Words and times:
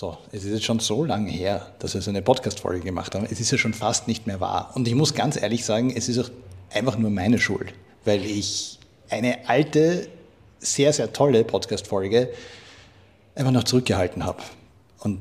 So, 0.00 0.16
es 0.32 0.44
ist 0.44 0.52
jetzt 0.52 0.64
schon 0.64 0.78
so 0.78 1.04
lange 1.04 1.30
her, 1.30 1.74
dass 1.78 1.92
wir 1.92 2.00
so 2.00 2.08
eine 2.08 2.22
Podcast-Folge 2.22 2.80
gemacht 2.80 3.14
haben. 3.14 3.26
Es 3.30 3.38
ist 3.38 3.50
ja 3.50 3.58
schon 3.58 3.74
fast 3.74 4.08
nicht 4.08 4.26
mehr 4.26 4.40
wahr. 4.40 4.70
Und 4.72 4.88
ich 4.88 4.94
muss 4.94 5.12
ganz 5.12 5.36
ehrlich 5.36 5.62
sagen, 5.62 5.92
es 5.94 6.08
ist 6.08 6.18
auch 6.18 6.30
einfach 6.70 6.96
nur 6.96 7.10
meine 7.10 7.38
Schuld, 7.38 7.74
weil 8.06 8.24
ich 8.24 8.78
eine 9.10 9.46
alte, 9.46 10.08
sehr, 10.58 10.94
sehr 10.94 11.12
tolle 11.12 11.44
Podcast-Folge 11.44 12.30
einfach 13.34 13.52
noch 13.52 13.64
zurückgehalten 13.64 14.24
habe. 14.24 14.42
Und 15.00 15.20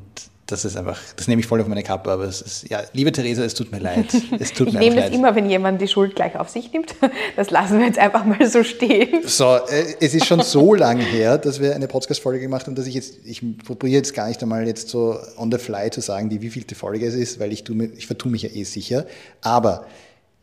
das 0.52 0.66
ist 0.66 0.76
einfach, 0.78 1.00
das 1.16 1.28
nehme 1.28 1.40
ich 1.42 1.48
voll 1.48 1.62
auf 1.62 1.68
meine 1.68 1.84
Kappe, 1.84 2.10
aber 2.12 2.24
es 2.26 2.42
ist, 2.42 2.70
ja, 2.70 2.82
liebe 2.94 3.12
Theresa, 3.12 3.44
es 3.44 3.54
tut 3.54 3.72
mir 3.72 3.80
leid. 3.80 4.08
Es 4.40 4.52
tut 4.54 4.68
ich 4.70 4.74
mir 4.74 4.80
nehme 4.80 4.96
das 4.96 5.06
leid. 5.06 5.14
immer, 5.14 5.36
wenn 5.36 5.50
jemand 5.50 5.82
die 5.82 5.88
Schuld 5.88 6.16
gleich 6.16 6.36
auf 6.38 6.50
sich 6.50 6.72
nimmt. 6.74 6.96
Das 7.36 7.52
lassen 7.52 7.80
wir 7.80 7.86
jetzt 7.86 8.00
einfach 8.00 8.26
mal 8.26 8.48
so 8.50 8.64
stehen. 8.64 9.22
So, 9.26 9.56
äh, 9.56 9.86
es 10.00 10.14
ist 10.14 10.26
schon 10.26 10.42
so 10.42 10.74
lange 10.76 11.04
her, 11.04 11.38
dass 11.38 11.60
wir 11.60 11.76
eine 11.76 11.88
Podcast-Folge 11.88 12.40
gemacht 12.42 12.66
haben, 12.68 12.76
dass 12.76 12.88
ich 12.88 12.96
jetzt, 12.96 13.16
ich 13.26 13.42
probiere 13.64 13.94
jetzt 13.94 14.14
gar 14.14 14.28
nicht 14.28 14.42
einmal 14.42 14.66
jetzt 14.68 14.90
so 14.90 15.18
on 15.38 15.52
the 15.52 15.58
fly 15.58 15.90
zu 15.92 16.02
sagen, 16.02 16.30
die 16.30 16.42
wievielte 16.42 16.76
Folge 16.76 17.06
es 17.06 17.14
ist, 17.16 17.40
weil 17.40 17.52
ich, 17.54 17.64
tu, 17.64 17.74
mir- 17.76 17.92
ich 17.98 18.08
vertue 18.08 18.32
mich 18.32 18.42
ja 18.44 18.50
eh 18.50 18.64
sicher. 18.64 19.06
Aber, 19.42 19.86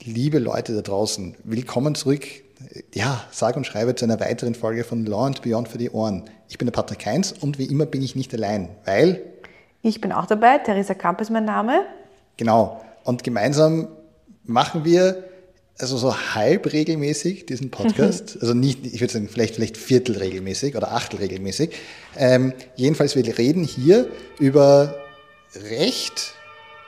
liebe 0.05 0.39
Leute 0.39 0.75
da 0.75 0.83
draußen, 0.83 1.35
willkommen 1.45 1.95
zurück. 1.95 2.25
Ja, 2.95 3.23
sag 3.33 3.57
und 3.57 3.67
schreibe 3.67 3.95
zu 3.95 4.05
einer 4.07 4.19
weiteren 4.19 4.55
Folge 4.55 4.83
von 4.85 5.05
Law 5.05 5.27
and 5.27 5.43
Beyond 5.43 5.69
für 5.69 5.79
die 5.79 5.91
Ohren. 5.91 6.25
Ich 6.49 6.57
bin 6.59 6.67
der 6.67 6.73
Patrick 6.73 7.05
Heinz 7.05 7.35
und 7.41 7.59
wie 7.59 7.65
immer 7.67 7.85
bin 7.87 8.01
ich 8.03 8.17
nicht 8.17 8.33
allein, 8.33 8.71
weil 8.87 9.21
Ich 9.87 10.01
bin 10.01 10.11
auch 10.11 10.27
dabei. 10.27 10.59
Theresa 10.59 10.95
Kamp 10.95 11.21
ist 11.21 11.31
mein 11.31 11.45
Name. 11.45 11.83
Genau. 12.37 12.85
Und 13.05 13.23
gemeinsam 13.23 13.87
machen 14.43 14.85
wir 14.85 15.23
also 15.79 15.97
so 15.97 16.17
halb 16.35 16.73
regelmäßig 16.73 17.47
diesen 17.47 17.71
Podcast. 17.71 18.37
Also 18.41 18.53
nicht, 18.53 18.85
ich 18.85 19.01
würde 19.01 19.13
sagen, 19.13 19.29
vielleicht, 19.29 19.55
vielleicht 19.55 19.77
viertel 19.77 20.17
regelmäßig 20.17 20.77
oder 20.77 20.93
achtel 20.93 21.21
regelmäßig. 21.21 21.71
Ähm, 22.17 22.53
jedenfalls, 22.75 23.15
wir 23.15 23.39
reden 23.39 23.63
hier 23.63 24.09
über 24.41 24.97
Recht 25.55 26.35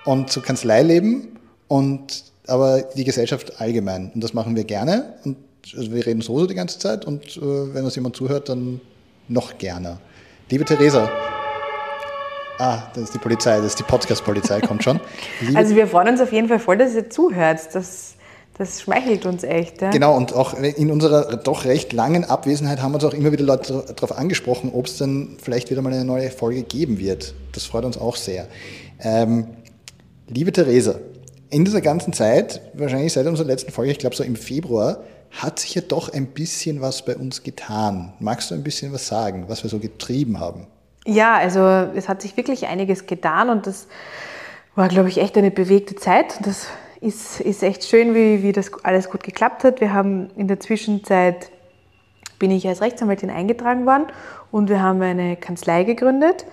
und 0.05 0.33
so 0.33 0.41
Kanzleileben 0.41 1.39
und 1.69 2.25
aber 2.49 2.83
die 2.83 3.05
Gesellschaft 3.05 3.61
allgemein. 3.61 4.11
Und 4.13 4.25
das 4.25 4.35
machen 4.35 4.57
wir 4.57 4.65
gerne. 4.65 5.15
Und 5.25 5.37
also 5.77 5.93
wir 5.93 6.05
reden 6.05 6.21
so, 6.21 6.37
so 6.37 6.47
die 6.47 6.55
ganze 6.57 6.81
Zeit. 6.81 7.05
Und 7.05 7.37
äh, 7.37 7.41
wenn 7.75 7.85
uns 7.85 7.95
jemand 7.95 8.17
zuhört, 8.17 8.49
dann 8.49 8.81
noch 9.29 9.57
gerne. 9.59 9.99
Liebe 10.51 10.65
Theresa. 10.65 11.28
Ah, 12.59 12.91
das 12.93 13.05
ist 13.05 13.15
die 13.15 13.19
Polizei, 13.19 13.57
das 13.59 13.67
ist 13.67 13.79
die 13.79 13.85
Podcast-Polizei, 13.85 14.61
kommt 14.61 14.83
schon. 14.83 15.01
Liebe 15.41 15.57
Also 15.57 15.77
wir 15.77 15.87
freuen 15.87 16.09
uns 16.09 16.21
auf 16.21 16.33
jeden 16.33 16.49
Fall 16.49 16.59
voll, 16.59 16.77
dass 16.77 16.93
ihr 16.95 17.09
zuhört. 17.09 17.61
Das, 17.73 18.15
das 18.59 18.83
schmeichelt 18.83 19.27
uns 19.27 19.45
echt. 19.45 19.81
Ja? 19.81 19.91
Genau, 19.91 20.17
und 20.17 20.35
auch 20.35 20.55
in 20.55 20.91
unserer 20.91 21.37
doch 21.37 21.65
recht 21.65 21.93
langen 21.93 22.25
Abwesenheit 22.25 22.83
haben 22.83 22.95
uns 22.95 23.05
auch 23.05 23.15
immer 23.15 23.31
wieder 23.31 23.45
Leute 23.45 23.85
darauf 23.95 24.19
angesprochen, 24.19 24.73
ob 24.75 24.87
es 24.87 24.99
dann 24.99 25.37
vielleicht 25.41 25.71
wieder 25.71 25.83
mal 25.83 25.93
eine 25.93 26.05
neue 26.05 26.31
Folge 26.31 26.65
geben 26.65 26.99
wird. 26.99 27.35
Das 27.53 27.65
freut 27.65 27.85
uns 27.85 27.97
auch 27.97 28.17
sehr. 28.17 28.49
Ähm, 29.01 29.47
liebe 30.27 30.51
Theresa, 30.51 30.97
in 31.51 31.65
dieser 31.65 31.81
ganzen 31.81 32.13
Zeit, 32.13 32.61
wahrscheinlich 32.75 33.13
seit 33.13 33.27
unserer 33.27 33.47
letzten 33.47 33.71
Folge, 33.71 33.93
ich 33.93 33.99
glaube 33.99 34.17
so 34.17 34.25
im 34.25 34.35
Februar, 34.35 35.05
hat 35.31 35.61
sich 35.61 35.77
ja 35.77 35.83
doch 35.83 36.13
ein 36.13 36.27
bisschen 36.27 36.81
was 36.81 37.05
bei 37.05 37.17
uns 37.17 37.45
getan. 37.45 38.15
Magst 38.19 38.51
du 38.51 38.57
ein 38.57 38.65
bisschen 38.65 38.93
was 38.93 39.07
sagen, 39.07 39.45
was 39.47 39.63
wir 39.63 39.71
so 39.71 39.79
getrieben 39.79 40.41
haben? 40.41 40.67
Ja, 41.09 41.37
also 41.37 41.61
es 41.95 42.07
hat 42.07 42.21
sich 42.21 42.37
wirklich 42.37 42.67
einiges 42.67 43.07
getan 43.07 43.49
und 43.49 43.67
das 43.67 43.89
war, 44.75 44.89
glaube 44.89 45.09
ich, 45.09 45.17
echt 45.17 45.39
eine 45.39 45.51
bewegte 45.51 45.97
Zeit. 45.97 46.39
Das 46.47 46.69
ist, 47.01 47.41
ist 47.41 47.63
echt 47.63 47.85
schön, 47.85 48.15
wie, 48.15 48.43
wie 48.43 48.53
das 48.53 48.71
alles 48.85 49.09
gut 49.09 49.23
geklappt 49.23 49.65
hat. 49.65 49.81
Wir 49.81 49.95
haben 49.95 50.29
in 50.37 50.49
der 50.49 50.61
Zwischenzeit, 50.61 51.51
bin 52.39 52.51
ich 52.51 52.69
als 52.69 52.83
Rechtsanwältin 52.83 53.31
eingetragen 53.31 53.87
worden 53.87 54.09
und 54.51 54.69
wir 54.69 54.83
haben 54.83 55.01
eine 55.01 55.37
Kanzlei 55.37 55.85
gegründet, 55.85 56.45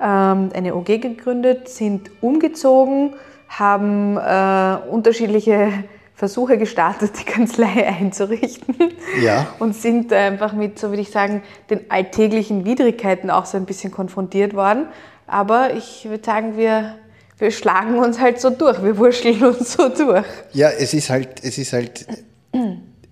ähm, 0.00 0.48
eine 0.54 0.74
OG 0.74 0.86
gegründet, 1.02 1.68
sind 1.68 2.10
umgezogen, 2.22 3.12
haben 3.50 4.16
äh, 4.16 4.88
unterschiedliche 4.90 5.84
Versuche 6.18 6.58
gestartet, 6.58 7.12
die 7.20 7.24
Kanzlei 7.24 7.86
einzurichten. 8.00 8.74
Ja. 9.22 9.54
Und 9.60 9.76
sind 9.76 10.12
einfach 10.12 10.52
mit, 10.52 10.76
so 10.76 10.88
würde 10.88 11.00
ich 11.00 11.12
sagen, 11.12 11.42
den 11.70 11.88
alltäglichen 11.92 12.64
Widrigkeiten 12.64 13.30
auch 13.30 13.46
so 13.46 13.56
ein 13.56 13.66
bisschen 13.66 13.92
konfrontiert 13.92 14.52
worden. 14.52 14.88
Aber 15.28 15.74
ich 15.74 16.08
würde 16.10 16.24
sagen, 16.24 16.56
wir, 16.56 16.96
wir 17.38 17.52
schlagen 17.52 18.00
uns 18.00 18.18
halt 18.18 18.40
so 18.40 18.50
durch, 18.50 18.82
wir 18.82 18.98
wurschteln 18.98 19.44
uns 19.44 19.74
so 19.74 19.88
durch. 19.88 20.26
Ja, 20.54 20.70
es 20.70 20.92
ist 20.92 21.08
halt, 21.08 21.44
es 21.44 21.56
ist 21.56 21.72
halt 21.72 22.04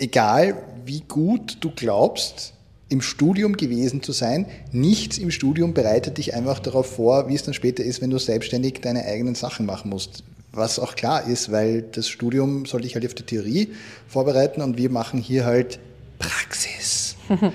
egal, 0.00 0.56
wie 0.84 1.02
gut 1.02 1.58
du 1.60 1.70
glaubst, 1.70 2.54
im 2.88 3.02
Studium 3.02 3.56
gewesen 3.56 4.02
zu 4.02 4.10
sein. 4.10 4.46
Nichts 4.72 5.18
im 5.18 5.30
Studium 5.30 5.74
bereitet 5.74 6.18
dich 6.18 6.34
einfach 6.34 6.58
darauf 6.58 6.96
vor, 6.96 7.28
wie 7.28 7.36
es 7.36 7.44
dann 7.44 7.54
später 7.54 7.84
ist, 7.84 8.02
wenn 8.02 8.10
du 8.10 8.18
selbstständig 8.18 8.80
deine 8.80 9.04
eigenen 9.04 9.36
Sachen 9.36 9.64
machen 9.64 9.90
musst. 9.90 10.24
Was 10.56 10.78
auch 10.78 10.96
klar 10.96 11.26
ist, 11.26 11.52
weil 11.52 11.82
das 11.82 12.08
Studium 12.08 12.64
soll 12.64 12.80
dich 12.80 12.94
halt 12.94 13.04
auf 13.04 13.14
die 13.14 13.24
Theorie 13.24 13.74
vorbereiten 14.08 14.62
und 14.62 14.78
wir 14.78 14.90
machen 14.90 15.20
hier 15.20 15.44
halt 15.44 15.78
Praxis. 16.18 17.16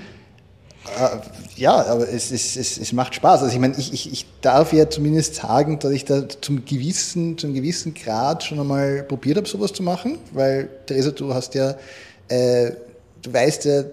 Äh, 0.98 1.18
ja, 1.56 1.76
aber 1.86 2.08
es, 2.08 2.32
es, 2.32 2.56
es, 2.56 2.76
es 2.76 2.92
macht 2.92 3.14
Spaß. 3.14 3.42
Also 3.42 3.54
ich 3.54 3.60
meine, 3.60 3.76
ich, 3.78 3.92
ich, 3.92 4.12
ich 4.12 4.26
darf 4.40 4.72
ja 4.72 4.90
zumindest 4.90 5.36
sagen, 5.36 5.78
dass 5.78 5.92
ich 5.92 6.04
da 6.04 6.28
zum 6.28 6.64
gewissen, 6.64 7.38
zum 7.38 7.54
gewissen 7.54 7.94
Grad 7.94 8.42
schon 8.42 8.58
einmal 8.58 9.04
probiert 9.04 9.36
habe, 9.36 9.48
sowas 9.48 9.72
zu 9.72 9.84
machen, 9.84 10.18
weil 10.32 10.68
Theresa, 10.86 11.12
du 11.12 11.32
hast 11.32 11.54
ja, 11.54 11.76
äh, 12.26 12.72
du 13.22 13.32
weißt 13.32 13.64
ja, 13.66 13.84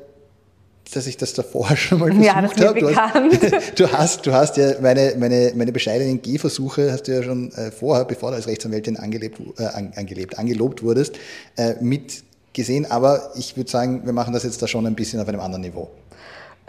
dass 0.91 1.07
ich 1.07 1.17
das 1.17 1.33
davor 1.33 1.67
schon 1.75 1.99
mal 1.99 2.07
versucht 2.07 2.25
Ja, 2.25 2.41
das 2.41 2.55
habe. 2.55 2.79
Du 2.79 2.95
hast, 2.95 3.73
du 3.79 3.91
hast, 3.91 4.25
du 4.25 4.33
hast 4.33 4.57
ja 4.57 4.73
meine, 4.81 5.15
meine, 5.17 5.53
meine 5.55 5.71
bescheidenen 5.71 6.21
Gehversuche 6.21 6.91
hast 6.91 7.03
du 7.07 7.13
ja 7.13 7.23
schon 7.23 7.51
äh, 7.53 7.71
vorher, 7.71 8.05
bevor 8.05 8.31
du 8.31 8.37
als 8.37 8.47
Rechtsanwältin 8.47 8.97
angelebt, 8.97 9.39
äh, 9.57 9.65
an, 9.65 9.93
angelebt, 9.95 10.37
angelobt 10.37 10.83
wurdest, 10.83 11.17
äh, 11.57 11.75
mitgesehen. 11.81 12.89
Aber 12.89 13.31
ich 13.35 13.55
würde 13.57 13.69
sagen, 13.69 14.05
wir 14.05 14.13
machen 14.13 14.33
das 14.33 14.43
jetzt 14.43 14.61
da 14.61 14.67
schon 14.67 14.85
ein 14.85 14.95
bisschen 14.95 15.19
auf 15.19 15.27
einem 15.27 15.39
anderen 15.39 15.61
Niveau. 15.61 15.89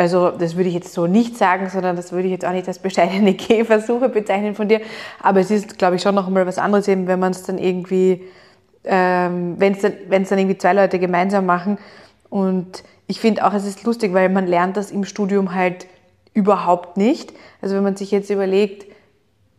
Also 0.00 0.30
das 0.30 0.56
würde 0.56 0.70
ich 0.70 0.74
jetzt 0.74 0.94
so 0.94 1.06
nicht 1.06 1.36
sagen, 1.36 1.68
sondern 1.68 1.94
das 1.94 2.10
würde 2.10 2.24
ich 2.24 2.32
jetzt 2.32 2.46
auch 2.46 2.52
nicht 2.52 2.66
als 2.66 2.78
bescheidene 2.78 3.34
Gehversuche 3.48 4.08
bezeichnen 4.08 4.54
von 4.54 4.66
dir. 4.66 4.80
Aber 5.22 5.40
es 5.40 5.50
ist, 5.50 5.76
glaube 5.76 5.96
ich, 5.96 6.02
schon 6.02 6.14
noch 6.14 6.28
mal 6.30 6.46
was 6.46 6.56
anderes, 6.56 6.88
eben 6.88 7.06
wenn 7.06 7.20
man 7.20 7.32
es 7.32 7.42
dann 7.42 7.58
irgendwie, 7.58 8.22
ähm, 8.84 9.56
wenn 9.58 9.74
es 9.74 9.80
dann, 9.82 9.92
wenn's 10.08 10.30
dann 10.30 10.38
irgendwie 10.38 10.56
zwei 10.56 10.72
Leute 10.72 10.98
gemeinsam 10.98 11.44
machen. 11.44 11.76
Und 12.30 12.82
ich 13.10 13.18
finde 13.18 13.44
auch, 13.44 13.52
es 13.52 13.66
ist 13.66 13.82
lustig, 13.82 14.14
weil 14.14 14.28
man 14.28 14.46
lernt 14.46 14.76
das 14.76 14.92
im 14.92 15.04
Studium 15.04 15.52
halt 15.52 15.88
überhaupt 16.32 16.96
nicht. 16.96 17.32
Also 17.60 17.74
wenn 17.74 17.82
man 17.82 17.96
sich 17.96 18.12
jetzt 18.12 18.30
überlegt, 18.30 18.86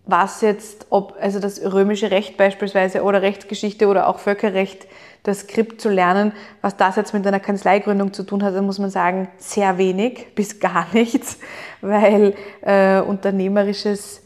was 0.05 0.39
jetzt, 0.39 0.87
ob 0.89 1.17
also 1.19 1.39
das 1.39 1.61
römische 1.61 2.11
Recht 2.11 2.37
beispielsweise 2.37 3.03
oder 3.03 3.21
Rechtsgeschichte 3.21 3.87
oder 3.87 4.07
auch 4.07 4.19
Völkerrecht, 4.19 4.87
das 5.23 5.41
Skript 5.41 5.81
zu 5.81 5.89
lernen, 5.89 6.31
was 6.61 6.77
das 6.77 6.95
jetzt 6.95 7.13
mit 7.13 7.27
einer 7.27 7.41
Kanzleigründung 7.41 8.13
zu 8.13 8.23
tun 8.23 8.41
hat, 8.41 8.55
dann 8.55 8.65
muss 8.65 8.79
man 8.79 8.89
sagen, 8.89 9.27
sehr 9.37 9.77
wenig 9.77 10.33
bis 10.33 10.61
gar 10.61 10.87
nichts, 10.93 11.37
weil 11.81 12.33
äh, 12.61 13.01
unternehmerisches 13.01 14.21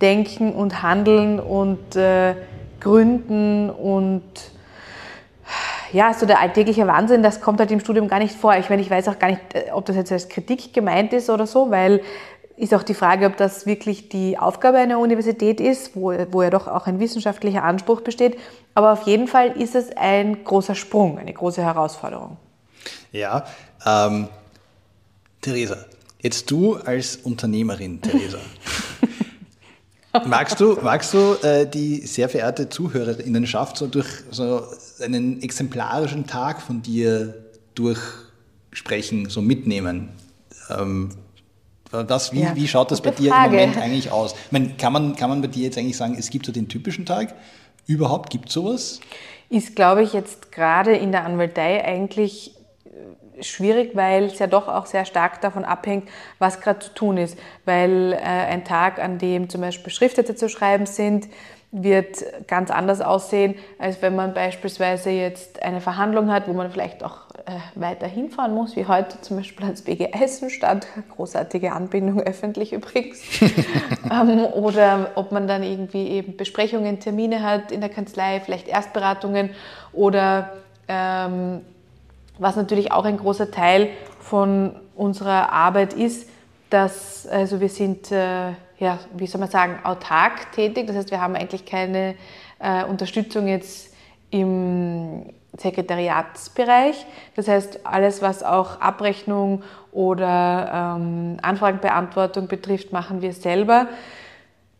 Denken 0.00 0.54
und 0.54 0.82
Handeln 0.82 1.38
und 1.38 1.96
äh, 1.96 2.34
Gründen 2.80 3.68
und 3.68 4.22
ja, 5.92 6.14
so 6.14 6.26
der 6.26 6.40
alltägliche 6.40 6.86
Wahnsinn, 6.86 7.22
das 7.22 7.40
kommt 7.40 7.60
halt 7.60 7.70
im 7.70 7.80
Studium 7.80 8.08
gar 8.08 8.18
nicht 8.18 8.34
vor. 8.34 8.56
Ich 8.56 8.70
meine, 8.70 8.82
ich 8.82 8.90
weiß 8.90 9.08
auch 9.08 9.18
gar 9.18 9.28
nicht, 9.28 9.40
äh, 9.54 9.70
ob 9.72 9.86
das 9.86 9.96
jetzt 9.96 10.12
als 10.12 10.28
Kritik 10.28 10.72
gemeint 10.72 11.12
ist 11.12 11.30
oder 11.30 11.46
so, 11.46 11.70
weil 11.70 12.00
ist 12.56 12.74
auch 12.74 12.82
die 12.82 12.94
Frage, 12.94 13.26
ob 13.26 13.38
das 13.38 13.64
wirklich 13.64 14.10
die 14.10 14.38
Aufgabe 14.38 14.76
einer 14.76 14.98
Universität 14.98 15.60
ist, 15.60 15.96
wo, 15.96 16.12
wo 16.30 16.42
ja 16.42 16.50
doch 16.50 16.68
auch 16.68 16.86
ein 16.86 17.00
wissenschaftlicher 17.00 17.64
Anspruch 17.64 18.02
besteht. 18.02 18.38
Aber 18.74 18.92
auf 18.92 19.06
jeden 19.06 19.28
Fall 19.28 19.52
ist 19.52 19.74
es 19.74 19.96
ein 19.96 20.44
großer 20.44 20.74
Sprung, 20.74 21.18
eine 21.18 21.32
große 21.32 21.62
Herausforderung. 21.62 22.36
Ja, 23.12 23.46
ähm, 23.86 24.28
Theresa, 25.40 25.86
jetzt 26.20 26.50
du 26.50 26.76
als 26.76 27.16
Unternehmerin, 27.16 28.02
Theresa. 28.02 28.38
magst 30.26 30.60
du, 30.60 30.78
magst 30.82 31.14
du 31.14 31.34
äh, 31.42 31.66
die 31.66 32.06
sehr 32.06 32.28
verehrte 32.28 32.68
Zuhörerinnenschaft 32.68 33.76
so 33.76 33.86
durch 33.86 34.08
so 34.30 34.62
einen 35.02 35.42
exemplarischen 35.42 36.26
Tag 36.26 36.60
von 36.62 36.82
dir 36.82 37.34
durchsprechen, 37.74 39.28
so 39.28 39.40
mitnehmen? 39.42 40.10
Ähm, 40.68 41.10
was, 41.90 42.32
wie, 42.32 42.42
Ja, 42.42 42.54
wie 42.54 42.68
schaut 42.68 42.90
das 42.90 43.00
bei 43.00 43.10
gute 43.10 43.22
dir 43.22 43.30
Frage. 43.32 43.56
im 43.56 43.60
Moment 43.60 43.82
eigentlich 43.82 44.12
aus? 44.12 44.34
Ich 44.46 44.52
meine, 44.52 44.70
kann, 44.74 44.92
man, 44.92 45.16
kann 45.16 45.28
man 45.28 45.40
bei 45.42 45.48
dir 45.48 45.64
jetzt 45.64 45.76
eigentlich 45.78 45.96
sagen, 45.96 46.16
es 46.18 46.30
gibt 46.30 46.46
so 46.46 46.52
den 46.52 46.68
typischen 46.68 47.04
Tag? 47.04 47.34
Überhaupt 47.86 48.30
gibt 48.30 48.48
es 48.48 48.54
sowas? 48.54 49.00
Ist, 49.48 49.74
glaube 49.74 50.04
ich, 50.04 50.12
jetzt 50.12 50.52
gerade 50.52 50.96
in 50.96 51.10
der 51.10 51.24
Anwaltei 51.24 51.84
eigentlich 51.84 52.52
schwierig, 53.42 53.94
weil 53.94 54.24
es 54.24 54.38
ja 54.38 54.46
doch 54.46 54.68
auch 54.68 54.86
sehr 54.86 55.04
stark 55.04 55.40
davon 55.40 55.64
abhängt, 55.64 56.08
was 56.38 56.60
gerade 56.60 56.80
zu 56.80 56.94
tun 56.94 57.16
ist. 57.16 57.38
Weil 57.64 58.12
äh, 58.12 58.16
ein 58.16 58.64
Tag, 58.64 58.98
an 58.98 59.18
dem 59.18 59.48
zum 59.48 59.60
Beispiel 59.60 59.92
Schriftsätze 59.92 60.34
zu 60.34 60.48
schreiben 60.48 60.86
sind, 60.86 61.28
wird 61.72 62.24
ganz 62.48 62.70
anders 62.70 63.00
aussehen, 63.00 63.54
als 63.78 64.02
wenn 64.02 64.16
man 64.16 64.34
beispielsweise 64.34 65.10
jetzt 65.10 65.62
eine 65.62 65.80
Verhandlung 65.80 66.30
hat, 66.30 66.48
wo 66.48 66.52
man 66.52 66.70
vielleicht 66.70 67.04
auch 67.04 67.30
äh, 67.46 67.80
weiter 67.80 68.08
hinfahren 68.08 68.52
muss, 68.52 68.74
wie 68.74 68.86
heute 68.86 69.20
zum 69.20 69.36
Beispiel 69.36 69.64
ans 69.64 69.82
BG 69.82 70.12
Eisenstadt, 70.12 70.86
großartige 71.14 71.72
Anbindung 71.72 72.20
öffentlich 72.20 72.72
übrigens, 72.72 73.22
ähm, 74.10 74.46
oder 74.52 75.12
ob 75.14 75.30
man 75.30 75.46
dann 75.46 75.62
irgendwie 75.62 76.08
eben 76.08 76.36
Besprechungen, 76.36 76.98
Termine 76.98 77.42
hat 77.42 77.70
in 77.70 77.80
der 77.80 77.90
Kanzlei, 77.90 78.40
vielleicht 78.40 78.66
Erstberatungen 78.66 79.50
oder 79.92 80.52
ähm, 80.88 81.60
was 82.40 82.56
natürlich 82.56 82.90
auch 82.90 83.04
ein 83.04 83.18
großer 83.18 83.50
Teil 83.52 83.90
von 84.18 84.74
unserer 84.96 85.52
Arbeit 85.52 85.92
ist, 85.92 86.28
dass 86.70 87.26
also 87.26 87.60
wir 87.60 87.68
sind 87.68 88.10
äh, 88.10 88.52
ja, 88.80 88.98
wie 89.14 89.26
soll 89.26 89.40
man 89.40 89.50
sagen, 89.50 89.78
autark 89.84 90.52
tätig. 90.52 90.86
Das 90.86 90.96
heißt, 90.96 91.10
wir 91.10 91.20
haben 91.20 91.36
eigentlich 91.36 91.66
keine 91.66 92.16
äh, 92.58 92.84
Unterstützung 92.84 93.46
jetzt 93.46 93.94
im 94.30 95.26
Sekretariatsbereich. 95.56 97.04
Das 97.36 97.46
heißt, 97.46 97.80
alles, 97.84 98.22
was 98.22 98.42
auch 98.42 98.80
Abrechnung 98.80 99.62
oder 99.92 100.96
ähm, 100.98 101.36
Anfragenbeantwortung 101.42 102.48
betrifft, 102.48 102.92
machen 102.92 103.20
wir 103.20 103.34
selber. 103.34 103.88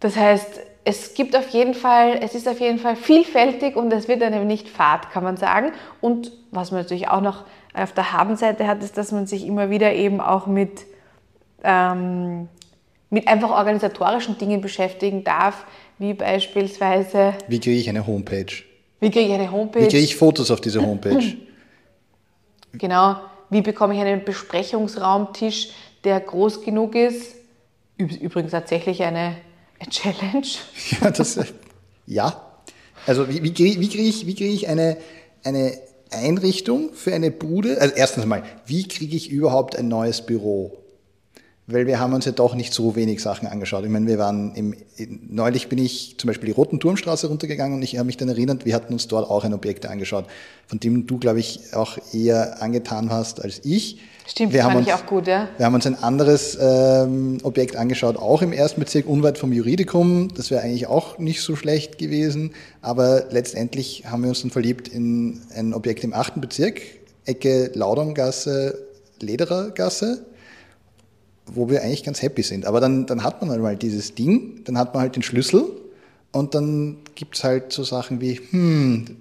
Das 0.00 0.16
heißt, 0.16 0.60
es 0.84 1.14
gibt 1.14 1.36
auf 1.36 1.48
jeden 1.50 1.74
Fall, 1.74 2.18
es 2.22 2.34
ist 2.34 2.48
auf 2.48 2.60
jeden 2.60 2.78
Fall 2.78 2.96
vielfältig 2.96 3.76
und 3.76 3.92
es 3.92 4.08
wird 4.08 4.22
einem 4.22 4.46
nicht 4.46 4.68
fad, 4.68 5.10
kann 5.10 5.22
man 5.22 5.36
sagen. 5.36 5.72
Und 6.00 6.32
was 6.50 6.70
man 6.70 6.80
natürlich 6.80 7.08
auch 7.08 7.20
noch 7.20 7.44
auf 7.74 7.92
der 7.92 8.12
Habenseite 8.12 8.66
hat, 8.66 8.82
ist, 8.82 8.96
dass 8.96 9.12
man 9.12 9.26
sich 9.26 9.46
immer 9.46 9.70
wieder 9.70 9.92
eben 9.92 10.20
auch 10.20 10.46
mit 10.46 10.86
ähm, 11.62 12.48
mit 13.10 13.26
einfach 13.26 13.50
organisatorischen 13.50 14.38
Dingen 14.38 14.60
beschäftigen 14.60 15.24
darf, 15.24 15.66
wie 15.98 16.14
beispielsweise. 16.14 17.34
Wie 17.48 17.58
kriege 17.58 17.76
ich 17.76 17.88
eine 17.88 18.06
Homepage? 18.06 18.46
Wie 19.00 19.10
kriege 19.10 19.26
ich 19.26 19.32
eine 19.32 19.50
Homepage? 19.50 19.82
Wie 19.82 19.88
kriege 19.88 20.04
ich 20.04 20.16
Fotos 20.16 20.50
auf 20.50 20.60
diese 20.60 20.80
Homepage? 20.80 21.36
Genau. 22.72 23.16
Wie 23.50 23.62
bekomme 23.62 23.94
ich 23.94 24.00
einen 24.00 24.24
Besprechungsraumtisch, 24.24 25.70
der 26.04 26.20
groß 26.20 26.62
genug 26.62 26.94
ist? 26.94 27.34
Übrigens 27.96 28.52
tatsächlich 28.52 29.02
eine, 29.02 29.34
eine 29.80 29.90
Challenge. 29.90 30.46
Ja, 31.00 31.10
das, 31.10 31.38
ja. 32.06 32.42
Also 33.06 33.28
wie, 33.28 33.42
wie 33.42 33.52
kriege 33.52 33.88
krieg 33.88 34.06
ich, 34.06 34.26
wie 34.26 34.34
krieg 34.34 34.52
ich 34.52 34.68
eine, 34.68 34.96
eine 35.42 35.78
Einrichtung 36.10 36.92
für 36.92 37.14
eine 37.14 37.30
Bude? 37.30 37.80
Also 37.80 37.94
erstens 37.96 38.26
mal, 38.26 38.42
wie 38.66 38.86
kriege 38.86 39.16
ich 39.16 39.30
überhaupt 39.30 39.76
ein 39.76 39.88
neues 39.88 40.24
Büro? 40.24 40.80
weil 41.72 41.86
wir 41.86 42.00
haben 42.00 42.12
uns 42.12 42.24
ja 42.24 42.32
doch 42.32 42.54
nicht 42.54 42.72
so 42.72 42.96
wenig 42.96 43.22
Sachen 43.22 43.48
angeschaut. 43.48 43.84
Ich 43.84 43.90
meine, 43.90 44.06
wir 44.06 44.18
waren 44.18 44.54
im, 44.54 44.74
neulich 45.28 45.68
bin 45.68 45.78
ich 45.78 46.16
zum 46.18 46.28
Beispiel 46.28 46.46
die 46.46 46.52
Roten 46.52 46.80
Turmstraße 46.80 47.28
runtergegangen 47.28 47.76
und 47.76 47.82
ich 47.82 47.96
habe 47.96 48.06
mich 48.06 48.16
dann 48.16 48.28
erinnert, 48.28 48.64
wir 48.64 48.74
hatten 48.74 48.92
uns 48.92 49.08
dort 49.08 49.28
auch 49.28 49.44
ein 49.44 49.54
Objekt 49.54 49.86
angeschaut, 49.86 50.26
von 50.66 50.80
dem 50.80 51.06
du, 51.06 51.18
glaube 51.18 51.40
ich, 51.40 51.74
auch 51.74 51.98
eher 52.12 52.62
angetan 52.62 53.10
hast 53.10 53.42
als 53.42 53.60
ich. 53.64 54.00
Stimmt, 54.26 54.52
wir 54.52 54.58
das 54.58 54.66
fand 54.66 54.78
uns, 54.78 54.86
ich 54.86 54.94
auch 54.94 55.06
gut, 55.06 55.26
ja. 55.26 55.48
Wir 55.56 55.66
haben 55.66 55.74
uns 55.74 55.86
ein 55.86 55.96
anderes 55.96 56.56
ähm, 56.60 57.38
Objekt 57.42 57.76
angeschaut, 57.76 58.16
auch 58.16 58.42
im 58.42 58.52
ersten 58.52 58.80
Bezirk, 58.80 59.06
unweit 59.06 59.38
vom 59.38 59.52
Juridikum. 59.52 60.28
Das 60.34 60.50
wäre 60.50 60.62
eigentlich 60.62 60.86
auch 60.86 61.18
nicht 61.18 61.42
so 61.42 61.56
schlecht 61.56 61.98
gewesen, 61.98 62.52
aber 62.82 63.24
letztendlich 63.30 64.04
haben 64.06 64.22
wir 64.22 64.28
uns 64.28 64.42
dann 64.42 64.50
verliebt 64.50 64.88
in 64.88 65.42
ein 65.54 65.74
Objekt 65.74 66.04
im 66.04 66.14
achten 66.14 66.40
Bezirk, 66.40 66.80
Ecke 67.24 67.70
Lauderngasse, 67.74 68.78
Lederergasse 69.20 70.24
wo 71.54 71.68
wir 71.68 71.82
eigentlich 71.82 72.04
ganz 72.04 72.22
happy 72.22 72.42
sind. 72.42 72.66
Aber 72.66 72.80
dann, 72.80 73.06
dann 73.06 73.24
hat 73.24 73.40
man 73.40 73.50
halt 73.50 73.60
mal 73.60 73.76
dieses 73.76 74.14
Ding, 74.14 74.62
dann 74.64 74.78
hat 74.78 74.94
man 74.94 75.02
halt 75.02 75.16
den 75.16 75.22
Schlüssel 75.22 75.64
und 76.32 76.54
dann 76.54 76.98
gibt 77.14 77.36
es 77.36 77.44
halt 77.44 77.72
so 77.72 77.82
Sachen 77.82 78.20
wie, 78.20 78.40
hm, 78.50 79.16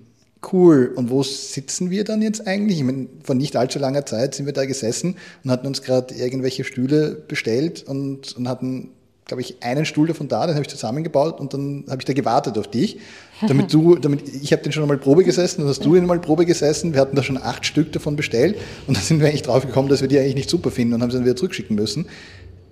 cool, 0.51 0.91
und 0.95 1.09
wo 1.09 1.23
sitzen 1.23 1.89
wir 1.89 2.03
dann 2.03 2.21
jetzt 2.21 2.47
eigentlich? 2.47 2.79
Ich 2.79 2.83
meine, 2.83 3.07
vor 3.23 3.35
nicht 3.35 3.55
allzu 3.55 3.79
langer 3.79 4.05
Zeit 4.05 4.35
sind 4.35 4.45
wir 4.45 4.53
da 4.53 4.65
gesessen 4.65 5.15
und 5.43 5.51
hatten 5.51 5.67
uns 5.67 5.81
gerade 5.81 6.13
irgendwelche 6.15 6.63
Stühle 6.63 7.23
bestellt 7.27 7.83
und, 7.87 8.35
und 8.37 8.47
hatten 8.47 8.91
glaube 9.29 9.41
ich, 9.41 9.57
einen 9.61 9.85
Stuhl 9.85 10.07
davon 10.07 10.27
da, 10.27 10.45
den 10.45 10.55
habe 10.55 10.63
ich 10.63 10.69
zusammengebaut 10.69 11.39
und 11.39 11.53
dann 11.53 11.85
habe 11.87 12.01
ich 12.01 12.05
da 12.05 12.13
gewartet 12.13 12.57
auf 12.57 12.67
dich, 12.67 12.99
damit 13.47 13.71
du, 13.71 13.95
damit 13.95 14.27
ich 14.27 14.51
habe 14.51 14.61
den 14.63 14.73
schon 14.73 14.83
einmal 14.83 14.97
Probe 14.97 15.23
gesessen, 15.23 15.61
dann 15.61 15.69
hast 15.69 15.85
du 15.85 15.95
ihn 15.95 16.05
mal 16.05 16.19
Probe 16.19 16.45
gesessen, 16.45 16.93
wir 16.93 16.99
hatten 16.99 17.15
da 17.15 17.23
schon 17.23 17.37
acht 17.37 17.65
Stück 17.65 17.93
davon 17.93 18.17
bestellt 18.17 18.57
und 18.87 18.97
dann 18.97 19.03
sind 19.03 19.21
wir 19.21 19.27
eigentlich 19.27 19.43
drauf 19.43 19.65
gekommen, 19.65 19.87
dass 19.87 20.01
wir 20.01 20.09
die 20.09 20.19
eigentlich 20.19 20.35
nicht 20.35 20.49
super 20.49 20.71
finden 20.71 20.95
und 20.95 21.01
haben 21.01 21.11
sie 21.11 21.17
dann 21.17 21.25
wieder 21.25 21.37
zurückschicken 21.37 21.75
müssen. 21.75 22.07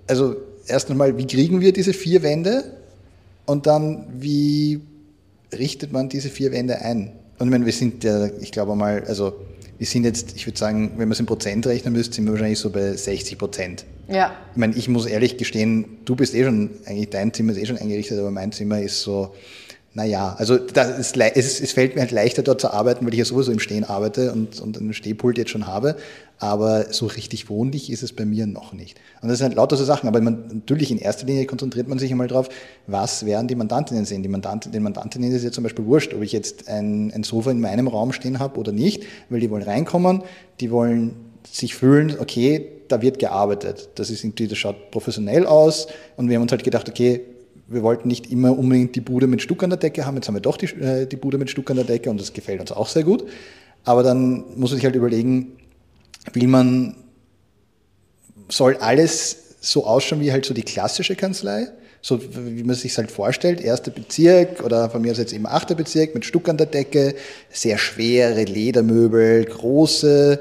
Also 0.06 0.36
erst 0.66 0.90
einmal, 0.90 1.16
wie 1.16 1.26
kriegen 1.26 1.60
wir 1.60 1.72
diese 1.72 1.94
vier 1.94 2.22
Wände 2.22 2.64
und 3.46 3.66
dann, 3.66 4.06
wie 4.18 4.80
richtet 5.56 5.92
man 5.92 6.08
diese 6.08 6.28
vier 6.28 6.52
Wände 6.52 6.82
ein? 6.82 7.12
Und 7.38 7.46
ich 7.46 7.50
meine, 7.50 7.66
wir 7.66 7.72
sind 7.72 8.04
ja, 8.04 8.26
ich 8.40 8.52
glaube 8.52 8.74
mal, 8.74 9.04
also 9.06 9.34
wir 9.78 9.86
sind 9.86 10.04
jetzt, 10.04 10.34
ich 10.34 10.46
würde 10.46 10.58
sagen, 10.58 10.92
wenn 10.96 11.08
man 11.08 11.12
es 11.12 11.20
in 11.20 11.26
Prozent 11.26 11.66
rechnen 11.66 11.92
müsste, 11.92 12.14
sind 12.14 12.24
wir 12.24 12.32
wahrscheinlich 12.32 12.58
so 12.58 12.70
bei 12.70 12.94
60 12.94 13.38
Prozent. 13.38 13.84
Ja. 14.08 14.34
Ich 14.52 14.58
meine, 14.58 14.74
ich 14.74 14.88
muss 14.88 15.06
ehrlich 15.06 15.36
gestehen, 15.36 15.98
du 16.04 16.16
bist 16.16 16.34
eh 16.34 16.44
schon, 16.44 16.70
eigentlich 16.84 17.10
dein 17.10 17.32
Zimmer 17.32 17.52
ist 17.52 17.58
eh 17.58 17.66
schon 17.66 17.78
eingerichtet, 17.78 18.18
aber 18.18 18.30
mein 18.30 18.50
Zimmer 18.50 18.80
ist 18.80 19.02
so, 19.02 19.34
naja, 19.98 20.36
also 20.38 20.54
ist, 20.54 21.16
es, 21.16 21.60
es, 21.60 21.72
fällt 21.72 21.96
mir 21.96 22.02
halt 22.02 22.12
leichter 22.12 22.44
dort 22.44 22.60
zu 22.60 22.72
arbeiten, 22.72 23.04
weil 23.04 23.14
ich 23.14 23.18
ja 23.18 23.24
sowieso 23.24 23.50
im 23.50 23.58
Stehen 23.58 23.82
arbeite 23.82 24.30
und, 24.30 24.60
und 24.60 24.78
einen 24.78 24.94
Stehpult 24.94 25.38
jetzt 25.38 25.50
schon 25.50 25.66
habe. 25.66 25.96
Aber 26.38 26.92
so 26.92 27.06
richtig 27.06 27.50
wohnlich 27.50 27.90
ist 27.90 28.04
es 28.04 28.12
bei 28.12 28.24
mir 28.24 28.46
noch 28.46 28.72
nicht. 28.72 28.96
Und 29.22 29.28
das 29.28 29.38
sind 29.38 29.48
halt 29.48 29.56
lauter 29.56 29.76
so 29.76 29.84
Sachen. 29.84 30.06
Aber 30.06 30.20
man, 30.20 30.46
natürlich 30.52 30.92
in 30.92 30.98
erster 30.98 31.26
Linie 31.26 31.46
konzentriert 31.46 31.88
man 31.88 31.98
sich 31.98 32.12
einmal 32.12 32.28
drauf, 32.28 32.48
was 32.86 33.26
werden 33.26 33.48
die 33.48 33.56
Mandantinnen 33.56 34.04
sehen. 34.04 34.22
Die 34.22 34.28
Mandantin, 34.28 34.70
den 34.70 34.84
Mandantinnen 34.84 35.32
ist 35.32 35.42
ja 35.42 35.50
zum 35.50 35.64
Beispiel 35.64 35.84
wurscht, 35.84 36.14
ob 36.14 36.22
ich 36.22 36.30
jetzt 36.30 36.68
ein, 36.68 37.12
ein 37.12 37.24
Sofa 37.24 37.50
in 37.50 37.60
meinem 37.60 37.88
Raum 37.88 38.12
stehen 38.12 38.38
habe 38.38 38.60
oder 38.60 38.70
nicht, 38.70 39.02
weil 39.30 39.40
die 39.40 39.50
wollen 39.50 39.64
reinkommen, 39.64 40.22
die 40.60 40.70
wollen 40.70 41.16
sich 41.50 41.74
fühlen, 41.74 42.14
okay, 42.20 42.68
da 42.86 43.02
wird 43.02 43.18
gearbeitet. 43.18 43.88
Das 43.96 44.10
ist 44.10 44.22
irgendwie, 44.22 44.46
das 44.46 44.58
schaut 44.58 44.92
professionell 44.92 45.44
aus. 45.44 45.88
Und 46.16 46.28
wir 46.28 46.36
haben 46.36 46.42
uns 46.42 46.52
halt 46.52 46.62
gedacht, 46.62 46.88
okay, 46.88 47.22
wir 47.68 47.82
wollten 47.82 48.08
nicht 48.08 48.32
immer 48.32 48.58
unbedingt 48.58 48.96
die 48.96 49.00
Bude 49.00 49.26
mit 49.26 49.42
Stuck 49.42 49.62
an 49.62 49.70
der 49.70 49.78
Decke 49.78 50.06
haben, 50.06 50.16
jetzt 50.16 50.26
haben 50.26 50.34
wir 50.34 50.40
doch 50.40 50.56
die, 50.56 50.66
äh, 50.66 51.06
die 51.06 51.16
Bude 51.16 51.38
mit 51.38 51.50
Stuck 51.50 51.70
an 51.70 51.76
der 51.76 51.84
Decke 51.84 52.10
und 52.10 52.20
das 52.20 52.32
gefällt 52.32 52.60
uns 52.60 52.72
auch 52.72 52.88
sehr 52.88 53.04
gut. 53.04 53.24
Aber 53.84 54.02
dann 54.02 54.44
muss 54.56 54.70
man 54.70 54.76
sich 54.78 54.84
halt 54.84 54.96
überlegen, 54.96 55.52
will 56.32 56.48
man, 56.48 56.96
soll 58.48 58.76
alles 58.78 59.56
so 59.60 59.84
ausschauen 59.86 60.20
wie 60.20 60.32
halt 60.32 60.44
so 60.44 60.54
die 60.54 60.62
klassische 60.62 61.14
Kanzlei? 61.14 61.68
So 62.00 62.20
wie 62.22 62.62
man 62.62 62.76
sich 62.76 62.96
halt 62.96 63.10
vorstellt, 63.10 63.60
erster 63.60 63.90
Bezirk 63.90 64.62
oder 64.64 64.88
von 64.88 65.02
mir 65.02 65.10
aus 65.10 65.18
jetzt 65.18 65.32
eben 65.32 65.46
achter 65.46 65.74
Bezirk 65.74 66.14
mit 66.14 66.24
Stuck 66.24 66.48
an 66.48 66.56
der 66.56 66.66
Decke, 66.66 67.16
sehr 67.50 67.76
schwere 67.76 68.44
Ledermöbel, 68.44 69.44
große, 69.44 70.38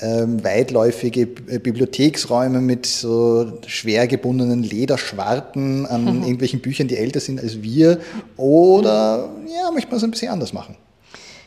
weitläufige 0.00 1.26
Bibliotheksräume 1.26 2.60
mit 2.60 2.84
so 2.84 3.60
schwer 3.66 4.06
gebundenen 4.06 4.62
Lederschwarten 4.62 5.86
an 5.86 6.02
mhm. 6.02 6.08
irgendwelchen 6.22 6.60
Büchern, 6.60 6.88
die 6.88 6.96
älter 6.96 7.20
sind 7.20 7.40
als 7.40 7.62
wir? 7.62 8.00
Oder 8.36 9.30
ja, 9.46 9.70
möchte 9.70 9.90
man 9.90 9.98
es 9.98 10.04
ein 10.04 10.10
bisschen 10.10 10.32
anders 10.32 10.52
machen? 10.52 10.76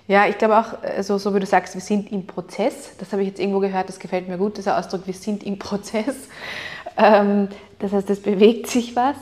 Ja, 0.07 0.25
ich 0.27 0.37
glaube 0.37 0.57
auch, 0.57 0.81
also, 0.81 1.17
so 1.17 1.35
wie 1.35 1.39
du 1.39 1.45
sagst, 1.45 1.73
wir 1.73 1.81
sind 1.81 2.11
im 2.13 2.25
Prozess. 2.25 2.91
Das 2.97 3.11
habe 3.11 3.21
ich 3.23 3.27
jetzt 3.27 3.39
irgendwo 3.41 3.59
gehört, 3.59 3.89
das 3.89 3.99
gefällt 3.99 4.29
mir 4.29 4.37
gut, 4.37 4.57
dieser 4.57 4.77
Ausdruck, 4.77 5.05
wir 5.05 5.13
sind 5.13 5.43
im 5.43 5.59
Prozess. 5.59 6.15
Ähm, 6.99 7.49
das 7.77 7.91
heißt, 7.91 8.09
es 8.09 8.23
bewegt 8.23 8.65
sich 8.65 8.95
was. 8.95 9.15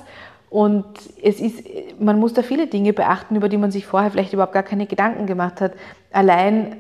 Und 0.50 0.86
es 1.22 1.41
ist, 1.41 1.62
man 2.00 2.17
muss 2.17 2.32
da 2.32 2.41
viele 2.41 2.67
Dinge 2.67 2.94
beachten, 2.94 3.36
über 3.36 3.50
die 3.50 3.58
man 3.58 3.70
sich 3.70 3.86
vorher 3.86 4.12
vielleicht 4.12 4.32
überhaupt 4.32 4.53
gar 4.53 4.63
keine 4.63 4.86
Gedanken 4.86 5.25
gemacht 5.25 5.60
hat. 5.60 5.74
Allein 6.13 6.77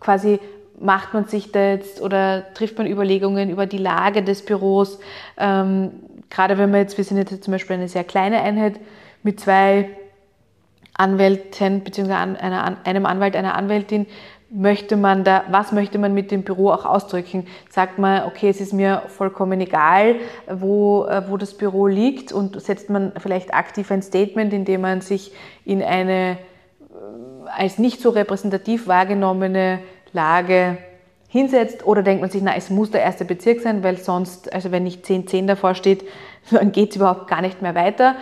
quasi 0.00 0.38
macht 0.82 1.14
man 1.14 1.26
sich 1.26 1.52
da 1.52 1.70
jetzt 1.70 2.00
oder 2.00 2.52
trifft 2.54 2.76
man 2.78 2.86
Überlegungen 2.86 3.50
über 3.50 3.66
die 3.66 3.78
Lage 3.78 4.22
des 4.22 4.44
Büros. 4.44 4.98
Ähm, 5.38 5.92
gerade 6.28 6.58
wenn 6.58 6.72
wir 6.72 6.80
jetzt, 6.80 6.96
wir 6.96 7.04
sind 7.04 7.18
jetzt 7.18 7.44
zum 7.44 7.52
Beispiel 7.52 7.76
eine 7.76 7.88
sehr 7.88 8.04
kleine 8.04 8.42
Einheit 8.42 8.80
mit 9.22 9.40
zwei 9.40 9.90
Anwälten 10.94 11.80
bzw. 11.80 12.12
einem 12.12 13.06
Anwalt, 13.06 13.36
einer 13.36 13.54
Anwältin, 13.54 14.06
möchte 14.52 14.96
man 14.96 15.24
da, 15.24 15.44
was 15.50 15.72
möchte 15.72 15.98
man 15.98 16.12
mit 16.12 16.30
dem 16.30 16.42
Büro 16.42 16.70
auch 16.70 16.84
ausdrücken? 16.84 17.46
Sagt 17.70 17.98
man, 17.98 18.24
okay, 18.24 18.50
es 18.50 18.60
ist 18.60 18.74
mir 18.74 19.02
vollkommen 19.08 19.60
egal, 19.60 20.16
wo, 20.46 21.06
äh, 21.06 21.22
wo 21.28 21.38
das 21.38 21.54
Büro 21.54 21.86
liegt 21.86 22.32
und 22.32 22.60
setzt 22.60 22.90
man 22.90 23.12
vielleicht 23.16 23.54
aktiv 23.54 23.90
ein 23.90 24.02
Statement, 24.02 24.52
indem 24.52 24.82
man 24.82 25.00
sich 25.00 25.32
in 25.64 25.82
eine 25.82 26.32
äh, 26.32 27.48
als 27.56 27.78
nicht 27.78 28.02
so 28.02 28.10
repräsentativ 28.10 28.86
wahrgenommene 28.86 29.78
Lage 30.12 30.78
hinsetzt 31.28 31.86
oder 31.86 32.02
denkt 32.02 32.20
man 32.20 32.30
sich, 32.30 32.42
na, 32.42 32.54
es 32.54 32.68
muss 32.68 32.90
der 32.90 33.00
erste 33.00 33.24
Bezirk 33.24 33.60
sein, 33.60 33.82
weil 33.82 33.96
sonst, 33.96 34.52
also 34.52 34.70
wenn 34.70 34.82
nicht 34.82 35.06
10, 35.06 35.26
10 35.26 35.46
davor 35.46 35.74
steht, 35.74 36.04
dann 36.50 36.72
geht 36.72 36.90
es 36.90 36.96
überhaupt 36.96 37.28
gar 37.28 37.40
nicht 37.40 37.62
mehr 37.62 37.74
weiter. 37.74 38.16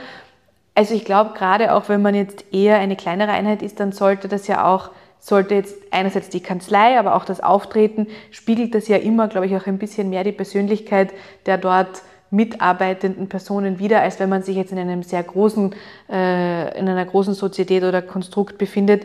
Also 0.74 0.94
ich 0.94 1.04
glaube, 1.04 1.32
gerade 1.34 1.74
auch 1.74 1.88
wenn 1.88 2.02
man 2.02 2.14
jetzt 2.14 2.44
eher 2.52 2.78
eine 2.78 2.96
kleinere 2.96 3.32
Einheit 3.32 3.62
ist, 3.62 3.80
dann 3.80 3.92
sollte 3.92 4.28
das 4.28 4.46
ja 4.46 4.72
auch, 4.72 4.90
sollte 5.18 5.56
jetzt 5.56 5.76
einerseits 5.90 6.28
die 6.28 6.40
Kanzlei, 6.40 6.98
aber 6.98 7.16
auch 7.16 7.24
das 7.24 7.42
Auftreten, 7.42 8.06
spiegelt 8.30 8.74
das 8.74 8.86
ja 8.86 8.96
immer, 8.96 9.26
glaube 9.26 9.46
ich, 9.46 9.56
auch 9.56 9.66
ein 9.66 9.78
bisschen 9.78 10.08
mehr 10.08 10.24
die 10.24 10.32
Persönlichkeit 10.32 11.12
der 11.46 11.58
dort 11.58 12.02
mitarbeitenden 12.30 13.28
Personen 13.28 13.80
wieder, 13.80 14.00
als 14.00 14.20
wenn 14.20 14.28
man 14.28 14.42
sich 14.42 14.56
jetzt 14.56 14.70
in 14.70 14.78
einem 14.78 15.02
sehr 15.02 15.22
großen, 15.22 15.74
äh, 16.08 16.78
in 16.78 16.88
einer 16.88 17.04
großen 17.04 17.34
Sozietät 17.34 17.82
oder 17.82 18.02
Konstrukt 18.02 18.56
befindet. 18.56 19.04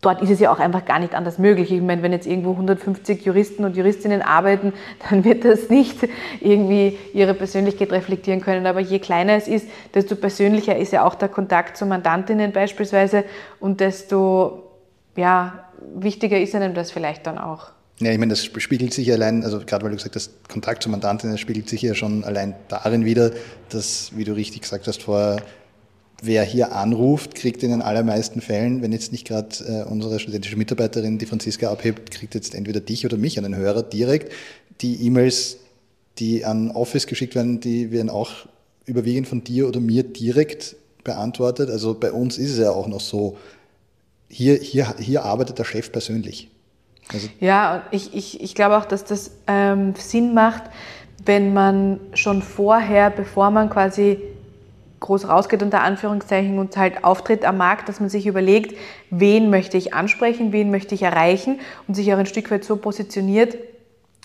Dort 0.00 0.22
ist 0.22 0.30
es 0.30 0.40
ja 0.40 0.50
auch 0.50 0.58
einfach 0.58 0.86
gar 0.86 0.98
nicht 0.98 1.14
anders 1.14 1.38
möglich. 1.38 1.70
Ich 1.70 1.82
meine, 1.82 2.02
wenn 2.02 2.12
jetzt 2.12 2.26
irgendwo 2.26 2.52
150 2.52 3.22
Juristen 3.22 3.64
und 3.64 3.76
Juristinnen 3.76 4.22
arbeiten, 4.22 4.72
dann 5.10 5.24
wird 5.24 5.44
das 5.44 5.68
nicht 5.68 5.98
irgendwie 6.40 6.98
ihre 7.12 7.34
Persönlichkeit 7.34 7.92
reflektieren 7.92 8.40
können. 8.40 8.66
Aber 8.66 8.80
je 8.80 8.98
kleiner 8.98 9.34
es 9.34 9.46
ist, 9.46 9.68
desto 9.94 10.16
persönlicher 10.16 10.76
ist 10.76 10.92
ja 10.92 11.04
auch 11.04 11.14
der 11.14 11.28
Kontakt 11.28 11.76
zu 11.76 11.84
Mandantinnen 11.84 12.52
beispielsweise 12.52 13.24
und 13.58 13.80
desto 13.80 14.70
ja, 15.16 15.64
wichtiger 15.94 16.40
ist 16.40 16.54
einem 16.54 16.72
das 16.74 16.90
vielleicht 16.90 17.26
dann 17.26 17.38
auch. 17.38 17.68
Ja, 18.00 18.10
ich 18.10 18.18
meine, 18.18 18.30
das 18.30 18.44
spiegelt 18.44 18.94
sich 18.94 19.12
allein, 19.12 19.44
also 19.44 19.58
gerade 19.58 19.84
weil 19.84 19.90
du 19.90 19.96
gesagt 19.96 20.16
hast, 20.16 20.48
Kontakt 20.48 20.82
zu 20.82 20.88
Mandantinnen, 20.88 21.34
das 21.34 21.40
spiegelt 21.40 21.68
sich 21.68 21.82
ja 21.82 21.94
schon 21.94 22.24
allein 22.24 22.54
darin 22.68 23.04
wieder, 23.04 23.32
dass, 23.68 24.16
wie 24.16 24.24
du 24.24 24.32
richtig 24.32 24.62
gesagt 24.62 24.86
hast 24.86 25.02
vorher, 25.02 25.42
wer 26.22 26.44
hier 26.44 26.72
anruft, 26.72 27.34
kriegt 27.34 27.62
in 27.62 27.70
den 27.70 27.82
allermeisten 27.82 28.40
Fällen, 28.40 28.82
wenn 28.82 28.92
jetzt 28.92 29.12
nicht 29.12 29.26
gerade 29.26 29.48
äh, 29.66 29.90
unsere 29.90 30.18
studentische 30.18 30.56
Mitarbeiterin, 30.56 31.18
die 31.18 31.26
Franziska 31.26 31.70
abhebt, 31.70 32.10
kriegt 32.10 32.34
jetzt 32.34 32.54
entweder 32.54 32.80
dich 32.80 33.04
oder 33.04 33.16
mich, 33.16 33.38
einen 33.38 33.56
Hörer 33.56 33.82
direkt. 33.82 34.32
Die 34.80 35.06
E-Mails, 35.06 35.58
die 36.18 36.44
an 36.44 36.70
Office 36.70 37.06
geschickt 37.06 37.34
werden, 37.34 37.60
die 37.60 37.90
werden 37.90 38.10
auch 38.10 38.30
überwiegend 38.86 39.28
von 39.28 39.44
dir 39.44 39.68
oder 39.68 39.80
mir 39.80 40.02
direkt 40.02 40.76
beantwortet. 41.04 41.70
Also 41.70 41.94
bei 41.94 42.12
uns 42.12 42.38
ist 42.38 42.52
es 42.52 42.58
ja 42.58 42.70
auch 42.70 42.86
noch 42.86 43.00
so, 43.00 43.36
hier, 44.28 44.56
hier, 44.56 44.94
hier 44.98 45.24
arbeitet 45.24 45.58
der 45.58 45.64
Chef 45.64 45.90
persönlich. 45.90 46.48
Also 47.12 47.28
ja, 47.40 47.84
ich, 47.90 48.14
ich, 48.14 48.40
ich 48.40 48.54
glaube 48.54 48.78
auch, 48.78 48.84
dass 48.84 49.04
das 49.04 49.32
ähm, 49.46 49.94
Sinn 49.96 50.34
macht, 50.34 50.64
wenn 51.24 51.52
man 51.52 52.00
schon 52.14 52.42
vorher, 52.42 53.10
bevor 53.10 53.50
man 53.50 53.68
quasi 53.68 54.18
groß 55.00 55.28
rausgeht 55.28 55.62
unter 55.62 55.82
Anführungszeichen 55.82 56.58
und 56.58 56.76
halt 56.76 57.04
auftritt 57.04 57.44
am 57.44 57.56
Markt, 57.56 57.88
dass 57.88 58.00
man 58.00 58.10
sich 58.10 58.26
überlegt, 58.26 58.76
wen 59.10 59.50
möchte 59.50 59.76
ich 59.76 59.94
ansprechen, 59.94 60.52
wen 60.52 60.70
möchte 60.70 60.94
ich 60.94 61.02
erreichen 61.02 61.60
und 61.88 61.94
sich 61.94 62.12
auch 62.12 62.18
ein 62.18 62.26
Stück 62.26 62.50
weit 62.50 62.64
so 62.64 62.76
positioniert, 62.76 63.56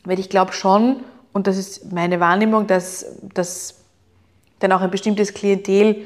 weil 0.04 0.20
ich 0.20 0.30
glaube 0.30 0.54
schon, 0.54 0.98
und 1.34 1.48
das 1.48 1.58
ist 1.58 1.92
meine 1.92 2.20
Wahrnehmung, 2.20 2.68
dass, 2.68 3.18
dass 3.34 3.82
dann 4.60 4.72
auch 4.72 4.82
ein 4.82 4.92
bestimmtes 4.92 5.34
Klientel 5.34 6.04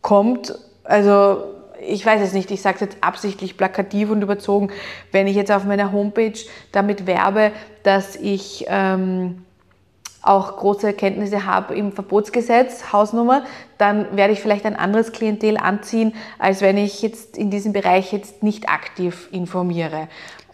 kommt, 0.00 0.58
also 0.84 1.44
ich 1.86 2.04
weiß 2.04 2.22
es 2.22 2.32
nicht, 2.32 2.50
ich 2.50 2.62
sage 2.62 2.76
es 2.76 2.80
jetzt 2.80 2.96
absichtlich 3.00 3.56
plakativ 3.56 4.10
und 4.10 4.22
überzogen, 4.22 4.70
wenn 5.12 5.26
ich 5.26 5.36
jetzt 5.36 5.50
auf 5.50 5.64
meiner 5.64 5.92
Homepage 5.92 6.38
damit 6.72 7.06
werbe, 7.06 7.52
dass 7.82 8.16
ich 8.16 8.64
ähm, 8.68 9.44
auch 10.24 10.56
große 10.56 10.92
Kenntnisse 10.92 11.46
habe 11.46 11.74
im 11.74 11.92
Verbotsgesetz, 11.92 12.92
Hausnummer, 12.92 13.44
dann 13.78 14.16
werde 14.16 14.32
ich 14.32 14.40
vielleicht 14.40 14.64
ein 14.64 14.76
anderes 14.76 15.12
Klientel 15.12 15.56
anziehen, 15.56 16.14
als 16.38 16.60
wenn 16.60 16.76
ich 16.76 17.02
jetzt 17.02 17.36
in 17.36 17.50
diesem 17.50 17.72
Bereich 17.72 18.12
jetzt 18.12 18.42
nicht 18.42 18.68
aktiv 18.68 19.28
informiere. 19.32 20.08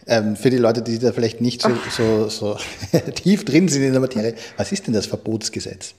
Ähm, 0.07 0.35
für 0.35 0.49
die 0.49 0.57
Leute, 0.57 0.81
die 0.81 0.99
da 0.99 1.11
vielleicht 1.11 1.41
nicht 1.41 1.61
so, 1.61 1.69
so, 1.89 2.27
so 2.27 2.57
tief 3.15 3.45
drin 3.45 3.67
sind 3.67 3.83
in 3.83 3.91
der 3.91 4.01
Materie, 4.01 4.35
was 4.57 4.71
ist 4.71 4.87
denn 4.87 4.93
das 4.93 5.05
Verbotsgesetz? 5.05 5.93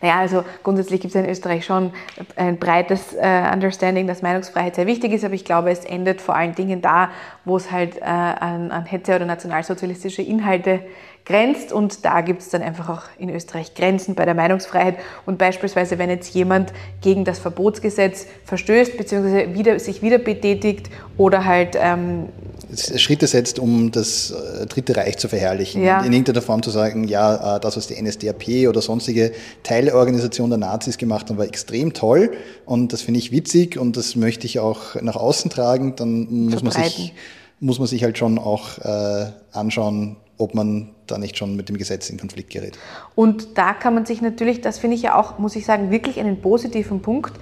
Naja, 0.00 0.18
also 0.20 0.44
grundsätzlich 0.62 1.00
gibt 1.00 1.14
es 1.14 1.20
in 1.20 1.28
Österreich 1.28 1.64
schon 1.64 1.92
ein 2.36 2.58
breites 2.58 3.14
äh, 3.14 3.50
Understanding, 3.52 4.06
dass 4.06 4.22
Meinungsfreiheit 4.22 4.74
sehr 4.74 4.86
wichtig 4.86 5.12
ist, 5.12 5.24
aber 5.24 5.34
ich 5.34 5.44
glaube, 5.44 5.70
es 5.70 5.84
endet 5.84 6.20
vor 6.20 6.34
allen 6.34 6.54
Dingen 6.54 6.82
da, 6.82 7.10
wo 7.44 7.56
es 7.56 7.70
halt 7.70 7.98
äh, 7.98 8.04
an, 8.04 8.70
an 8.70 8.84
Hetze 8.84 9.16
oder 9.16 9.26
nationalsozialistische 9.26 10.22
Inhalte 10.22 10.80
grenzt 11.24 11.72
und 11.72 12.04
da 12.04 12.20
gibt 12.20 12.42
es 12.42 12.50
dann 12.50 12.60
einfach 12.60 12.88
auch 12.90 13.02
in 13.18 13.30
Österreich 13.30 13.74
Grenzen 13.74 14.14
bei 14.14 14.26
der 14.26 14.34
Meinungsfreiheit 14.34 14.96
und 15.24 15.38
beispielsweise 15.38 15.98
wenn 15.98 16.10
jetzt 16.10 16.34
jemand 16.34 16.72
gegen 17.00 17.24
das 17.24 17.38
Verbotsgesetz 17.38 18.26
verstößt 18.44 18.98
bzw. 18.98 19.54
Wieder, 19.54 19.78
sich 19.78 20.02
wieder 20.02 20.18
betätigt 20.18 20.90
oder 21.16 21.46
halt 21.46 21.78
ähm, 21.80 22.28
Schritte 22.76 23.26
setzt, 23.26 23.58
um 23.58 23.90
das 23.90 24.32
äh, 24.32 24.66
Dritte 24.66 24.96
Reich 24.96 25.16
zu 25.16 25.28
verherrlichen 25.28 25.82
ja. 25.82 26.00
in 26.02 26.12
irgendeiner 26.12 26.42
Form 26.42 26.62
zu 26.62 26.70
sagen, 26.70 27.04
ja, 27.04 27.56
äh, 27.56 27.60
das, 27.60 27.76
was 27.76 27.86
die 27.86 28.00
NSDAP 28.00 28.68
oder 28.68 28.82
sonstige 28.82 29.32
Teilorganisation 29.62 30.50
der 30.50 30.58
Nazis 30.58 30.98
gemacht 30.98 31.30
haben, 31.30 31.38
war 31.38 31.46
extrem 31.46 31.94
toll 31.94 32.32
und 32.66 32.92
das 32.92 33.00
finde 33.00 33.18
ich 33.18 33.32
witzig 33.32 33.78
und 33.78 33.96
das 33.96 34.14
möchte 34.14 34.46
ich 34.46 34.58
auch 34.58 35.00
nach 35.00 35.16
außen 35.16 35.50
tragen, 35.50 35.96
dann 35.96 36.26
muss 36.50 36.62
man 36.62 36.72
sich 36.72 37.14
muss 37.60 37.78
man 37.78 37.88
sich 37.88 38.02
halt 38.02 38.18
schon 38.18 38.38
auch 38.38 38.78
äh, 38.78 39.26
anschauen, 39.52 40.16
ob 40.38 40.54
man 40.54 40.90
da 41.06 41.18
nicht 41.18 41.36
schon 41.36 41.56
mit 41.56 41.68
dem 41.68 41.76
Gesetz 41.76 42.10
in 42.10 42.18
Konflikt 42.18 42.50
gerät. 42.50 42.78
Und 43.14 43.58
da 43.58 43.72
kann 43.74 43.94
man 43.94 44.06
sich 44.06 44.20
natürlich, 44.22 44.60
das 44.60 44.78
finde 44.78 44.96
ich 44.96 45.02
ja 45.02 45.16
auch, 45.16 45.38
muss 45.38 45.54
ich 45.56 45.64
sagen, 45.64 45.90
wirklich 45.90 46.18
einen 46.18 46.40
positiven 46.40 47.02
Punkt 47.02 47.34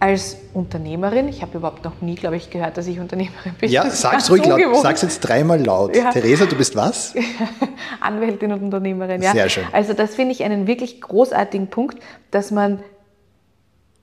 als 0.00 0.38
Unternehmerin, 0.54 1.28
ich 1.28 1.42
habe 1.42 1.58
überhaupt 1.58 1.84
noch 1.84 2.00
nie, 2.00 2.14
glaube 2.14 2.36
ich, 2.36 2.48
gehört, 2.48 2.78
dass 2.78 2.86
ich 2.86 2.98
Unternehmerin 2.98 3.52
bin. 3.60 3.70
Ja, 3.70 3.88
sag's 3.90 4.30
ruhig 4.30 4.46
laut. 4.46 4.60
Sag's 4.80 5.02
jetzt 5.02 5.20
dreimal 5.20 5.62
laut. 5.62 5.94
Ja. 5.94 6.10
Theresa, 6.10 6.46
du 6.46 6.56
bist 6.56 6.74
was? 6.74 7.14
Anwältin 8.00 8.50
und 8.52 8.62
Unternehmerin, 8.62 9.20
ja. 9.20 9.32
Sehr 9.32 9.50
schön. 9.50 9.64
Also 9.72 9.92
das 9.92 10.14
finde 10.14 10.32
ich 10.32 10.42
einen 10.42 10.66
wirklich 10.66 11.02
großartigen 11.02 11.68
Punkt, 11.68 12.02
dass 12.30 12.50
man 12.50 12.82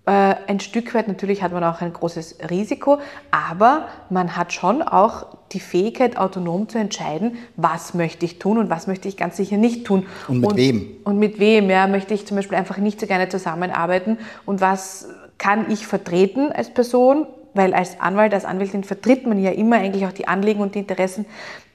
äh, 0.05 0.35
ein 0.47 0.59
Stück 0.59 0.93
weit, 0.93 1.07
natürlich 1.07 1.41
hat 1.41 1.51
man 1.51 1.63
auch 1.63 1.81
ein 1.81 1.93
großes 1.93 2.37
Risiko, 2.49 2.99
aber 3.31 3.87
man 4.11 4.37
hat 4.37 4.53
schon 4.53 4.83
auch 4.83 5.36
die 5.51 5.59
Fähigkeit, 5.59 6.17
autonom 6.17 6.69
zu 6.69 6.77
entscheiden, 6.77 7.37
was 7.55 7.93
möchte 7.93 8.25
ich 8.25 8.39
tun 8.39 8.57
und 8.57 8.69
was 8.69 8.87
möchte 8.87 9.07
ich 9.07 9.17
ganz 9.17 9.37
sicher 9.37 9.57
nicht 9.57 9.85
tun. 9.85 10.05
Und 10.27 10.41
mit 10.41 10.49
und, 10.51 10.57
wem? 10.57 10.87
Und 11.03 11.19
mit 11.19 11.39
wem, 11.39 11.69
ja, 11.69 11.87
möchte 11.87 12.13
ich 12.13 12.25
zum 12.25 12.37
Beispiel 12.37 12.57
einfach 12.57 12.77
nicht 12.77 12.99
so 12.99 13.07
gerne 13.07 13.29
zusammenarbeiten 13.29 14.17
und 14.45 14.61
was 14.61 15.09
kann 15.37 15.69
ich 15.71 15.85
vertreten 15.87 16.51
als 16.51 16.73
Person, 16.73 17.27
weil 17.53 17.73
als 17.73 17.99
Anwalt, 17.99 18.33
als 18.33 18.45
Anwältin 18.45 18.83
vertritt 18.83 19.25
man 19.25 19.39
ja 19.41 19.51
immer 19.51 19.77
eigentlich 19.77 20.05
auch 20.05 20.11
die 20.11 20.27
Anliegen 20.27 20.61
und 20.61 20.75
die 20.75 20.79
Interessen 20.79 21.25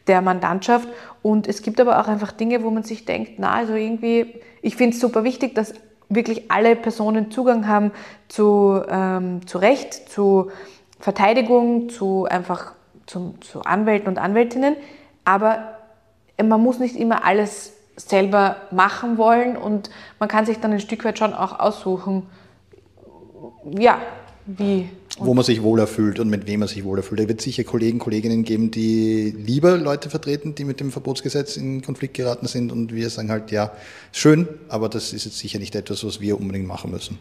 der 0.07 0.21
Mandantschaft. 0.21 0.89
Und 1.23 1.47
es 1.47 1.63
gibt 1.63 1.81
aber 1.81 2.01
auch 2.01 2.09
einfach 2.09 2.33
Dinge, 2.33 2.63
wo 2.63 2.71
man 2.71 2.83
sich 2.83 3.05
denkt, 3.05 3.33
na, 3.39 3.53
also 3.53 3.75
irgendwie, 3.75 4.35
ich 4.61 4.77
finde 4.77 4.95
es 4.95 5.01
super 5.01 5.25
wichtig, 5.25 5.55
dass 5.55 5.75
wirklich 6.09 6.51
alle 6.51 6.77
Personen 6.77 7.31
Zugang 7.31 7.67
haben 7.69 7.93
zu, 8.29 8.81
ähm, 8.89 9.47
zu 9.47 9.59
Recht, 9.59 9.95
zu 10.11 10.51
Verteidigung, 10.99 11.89
zu 11.89 12.27
einfach 12.27 12.75
zum, 13.07 13.41
zu 13.43 13.63
Anwälten 13.63 14.09
und 14.09 14.19
Anwältinnen. 14.19 14.77
Aber 15.25 15.79
man 16.43 16.61
muss 16.61 16.79
nicht 16.79 16.97
immer 16.97 17.25
alles 17.25 17.73
selber 17.97 18.57
machen 18.71 19.19
wollen 19.19 19.57
und 19.57 19.91
man 20.19 20.29
kann 20.29 20.47
sich 20.47 20.59
dann 20.59 20.73
ein 20.73 20.81
Stück 20.81 21.05
weit 21.05 21.19
schon 21.19 21.35
auch 21.35 21.61
aussuchen, 21.61 22.27
ja, 23.79 24.01
wie 24.47 24.89
wo 25.19 25.35
man 25.35 25.45
sich 25.45 25.63
wohler 25.63 25.87
fühlt 25.87 26.19
und 26.19 26.31
mit 26.31 26.47
wem 26.47 26.61
man 26.61 26.69
sich 26.69 26.85
wohler 26.85 27.03
fühlt. 27.03 27.21
Da 27.21 27.29
wird 27.29 27.41
sicher 27.43 27.65
Kollegen, 27.65 27.99
Kolleginnen 27.99 28.45
geben, 28.45 28.71
die 28.71 29.31
lieber 29.37 29.77
Leute 29.77 30.09
vertreten, 30.09 30.55
die 30.55 30.65
mit 30.65 30.81
dem 30.81 30.91
Verbotsgesetz 30.91 31.57
in 31.57 31.83
Konflikt 31.83 32.15
geraten 32.15 32.47
sind 32.47 32.73
und 32.73 32.95
wir 32.95 33.11
sagen 33.11 33.31
halt, 33.31 33.51
ja, 33.51 33.73
schön, 34.11 34.49
aber 34.69 34.89
das 34.89 35.13
ist 35.13 35.27
jetzt 35.27 35.39
sicher 35.39 35.59
nicht 35.59 35.75
etwas, 35.75 36.05
was 36.05 36.21
wir 36.21 36.41
unbedingt 36.41 36.67
machen 36.67 36.91
müssen. 36.91 37.19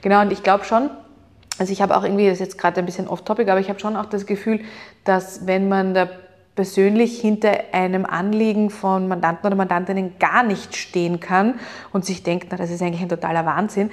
Genau, 0.00 0.22
und 0.22 0.32
ich 0.32 0.42
glaube 0.42 0.64
schon, 0.64 0.88
also 1.58 1.72
ich 1.72 1.80
habe 1.82 1.96
auch 1.96 2.04
irgendwie, 2.04 2.26
das 2.26 2.34
ist 2.34 2.40
jetzt 2.40 2.58
gerade 2.58 2.80
ein 2.80 2.86
bisschen 2.86 3.08
off-topic, 3.08 3.50
aber 3.50 3.60
ich 3.60 3.68
habe 3.68 3.80
schon 3.80 3.96
auch 3.96 4.06
das 4.06 4.26
Gefühl, 4.26 4.60
dass 5.04 5.46
wenn 5.46 5.68
man 5.68 5.94
da 5.94 6.08
persönlich 6.54 7.20
hinter 7.20 7.52
einem 7.72 8.06
Anliegen 8.06 8.70
von 8.70 9.08
Mandanten 9.08 9.46
oder 9.46 9.56
Mandantinnen 9.56 10.18
gar 10.18 10.42
nicht 10.42 10.74
stehen 10.74 11.20
kann 11.20 11.60
und 11.92 12.04
sich 12.04 12.22
denkt, 12.22 12.48
na, 12.50 12.56
das 12.56 12.70
ist 12.70 12.82
eigentlich 12.82 13.02
ein 13.02 13.10
totaler 13.10 13.44
Wahnsinn, 13.44 13.90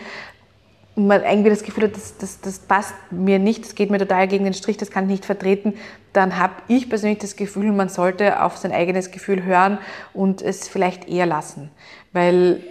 man 0.95 1.23
irgendwie 1.23 1.49
das 1.49 1.63
Gefühl 1.63 1.85
hat, 1.85 1.95
das, 1.95 2.17
das, 2.17 2.41
das 2.41 2.59
passt 2.59 2.93
mir 3.09 3.39
nicht, 3.39 3.63
das 3.63 3.75
geht 3.75 3.89
mir 3.89 3.97
total 3.97 4.27
gegen 4.27 4.43
den 4.43 4.53
Strich, 4.53 4.77
das 4.77 4.91
kann 4.91 5.05
ich 5.05 5.11
nicht 5.11 5.25
vertreten, 5.25 5.73
dann 6.13 6.37
habe 6.37 6.53
ich 6.67 6.87
persönlich 6.87 7.17
das 7.17 7.35
Gefühl, 7.35 7.71
man 7.71 7.89
sollte 7.89 8.41
auf 8.43 8.57
sein 8.57 8.71
eigenes 8.71 9.11
Gefühl 9.11 9.43
hören 9.43 9.79
und 10.13 10.41
es 10.41 10.67
vielleicht 10.67 11.09
eher 11.09 11.25
lassen. 11.25 11.71
Weil 12.11 12.61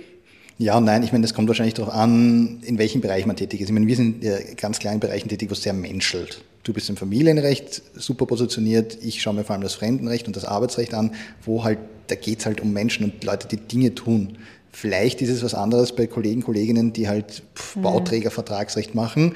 ja 0.59 0.77
und 0.79 0.85
nein, 0.85 1.03
ich 1.03 1.13
meine, 1.13 1.23
das 1.23 1.35
kommt 1.35 1.49
wahrscheinlich 1.49 1.75
darauf 1.75 1.93
an, 1.93 2.61
in 2.63 2.79
welchem 2.79 3.01
Bereich 3.01 3.27
man 3.27 3.37
tätig 3.37 3.61
ist. 3.61 3.69
Ich 3.69 3.73
meine, 3.73 3.87
wir 3.87 3.97
sind 3.97 4.23
ja 4.23 4.37
ganz 4.57 4.79
kleinen 4.79 5.01
Bereichen 5.01 5.29
tätig, 5.29 5.51
wo 5.51 5.55
es 5.55 5.63
sehr 5.63 5.73
menschelt. 5.73 6.43
Du 6.65 6.73
bist 6.73 6.89
im 6.89 6.97
Familienrecht 6.97 7.83
super 7.97 8.27
positioniert, 8.27 8.99
ich 9.03 9.21
schaue 9.21 9.35
mir 9.35 9.45
vor 9.45 9.55
allem 9.55 9.63
das 9.63 9.75
Fremdenrecht 9.75 10.27
und 10.27 10.37
das 10.37 10.45
Arbeitsrecht 10.45 10.95
an, 10.95 11.15
wo 11.45 11.65
halt, 11.65 11.79
da 12.07 12.15
geht 12.15 12.41
es 12.41 12.47
halt 12.47 12.61
um 12.61 12.73
Menschen 12.73 13.05
und 13.05 13.25
Leute, 13.25 13.49
die 13.49 13.57
Dinge 13.57 13.95
tun. 13.95 14.39
Vielleicht 14.71 15.21
ist 15.21 15.29
es 15.29 15.43
was 15.43 15.55
anderes 15.55 15.95
bei 15.95 16.07
Kollegen, 16.07 16.43
Kolleginnen, 16.43 16.93
die 16.93 17.09
halt 17.09 17.43
mhm. 17.75 17.83
Bauträgervertragsrecht 17.83 18.95
machen. 18.95 19.35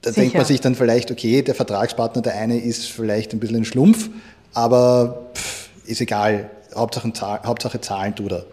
Da 0.00 0.10
Sicher. 0.10 0.22
denkt 0.22 0.36
man 0.36 0.44
sich 0.46 0.60
dann 0.60 0.74
vielleicht, 0.74 1.10
okay, 1.10 1.42
der 1.42 1.54
Vertragspartner, 1.54 2.22
der 2.22 2.36
eine 2.36 2.58
ist 2.58 2.86
vielleicht 2.86 3.32
ein 3.32 3.40
bisschen 3.40 3.58
ein 3.58 3.64
Schlumpf, 3.64 4.08
aber 4.54 5.30
pff, 5.34 5.68
ist 5.86 6.00
egal. 6.00 6.50
Hauptsache, 6.74 7.12
Hauptsache 7.44 7.80
Zahlen 7.80 8.14
tut 8.14 8.32
er. 8.32 8.46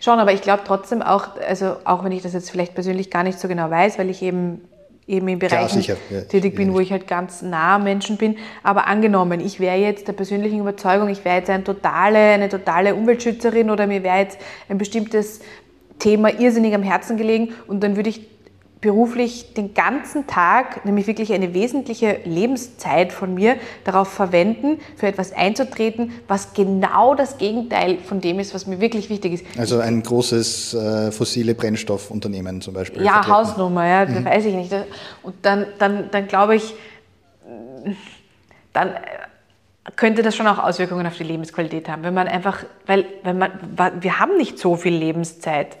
Schon, 0.00 0.18
aber 0.18 0.32
ich 0.32 0.42
glaube 0.42 0.62
trotzdem 0.66 1.02
auch, 1.02 1.36
also 1.46 1.76
auch 1.84 2.04
wenn 2.04 2.12
ich 2.12 2.22
das 2.22 2.32
jetzt 2.32 2.50
vielleicht 2.50 2.74
persönlich 2.74 3.10
gar 3.10 3.22
nicht 3.22 3.38
so 3.38 3.48
genau 3.48 3.70
weiß, 3.70 3.98
weil 3.98 4.10
ich 4.10 4.22
eben 4.22 4.62
eben 5.06 5.38
Bereichen 5.38 5.80
sicher. 5.80 5.96
Ja, 6.10 6.22
tätig 6.22 6.56
bin, 6.56 6.74
wo 6.74 6.80
ich 6.80 6.90
halt 6.90 7.06
ganz 7.06 7.42
nah 7.42 7.76
am 7.76 7.84
Menschen 7.84 8.16
bin. 8.16 8.36
Aber 8.62 8.86
angenommen, 8.86 9.40
ich 9.40 9.60
wäre 9.60 9.76
jetzt 9.76 10.08
der 10.08 10.12
persönlichen 10.12 10.60
Überzeugung, 10.60 11.08
ich 11.08 11.24
wäre 11.24 11.36
jetzt 11.36 11.50
eine 11.50 11.64
totale, 11.64 12.18
eine 12.18 12.48
totale 12.48 12.94
Umweltschützerin 12.94 13.70
oder 13.70 13.86
mir 13.86 14.02
wäre 14.02 14.18
jetzt 14.18 14.38
ein 14.68 14.78
bestimmtes 14.78 15.40
Thema 15.98 16.30
irrsinnig 16.40 16.74
am 16.74 16.82
Herzen 16.82 17.16
gelegen 17.16 17.54
und 17.68 17.82
dann 17.82 17.96
würde 17.96 18.10
ich 18.10 18.28
beruflich 18.80 19.54
den 19.54 19.72
ganzen 19.74 20.26
Tag, 20.26 20.84
nämlich 20.84 21.06
wirklich 21.06 21.32
eine 21.32 21.54
wesentliche 21.54 22.20
Lebenszeit 22.24 23.12
von 23.12 23.34
mir, 23.34 23.56
darauf 23.84 24.08
verwenden, 24.08 24.78
für 24.96 25.06
etwas 25.06 25.32
einzutreten, 25.32 26.12
was 26.28 26.52
genau 26.52 27.14
das 27.14 27.38
Gegenteil 27.38 27.98
von 27.98 28.20
dem 28.20 28.38
ist, 28.38 28.54
was 28.54 28.66
mir 28.66 28.80
wirklich 28.80 29.08
wichtig 29.08 29.34
ist. 29.34 29.44
Also 29.58 29.80
ein 29.80 30.02
großes 30.02 30.74
äh, 30.74 31.10
fossile 31.10 31.54
Brennstoffunternehmen 31.54 32.60
zum 32.60 32.74
Beispiel. 32.74 33.02
Ja, 33.02 33.14
vertreten. 33.14 33.34
Hausnummer, 33.34 33.86
ja, 33.86 34.04
mhm. 34.04 34.24
weiß 34.24 34.44
ich 34.44 34.54
nicht. 34.54 34.72
Und 35.22 35.34
dann, 35.42 35.66
dann, 35.78 36.10
dann 36.10 36.28
glaube 36.28 36.56
ich, 36.56 36.74
dann 38.72 38.90
könnte 39.94 40.22
das 40.22 40.36
schon 40.36 40.46
auch 40.46 40.58
Auswirkungen 40.58 41.06
auf 41.06 41.16
die 41.16 41.24
Lebensqualität 41.24 41.88
haben, 41.88 42.02
wenn 42.02 42.14
man 42.14 42.28
einfach, 42.28 42.64
weil, 42.86 43.06
wenn 43.22 43.38
man, 43.38 43.50
wir 44.00 44.18
haben 44.18 44.36
nicht 44.36 44.58
so 44.58 44.76
viel 44.76 44.94
Lebenszeit. 44.94 45.78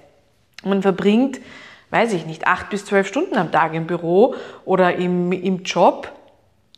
Man 0.64 0.80
verbringt 0.80 1.40
weiß 1.90 2.12
ich 2.12 2.26
nicht, 2.26 2.46
acht 2.46 2.70
bis 2.70 2.84
zwölf 2.84 3.06
Stunden 3.06 3.36
am 3.36 3.52
Tag 3.52 3.74
im 3.74 3.86
Büro 3.86 4.34
oder 4.64 4.96
im, 4.96 5.32
im 5.32 5.62
Job. 5.62 6.12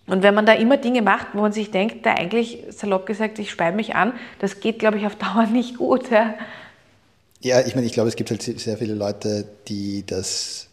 Und 0.07 0.23
wenn 0.23 0.35
man 0.35 0.47
da 0.47 0.53
immer 0.53 0.77
Dinge 0.77 1.03
macht, 1.03 1.29
wo 1.35 1.41
man 1.41 1.53
sich 1.53 1.71
denkt, 1.71 2.07
da 2.07 2.15
eigentlich 2.15 2.65
salopp 2.71 3.07
gesagt, 3.07 3.39
ich 3.39 3.51
speibe 3.51 3.77
mich 3.77 3.95
an, 3.95 4.13
das 4.39 4.61
geht, 4.61 4.79
glaube 4.79 4.99
ich, 4.99 5.07
auf 5.07 5.17
Dauer 5.17 5.47
nicht 5.47 5.79
gut. 5.79 6.11
Ja, 6.11 6.35
ja 7.41 7.67
ich 7.67 7.75
meine, 7.75 7.87
ich 7.87 7.93
glaube, 7.93 8.09
es 8.09 8.17
gibt 8.17 8.31
halt 8.31 8.43
sehr 8.43 8.77
viele 8.79 8.95
Leute, 8.95 9.47
die 9.69 10.05
das 10.07 10.69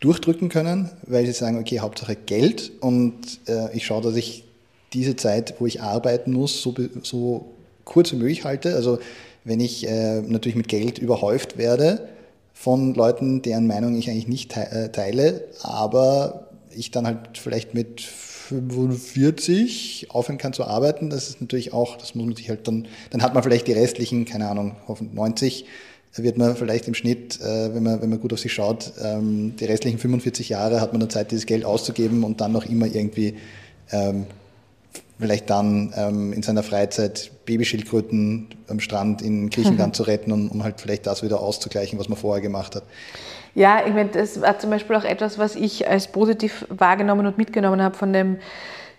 durchdrücken 0.00 0.48
können, 0.48 0.90
weil 1.06 1.24
sie 1.26 1.32
sagen, 1.32 1.58
okay, 1.58 1.78
Hauptsache 1.78 2.16
Geld 2.16 2.72
und 2.80 3.38
äh, 3.46 3.74
ich 3.74 3.86
schaue, 3.86 4.02
dass 4.02 4.16
ich 4.16 4.44
diese 4.92 5.14
Zeit, 5.14 5.54
wo 5.60 5.66
ich 5.66 5.80
arbeiten 5.80 6.32
muss, 6.32 6.60
so, 6.60 6.74
so 7.02 7.52
kurz 7.84 8.12
wie 8.12 8.16
möglich 8.16 8.44
halte. 8.44 8.74
Also 8.74 8.98
wenn 9.44 9.60
ich 9.60 9.88
äh, 9.88 10.20
natürlich 10.22 10.56
mit 10.56 10.68
Geld 10.68 10.98
überhäuft 10.98 11.56
werde, 11.56 12.08
von 12.52 12.94
Leuten, 12.94 13.42
deren 13.42 13.66
Meinung 13.66 13.96
ich 13.96 14.10
eigentlich 14.10 14.28
nicht 14.28 14.56
äh, 14.56 14.90
teile, 14.90 15.48
aber 15.62 16.48
ich 16.70 16.90
dann 16.90 17.06
halt 17.06 17.38
vielleicht 17.38 17.74
mit 17.74 18.00
45 18.00 20.08
aufhören 20.10 20.38
kann 20.38 20.52
zu 20.52 20.64
arbeiten, 20.64 21.10
das 21.10 21.28
ist 21.28 21.40
natürlich 21.40 21.72
auch, 21.72 21.96
das 21.96 22.14
muss 22.14 22.26
man 22.26 22.36
sich 22.36 22.48
halt 22.48 22.68
dann, 22.68 22.86
dann 23.10 23.22
hat 23.22 23.34
man 23.34 23.42
vielleicht 23.42 23.66
die 23.66 23.72
restlichen, 23.72 24.24
keine 24.24 24.48
Ahnung, 24.48 24.76
hoffentlich 24.86 25.14
90, 25.14 25.66
wird 26.16 26.36
man 26.36 26.56
vielleicht 26.56 26.88
im 26.88 26.94
Schnitt, 26.94 27.40
äh, 27.40 27.74
wenn 27.74 27.82
man, 27.82 28.02
wenn 28.02 28.10
man 28.10 28.20
gut 28.20 28.32
auf 28.32 28.38
sich 28.38 28.52
schaut, 28.52 28.92
ähm, 29.02 29.54
die 29.58 29.64
restlichen 29.64 29.98
45 29.98 30.50
Jahre 30.50 30.80
hat 30.80 30.92
man 30.92 31.00
dann 31.00 31.10
Zeit, 31.10 31.30
dieses 31.30 31.46
Geld 31.46 31.64
auszugeben 31.64 32.24
und 32.24 32.40
dann 32.40 32.52
noch 32.52 32.66
immer 32.66 32.86
irgendwie 32.86 33.36
ähm, 33.90 34.26
vielleicht 35.18 35.50
dann 35.50 35.92
ähm, 35.96 36.32
in 36.32 36.42
seiner 36.42 36.62
Freizeit 36.62 37.30
Babyschildkröten 37.44 38.48
am 38.68 38.80
Strand 38.80 39.22
in 39.22 39.50
Griechenland 39.50 39.96
zu 39.96 40.02
retten 40.02 40.32
und 40.32 40.50
um 40.50 40.64
halt 40.64 40.80
vielleicht 40.80 41.06
das 41.06 41.22
wieder 41.22 41.40
auszugleichen, 41.40 41.98
was 41.98 42.08
man 42.08 42.18
vorher 42.18 42.42
gemacht 42.42 42.74
hat. 42.74 42.84
Ja, 43.54 43.86
ich 43.86 43.92
meine, 43.92 44.10
das 44.10 44.40
war 44.40 44.58
zum 44.58 44.70
Beispiel 44.70 44.96
auch 44.96 45.04
etwas, 45.04 45.38
was 45.38 45.56
ich 45.56 45.86
als 45.88 46.08
positiv 46.08 46.66
wahrgenommen 46.70 47.26
und 47.26 47.38
mitgenommen 47.38 47.82
habe 47.82 47.96
von 47.96 48.12
dem 48.12 48.38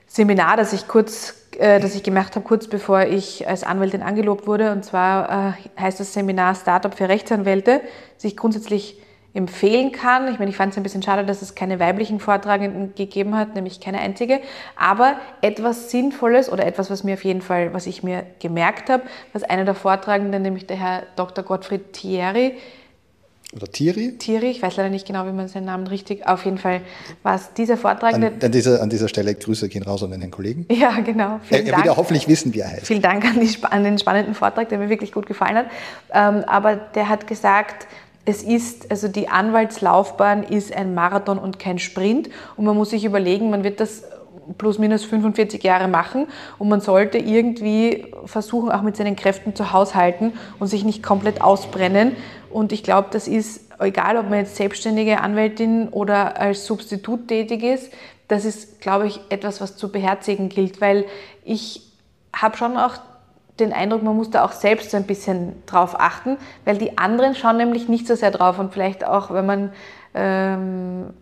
Seminar, 0.08 0.58
das 0.58 0.74
ich 0.74 0.88
kurz, 0.88 1.34
äh, 1.58 1.80
das 1.80 1.96
ich 1.96 2.04
gemacht 2.04 2.36
habe, 2.36 2.46
kurz 2.46 2.68
bevor 2.68 3.02
ich 3.04 3.48
als 3.48 3.64
Anwältin 3.64 4.04
angelobt 4.04 4.46
wurde. 4.46 4.72
Und 4.72 4.86
zwar 4.86 5.56
äh, 5.78 5.82
heißt 5.82 6.00
das 6.00 6.14
Seminar 6.14 6.54
Startup 6.54 6.94
für 6.94 7.10
Rechtsanwälte, 7.10 7.82
sich 8.18 8.38
grundsätzlich 8.38 8.98
empfehlen 9.34 9.92
kann. 9.92 10.32
Ich 10.32 10.38
meine, 10.38 10.52
ich 10.52 10.58
fand 10.58 10.72
es 10.74 10.78
ein 10.78 10.84
bisschen 10.84 11.02
schade, 11.02 11.25
dass 11.25 11.42
es 11.42 11.56
keine 11.56 11.80
weiblichen 11.80 12.20
Vortragenden 12.20 12.94
gegeben 12.96 13.36
hat, 13.36 13.56
nämlich 13.56 13.80
keine 13.80 14.00
einzige. 14.00 14.40
Aber 14.75 15.16
etwas 15.42 15.90
Sinnvolles 15.90 16.52
oder 16.52 16.66
etwas, 16.66 16.92
was 16.92 17.04
mir 17.04 17.13
auf 17.13 17.24
jeden 17.24 17.42
Fall, 17.42 17.74
was 17.74 17.88
ich 17.88 18.04
mir 18.04 18.25
gemerkt 18.40 18.90
habe, 18.90 19.04
was 19.34 19.44
einer 19.44 19.66
der 19.66 19.75
Vortragenden, 19.75 20.44
nämlich 20.44 20.68
der 20.68 20.78
Herr 20.78 21.04
Dr. 21.16 21.44
Gottfried 21.44 21.94
Thierry, 21.94 22.54
oder 23.56 23.68
Thierry? 23.68 24.18
Thierry, 24.18 24.48
ich 24.48 24.62
weiß 24.62 24.78
leider 24.78 24.90
nicht 24.90 25.06
genau, 25.06 25.28
wie 25.28 25.32
man 25.32 25.48
seinen 25.48 25.66
Namen 25.66 25.86
richtig. 25.86 26.28
Auf 26.28 26.44
jeden 26.46 26.58
Fall 26.58 26.82
war 27.22 27.36
es 27.36 27.54
dieser 27.54 27.78
Vortragende. 27.78 28.28
An, 28.28 28.42
an, 28.42 28.52
dieser, 28.52 28.82
an 28.82 28.90
dieser 28.90 29.08
Stelle 29.08 29.36
Grüße 29.36 29.70
gehen 29.70 29.84
raus 29.84 30.02
an 30.04 30.12
den 30.12 30.32
Kollegen. 30.32 30.66
Ja, 30.72 31.00
genau. 31.02 31.40
Vielen 31.44 31.68
er, 31.68 31.74
er 31.74 31.78
wird 31.78 31.86
ja 31.86 31.98
hoffentlich 31.98 32.28
wissen, 32.28 32.54
wie 32.54 32.62
er 32.62 32.72
heißt. 32.72 32.88
Vielen 32.88 33.02
Dank 33.02 33.24
an, 33.25 33.40
die, 33.40 33.50
an, 33.63 33.84
den 33.84 34.00
spannenden 34.00 34.34
Vortrag, 34.34 34.70
der 34.70 34.80
mir 34.80 34.90
wirklich 34.90 35.12
gut 35.12 35.28
gefallen 35.28 35.56
hat. 35.56 35.66
Ähm, 36.12 36.44
aber 36.48 36.75
der 36.75 37.10
hat 37.10 37.28
gesagt, 37.28 37.86
es 38.25 38.41
ist, 38.41 38.89
also 38.89 39.08
die 39.08 39.28
Anwaltslaufbahn 39.28 40.43
ist 40.43 40.74
ein 40.74 40.93
Marathon 40.93 41.38
und 41.38 41.60
kein 41.60 41.80
Sprint. 41.80 42.30
Und 42.56 42.65
man 42.65 42.78
muss 42.78 42.91
sich 42.91 43.04
überlegen, 43.04 43.50
man 43.50 43.63
wird 43.63 43.80
das 43.80 44.04
plus 44.58 44.80
minus 44.80 45.04
45 45.04 45.62
Jahre 45.63 45.88
machen. 45.88 46.28
Und 46.58 46.69
man 46.69 46.80
sollte 46.80 47.17
irgendwie 47.17 48.06
versuchen, 48.26 48.71
auch 48.71 48.82
mit 48.82 48.95
seinen 48.95 49.15
Kräften 49.15 49.56
zu 49.56 49.74
haushalten 49.74 50.34
und 50.60 50.67
sich 50.67 50.86
nicht 50.86 51.04
komplett 51.04 51.41
ausbrennen. 51.41 52.15
Und 52.50 52.71
ich 52.71 52.84
glaube, 52.84 53.10
das 53.12 53.28
ist, 53.28 53.62
egal 53.80 54.17
ob 54.17 54.30
man 54.30 54.39
jetzt 54.39 54.56
selbstständige 54.56 55.19
Anwältin 55.19 55.89
oder 55.89 56.39
als 56.39 56.65
Substitut 56.65 57.28
tätig 57.28 57.63
ist, 57.63 57.91
das 58.30 58.45
ist, 58.45 58.80
glaube 58.80 59.08
ich, 59.08 59.19
etwas, 59.30 59.60
was 59.60 59.76
zu 59.76 59.91
beherzigen 59.91 60.48
gilt, 60.48 60.80
weil 60.80 61.06
ich 61.43 61.82
habe 62.34 62.56
schon 62.56 62.78
auch 62.78 62.95
den 63.60 63.74
Eindruck, 63.74 64.04
man 64.04 64.16
muss 64.16 64.32
da 64.32 64.44
auch 64.44 64.52
selbst 64.52 64.92
so 64.92 64.98
ein 64.98 65.04
bisschen 65.04 65.54
drauf 65.66 66.00
achten, 66.00 66.38
weil 66.66 66.78
die 66.78 66.98
anderen 66.98 67.36
schauen 67.36 67.58
nämlich 67.58 67.88
nicht 67.88 68.08
so 68.08 68.16
sehr 68.16 68.32
drauf 68.32 68.58
und 68.60 68.74
vielleicht 68.74 69.06
auch, 69.06 69.32
wenn 69.32 69.46
man 69.46 69.72
ähm, 70.16 71.13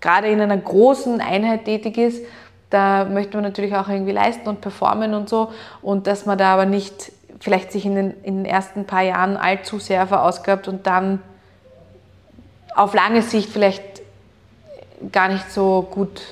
gerade 0.00 0.28
in 0.28 0.40
einer 0.40 0.56
großen 0.56 1.20
Einheit 1.20 1.64
tätig 1.64 1.98
ist, 1.98 2.24
da 2.70 3.04
möchte 3.04 3.36
man 3.36 3.44
natürlich 3.44 3.74
auch 3.74 3.88
irgendwie 3.88 4.12
leisten 4.12 4.48
und 4.48 4.60
performen 4.60 5.14
und 5.14 5.28
so 5.28 5.52
und 5.82 6.06
dass 6.06 6.26
man 6.26 6.38
da 6.38 6.54
aber 6.54 6.66
nicht 6.66 7.12
vielleicht 7.40 7.72
sich 7.72 7.84
in 7.84 7.94
den, 7.94 8.14
in 8.22 8.36
den 8.36 8.44
ersten 8.44 8.84
paar 8.84 9.02
Jahren 9.02 9.36
allzu 9.36 9.78
sehr 9.78 10.06
verausgabt 10.06 10.68
und 10.68 10.86
dann 10.86 11.20
auf 12.74 12.94
lange 12.94 13.22
Sicht 13.22 13.50
vielleicht 13.50 13.82
gar 15.12 15.28
nicht 15.28 15.50
so 15.50 15.86
gut 15.90 16.22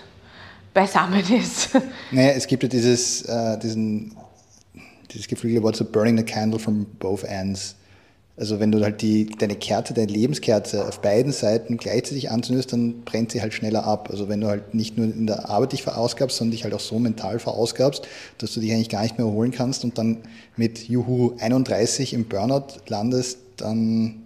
beisammen 0.74 1.22
ist. 1.32 1.70
Naja, 2.10 2.32
es 2.36 2.46
gibt 2.46 2.62
ja 2.62 2.68
dieses, 2.68 3.22
äh, 3.22 3.58
diesen 3.58 4.16
dieses 5.12 5.28
geflügelte 5.28 5.62
Wort 5.62 5.76
so 5.76 5.84
burning 5.84 6.16
the 6.16 6.24
candle 6.24 6.58
from 6.58 6.86
both 6.98 7.24
ends. 7.24 7.76
Also 8.36 8.58
wenn 8.60 8.72
du 8.72 8.82
halt 8.82 9.02
die, 9.02 9.26
deine 9.26 9.56
Kerze, 9.56 9.92
deine 9.92 10.10
Lebenskerze 10.10 10.88
auf 10.88 11.00
beiden 11.00 11.32
Seiten 11.32 11.76
gleichzeitig 11.76 12.30
anzündest, 12.30 12.72
dann 12.72 13.02
brennt 13.04 13.30
sie 13.30 13.42
halt 13.42 13.52
schneller 13.52 13.84
ab. 13.84 14.08
Also 14.10 14.28
wenn 14.28 14.40
du 14.40 14.48
halt 14.48 14.74
nicht 14.74 14.96
nur 14.96 15.06
in 15.06 15.26
der 15.26 15.50
Arbeit 15.50 15.72
dich 15.72 15.82
verausgabst, 15.82 16.38
sondern 16.38 16.52
dich 16.52 16.64
halt 16.64 16.72
auch 16.72 16.80
so 16.80 16.98
mental 16.98 17.38
verausgabst, 17.38 18.08
dass 18.38 18.54
du 18.54 18.60
dich 18.60 18.72
eigentlich 18.72 18.88
gar 18.88 19.02
nicht 19.02 19.18
mehr 19.18 19.26
erholen 19.26 19.50
kannst 19.50 19.84
und 19.84 19.98
dann 19.98 20.18
mit 20.56 20.88
Juhu 20.88 21.32
31 21.38 22.14
im 22.14 22.24
Burnout 22.24 22.80
landest, 22.88 23.38
dann 23.58 24.22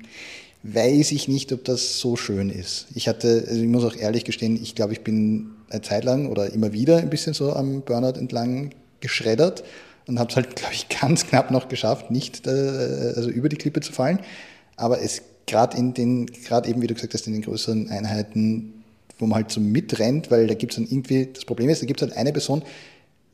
weiß 0.62 1.10
ich 1.12 1.26
nicht, 1.26 1.52
ob 1.52 1.64
das 1.64 1.98
so 1.98 2.16
schön 2.16 2.48
ist. 2.48 2.86
Ich 2.94 3.08
hatte, 3.08 3.44
also 3.48 3.60
ich 3.60 3.68
muss 3.68 3.84
auch 3.84 3.96
ehrlich 3.96 4.24
gestehen, 4.24 4.56
ich 4.60 4.76
glaube, 4.76 4.92
ich 4.92 5.02
bin 5.02 5.50
eine 5.68 5.82
Zeit 5.82 6.04
lang 6.04 6.28
oder 6.28 6.52
immer 6.52 6.72
wieder 6.72 6.98
ein 6.98 7.10
bisschen 7.10 7.34
so 7.34 7.52
am 7.52 7.82
Burnout 7.82 8.18
entlang 8.18 8.70
geschreddert 9.00 9.64
und 10.06 10.18
habe 10.18 10.30
es 10.30 10.36
halt, 10.36 10.56
glaube 10.56 10.74
ich, 10.74 10.88
ganz 10.88 11.26
knapp 11.26 11.50
noch 11.50 11.68
geschafft, 11.68 12.10
nicht 12.10 12.46
äh, 12.46 12.50
also 13.16 13.28
über 13.28 13.48
die 13.48 13.56
Klippe 13.56 13.80
zu 13.80 13.92
fallen. 13.92 14.20
Aber 14.76 15.00
es 15.00 15.22
gerade 15.46 15.76
in 15.76 15.94
den, 15.94 16.26
gerade 16.26 16.68
eben, 16.68 16.82
wie 16.82 16.86
du 16.86 16.94
gesagt 16.94 17.14
hast, 17.14 17.26
in 17.26 17.32
den 17.32 17.42
größeren 17.42 17.88
Einheiten, 17.88 18.84
wo 19.18 19.26
man 19.26 19.36
halt 19.36 19.50
so 19.50 19.60
mitrennt, 19.60 20.30
weil 20.30 20.46
da 20.46 20.54
gibt 20.54 20.72
es 20.72 20.76
dann 20.76 20.86
irgendwie, 20.86 21.26
das 21.32 21.44
Problem 21.44 21.68
ist, 21.68 21.82
da 21.82 21.86
gibt 21.86 22.00
es 22.02 22.08
halt 22.08 22.18
eine 22.18 22.32
Person, 22.32 22.62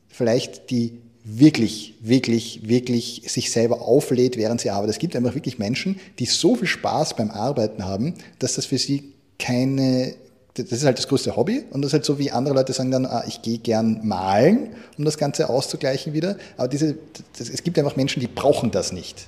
vielleicht 0.07 0.69
die 0.69 0.99
wirklich, 1.25 1.95
wirklich, 2.01 2.67
wirklich 2.67 3.23
sich 3.27 3.51
selber 3.51 3.81
auflädt, 3.81 4.37
während 4.37 4.61
sie 4.61 4.69
arbeitet. 4.69 4.95
Es 4.95 4.99
gibt 4.99 5.15
einfach 5.15 5.35
wirklich 5.35 5.57
Menschen, 5.57 5.99
die 6.19 6.25
so 6.25 6.55
viel 6.55 6.67
Spaß 6.67 7.15
beim 7.15 7.31
Arbeiten 7.31 7.85
haben, 7.85 8.15
dass 8.39 8.55
das 8.55 8.65
für 8.65 8.77
sie 8.77 9.13
keine 9.39 10.13
das 10.55 10.71
ist 10.71 10.85
halt 10.85 10.99
das 10.99 11.07
größte 11.07 11.35
Hobby 11.35 11.63
und 11.71 11.81
das 11.81 11.89
ist 11.89 11.93
halt 11.93 12.05
so, 12.05 12.19
wie 12.19 12.31
andere 12.31 12.53
Leute 12.53 12.73
sagen 12.73 12.91
dann, 12.91 13.05
ah, 13.05 13.23
ich 13.27 13.41
gehe 13.41 13.57
gern 13.57 14.01
malen, 14.03 14.75
um 14.97 15.05
das 15.05 15.17
Ganze 15.17 15.49
auszugleichen 15.49 16.13
wieder. 16.13 16.37
Aber 16.57 16.67
diese, 16.67 16.95
das, 17.37 17.49
es 17.49 17.63
gibt 17.63 17.79
einfach 17.79 17.95
Menschen, 17.95 18.19
die 18.19 18.27
brauchen 18.27 18.69
das 18.69 18.91
nicht. 18.91 19.27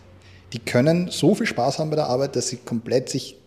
Die 0.54 0.60
können 0.60 1.10
so 1.10 1.34
viel 1.34 1.48
Spaß 1.48 1.80
haben 1.80 1.90
bei 1.90 1.96
der 1.96 2.08
Arbeit, 2.08 2.36
dass 2.36 2.50
sie 2.50 2.58
komplett 2.58 3.10
sich, 3.10 3.38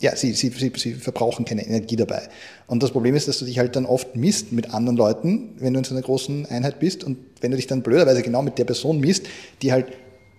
ja, 0.00 0.16
sie, 0.16 0.32
sie, 0.32 0.48
sie, 0.48 0.72
sie 0.76 0.94
verbrauchen 0.94 1.44
keine 1.44 1.64
Energie 1.64 1.94
dabei. 1.94 2.22
Und 2.66 2.82
das 2.82 2.90
Problem 2.90 3.14
ist, 3.14 3.28
dass 3.28 3.38
du 3.38 3.44
dich 3.44 3.60
halt 3.60 3.76
dann 3.76 3.86
oft 3.86 4.16
misst 4.16 4.50
mit 4.50 4.74
anderen 4.74 4.96
Leuten, 4.96 5.54
wenn 5.58 5.74
du 5.74 5.78
in 5.78 5.84
so 5.84 5.94
einer 5.94 6.02
großen 6.02 6.46
Einheit 6.46 6.80
bist 6.80 7.04
und 7.04 7.18
wenn 7.40 7.52
du 7.52 7.56
dich 7.56 7.68
dann 7.68 7.82
blöderweise 7.82 8.22
genau 8.22 8.42
mit 8.42 8.58
der 8.58 8.64
Person 8.64 8.98
misst, 8.98 9.26
die 9.62 9.70
halt 9.70 9.86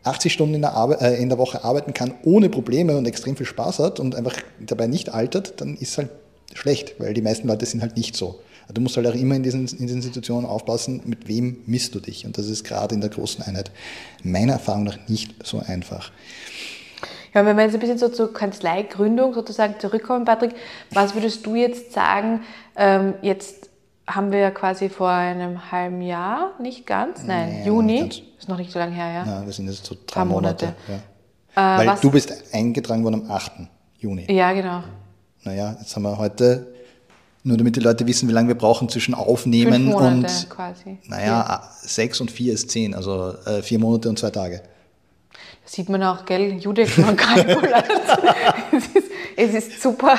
80 0.03 0.33
Stunden 0.33 0.55
in 0.55 0.61
der, 0.61 0.97
äh, 0.99 1.21
in 1.21 1.29
der 1.29 1.37
Woche 1.37 1.63
arbeiten 1.63 1.93
kann, 1.93 2.13
ohne 2.23 2.49
Probleme 2.49 2.97
und 2.97 3.05
extrem 3.05 3.37
viel 3.37 3.45
Spaß 3.45 3.79
hat 3.79 4.01
und 4.01 4.15
einfach 4.15 4.35
dabei 4.59 4.87
nicht 4.87 5.13
altert, 5.13 5.61
dann 5.61 5.77
ist 5.77 5.97
halt 5.97 6.09
schlecht, 6.57 6.99
weil 6.99 7.13
die 7.13 7.21
meisten 7.21 7.47
Leute 7.47 7.65
sind 7.65 7.81
halt 7.81 7.97
nicht 7.97 8.15
so. 8.15 8.39
Also 8.63 8.73
du 8.75 8.81
musst 8.81 8.95
halt 8.97 9.07
auch 9.07 9.15
immer 9.15 9.35
in 9.35 9.43
diesen, 9.43 9.67
in 9.67 9.87
diesen 9.87 10.01
Situationen 10.01 10.45
aufpassen, 10.49 11.01
mit 11.05 11.27
wem 11.27 11.57
misst 11.65 11.95
du 11.95 11.99
dich. 11.99 12.25
Und 12.25 12.37
das 12.37 12.47
ist 12.47 12.63
gerade 12.63 12.95
in 12.95 13.01
der 13.01 13.09
großen 13.09 13.43
Einheit 13.43 13.71
meiner 14.23 14.53
Erfahrung 14.53 14.83
nach 14.83 14.97
nicht 15.07 15.45
so 15.45 15.59
einfach. 15.59 16.11
Ja, 17.33 17.45
wenn 17.45 17.55
wir 17.55 17.63
jetzt 17.63 17.73
ein 17.73 17.79
bisschen 17.79 17.97
so 17.97 18.09
zur 18.09 18.33
Kanzleigründung 18.33 19.33
sozusagen 19.33 19.75
zurückkommen, 19.79 20.25
Patrick, 20.25 20.53
was 20.91 21.15
würdest 21.15 21.45
du 21.45 21.55
jetzt 21.55 21.93
sagen, 21.93 22.41
ähm, 22.75 23.13
jetzt 23.21 23.69
haben 24.07 24.31
wir 24.31 24.39
ja 24.39 24.51
quasi 24.51 24.89
vor 24.89 25.09
einem 25.09 25.71
halben 25.71 26.01
Jahr, 26.01 26.51
nicht 26.59 26.85
ganz, 26.85 27.23
nein, 27.23 27.61
Nee, 27.61 27.67
Juni, 27.67 27.99
ganz. 28.01 28.21
ist 28.37 28.49
noch 28.49 28.57
nicht 28.57 28.71
so 28.71 28.79
lange 28.79 28.93
her, 28.93 29.11
ja. 29.13 29.25
Ja, 29.25 29.45
wir 29.45 29.53
sind 29.53 29.67
jetzt 29.67 29.85
so 29.85 29.95
drei 30.05 30.25
Monate. 30.25 30.65
Monate. 30.65 31.03
ja. 31.55 31.83
Äh, 31.83 31.87
Weil 31.87 31.97
du 32.01 32.11
bist 32.11 32.33
eingetragen 32.53 33.03
worden 33.03 33.25
am 33.25 33.31
8. 33.31 33.51
Juni. 33.99 34.31
Ja, 34.31 34.51
genau. 34.53 34.83
Naja, 35.43 35.75
jetzt 35.79 35.95
haben 35.95 36.03
wir 36.03 36.17
heute, 36.17 36.67
nur 37.43 37.57
damit 37.57 37.75
die 37.75 37.79
Leute 37.79 38.05
wissen, 38.07 38.29
wie 38.29 38.33
lange 38.33 38.49
wir 38.49 38.55
brauchen 38.55 38.89
zwischen 38.89 39.13
Aufnehmen 39.15 39.73
Fünf 39.73 39.91
Monate 39.91 40.15
und, 40.17 40.49
quasi. 40.49 40.97
naja, 41.07 41.63
sechs 41.81 42.21
und 42.21 42.29
vier 42.29 42.53
ist 42.53 42.69
zehn, 42.69 42.93
also 42.93 43.33
äh, 43.45 43.61
vier 43.63 43.79
Monate 43.79 44.09
und 44.09 44.19
zwei 44.19 44.29
Tage. 44.29 44.61
Das 45.63 45.73
sieht 45.73 45.89
man 45.89 46.03
auch, 46.03 46.25
gell, 46.25 46.53
Judith 46.59 46.91
von 46.91 47.15
Kalkulat. 47.15 47.85
es, 48.71 48.85
ist, 48.87 49.11
es 49.37 49.53
ist 49.53 49.81
super. 49.81 50.15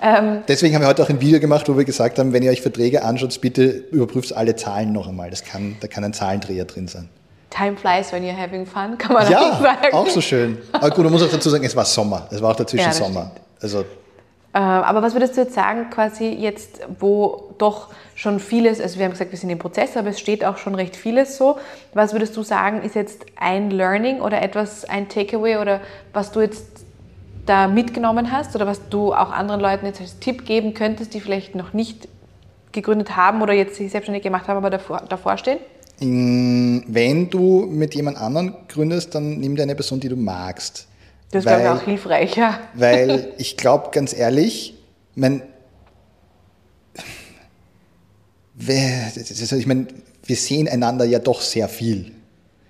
Ähm, 0.00 0.42
Deswegen 0.48 0.74
haben 0.74 0.82
wir 0.82 0.88
heute 0.88 1.02
auch 1.02 1.08
ein 1.08 1.20
Video 1.20 1.40
gemacht, 1.40 1.68
wo 1.68 1.76
wir 1.76 1.84
gesagt 1.84 2.18
haben, 2.18 2.32
wenn 2.32 2.42
ihr 2.42 2.50
euch 2.50 2.62
Verträge 2.62 3.02
anschaut, 3.02 3.38
bitte 3.40 3.64
überprüft 3.90 4.32
alle 4.34 4.54
Zahlen 4.56 4.92
noch 4.92 5.08
einmal. 5.08 5.30
Das 5.30 5.44
kann, 5.44 5.76
da 5.80 5.88
kann 5.88 6.04
ein 6.04 6.12
Zahlendreher 6.12 6.64
drin 6.66 6.88
sein. 6.88 7.08
Time 7.50 7.76
flies 7.76 8.12
when 8.12 8.22
you're 8.22 8.36
having 8.36 8.66
fun, 8.66 8.96
kann 8.98 9.14
man 9.14 9.26
auch 9.26 9.30
Ja, 9.30 9.58
sagen. 9.60 9.94
auch 9.94 10.08
so 10.08 10.20
schön. 10.20 10.58
Aber 10.72 10.90
gut, 10.90 11.04
man 11.04 11.12
muss 11.12 11.22
auch 11.22 11.30
dazu 11.30 11.48
sagen, 11.50 11.64
es 11.64 11.74
war 11.74 11.84
Sommer. 11.84 12.28
Es 12.30 12.40
war 12.40 12.52
auch 12.52 12.56
dazwischen 12.56 12.84
Ja, 12.86 12.92
Sommer. 12.92 13.30
Also 13.60 13.80
Äh, 13.80 13.84
aber 14.58 15.02
was 15.02 15.14
würdest 15.14 15.36
du 15.36 15.42
jetzt 15.42 15.54
sagen, 15.54 15.90
quasi 15.90 16.28
jetzt, 16.28 16.80
wo 16.98 17.54
doch 17.58 17.88
schon 18.14 18.40
vieles, 18.40 18.80
also 18.80 18.98
wir 18.98 19.04
haben 19.04 19.12
gesagt, 19.12 19.32
wir 19.32 19.38
sind 19.38 19.50
im 19.50 19.58
Prozess, 19.58 19.96
aber 19.96 20.08
es 20.08 20.20
steht 20.20 20.44
auch 20.44 20.56
schon 20.56 20.74
recht 20.74 20.96
vieles 20.96 21.36
so. 21.36 21.58
Was 21.94 22.12
würdest 22.12 22.36
du 22.36 22.42
sagen, 22.42 22.82
ist 22.82 22.94
jetzt 22.94 23.26
ein 23.36 23.70
Learning 23.70 24.20
oder 24.20 24.40
etwas, 24.42 24.84
ein 24.84 25.08
Takeaway 25.08 25.56
oder 25.56 25.80
was 26.12 26.32
du 26.32 26.40
jetzt 26.40 26.84
da 27.44 27.68
mitgenommen 27.68 28.32
hast 28.32 28.56
oder 28.56 28.66
was 28.66 28.88
du 28.88 29.12
auch 29.12 29.30
anderen 29.30 29.60
Leuten 29.60 29.86
jetzt 29.86 30.00
als 30.00 30.18
Tipp 30.18 30.44
geben 30.46 30.74
könntest, 30.74 31.14
die 31.14 31.20
vielleicht 31.20 31.54
noch 31.54 31.72
nicht 31.72 32.08
gegründet 32.72 33.16
haben 33.16 33.42
oder 33.42 33.52
jetzt 33.52 33.76
sich 33.76 33.90
selbstständig 33.90 34.22
gemacht 34.22 34.48
haben, 34.48 34.56
aber 34.56 34.70
davor, 34.70 35.02
davor 35.08 35.36
stehen? 35.38 35.58
mh, 36.00 36.82
wenn 36.86 37.30
du 37.30 37.66
mit 37.66 37.94
jemand 37.94 38.18
anderen 38.18 38.54
gründest, 38.68 39.14
dann 39.14 39.38
nimm 39.38 39.56
dir 39.56 39.62
eine 39.62 39.74
Person, 39.74 40.00
die 40.00 40.08
du 40.08 40.16
magst. 40.16 40.86
Das 41.30 41.44
ist, 41.44 41.50
Weil- 41.50 41.60
glaube 41.60 41.76
ich, 41.76 41.82
auch 41.82 41.84
hilfreich, 41.86 42.36
ja. 42.36 42.60
Weil 42.74 43.32
ich 43.38 43.56
glaube, 43.56 43.88
ganz 43.92 44.16
ehrlich, 44.16 44.74
mein, 45.14 45.42
ich 48.58 49.66
meine, 49.66 49.86
wir 50.24 50.36
sehen 50.36 50.68
einander 50.68 51.04
ja 51.04 51.18
doch 51.18 51.40
sehr 51.40 51.68
viel. 51.68 52.12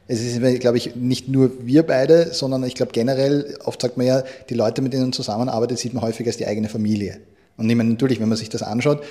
Es 0.08 0.20
ist, 0.20 0.40
glaube 0.60 0.76
ich, 0.76 0.94
nicht 0.94 1.28
nur 1.28 1.66
wir 1.66 1.84
beide, 1.84 2.32
sondern 2.32 2.62
ich 2.62 2.74
glaube 2.74 2.92
generell, 2.92 3.58
oft 3.64 3.82
sagt 3.82 3.96
man 3.96 4.06
ja, 4.06 4.22
die 4.48 4.54
Leute, 4.54 4.80
mit 4.80 4.92
denen 4.92 5.02
man 5.04 5.12
zusammenarbeitet, 5.12 5.78
sieht 5.78 5.94
man 5.94 6.02
häufig 6.02 6.26
als 6.26 6.36
die 6.36 6.46
eigene 6.46 6.68
Familie. 6.68 7.18
Und 7.56 7.68
ich 7.68 7.74
meine, 7.76 7.90
natürlich, 7.90 8.20
wenn 8.20 8.28
man 8.28 8.38
sich 8.38 8.48
das 8.48 8.62
anschaut, 8.62 9.02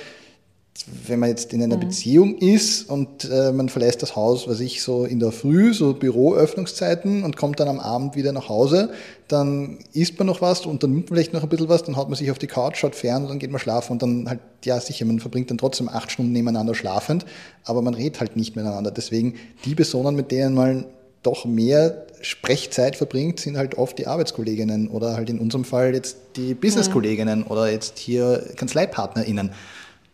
wenn 1.08 1.20
man 1.20 1.30
jetzt 1.30 1.54
in 1.54 1.64
einer 1.64 1.78
Beziehung 1.78 2.38
ist 2.38 2.90
und 2.90 3.24
äh, 3.32 3.54
man 3.54 3.70
verlässt 3.70 4.02
das 4.02 4.16
Haus, 4.16 4.48
was 4.48 4.60
ich 4.60 4.84
so 4.84 5.06
in 5.06 5.20
der 5.20 5.32
Früh, 5.32 5.74
so 5.74 5.94
Büroöffnungszeiten 5.94 7.24
und 7.24 7.38
kommt 7.38 7.62
dann 7.62 7.70
am 7.70 7.80
Abend 7.80 8.16
wieder 8.16 8.34
nach 8.34 8.50
Hause, 8.50 8.92
dann 9.30 9.80
isst 9.94 10.20
man 10.20 10.28
noch 10.28 10.42
was 10.42 10.66
und 10.66 10.84
dann 10.84 10.92
nimmt 10.92 11.10
man 11.10 11.16
vielleicht 11.16 11.34
noch 11.34 11.44
ein 11.44 11.50
bisschen 11.50 11.70
was, 11.70 11.84
dann 11.84 11.96
haut 11.96 12.10
man 12.10 12.18
sich 12.18 12.30
auf 12.30 12.40
die 12.40 12.48
Couch, 12.48 12.78
schaut 12.78 12.96
fern 12.96 13.24
und 13.24 13.30
dann 13.30 13.40
geht 13.40 13.52
man 13.52 13.60
schlafen 13.60 13.94
und 13.94 14.02
dann 14.02 14.28
halt, 14.28 14.40
ja 14.66 14.80
sicher, 14.82 15.06
man 15.06 15.20
verbringt 15.20 15.50
dann 15.50 15.58
trotzdem 15.58 15.88
acht 15.88 16.12
Stunden 16.12 16.34
nebeneinander 16.34 16.76
schlafend, 16.76 17.26
aber 17.64 17.82
man 17.82 17.94
redet 17.94 18.20
halt 18.20 18.36
nicht 18.36 18.56
miteinander. 18.58 18.92
Deswegen 18.92 19.36
die 19.64 19.76
Personen, 19.76 20.16
mit 20.16 20.30
denen 20.32 20.56
man 20.56 20.86
doch 21.24 21.46
mehr 21.46 22.06
Sprechzeit 22.22 22.96
verbringt, 22.96 23.40
sind 23.40 23.58
halt 23.58 23.78
oft 23.78 23.98
die 23.98 24.08
Arbeitskolleginnen 24.08 24.90
oder 24.90 25.16
halt 25.16 25.30
in 25.30 25.40
unserem 25.40 25.64
Fall 25.64 25.94
jetzt 25.94 26.18
die 26.36 26.54
Businesskolleginnen 26.54 27.44
oder 27.44 27.72
jetzt 27.72 27.98
hier 27.98 28.44
KanzleipartnerInnen. 28.58 29.52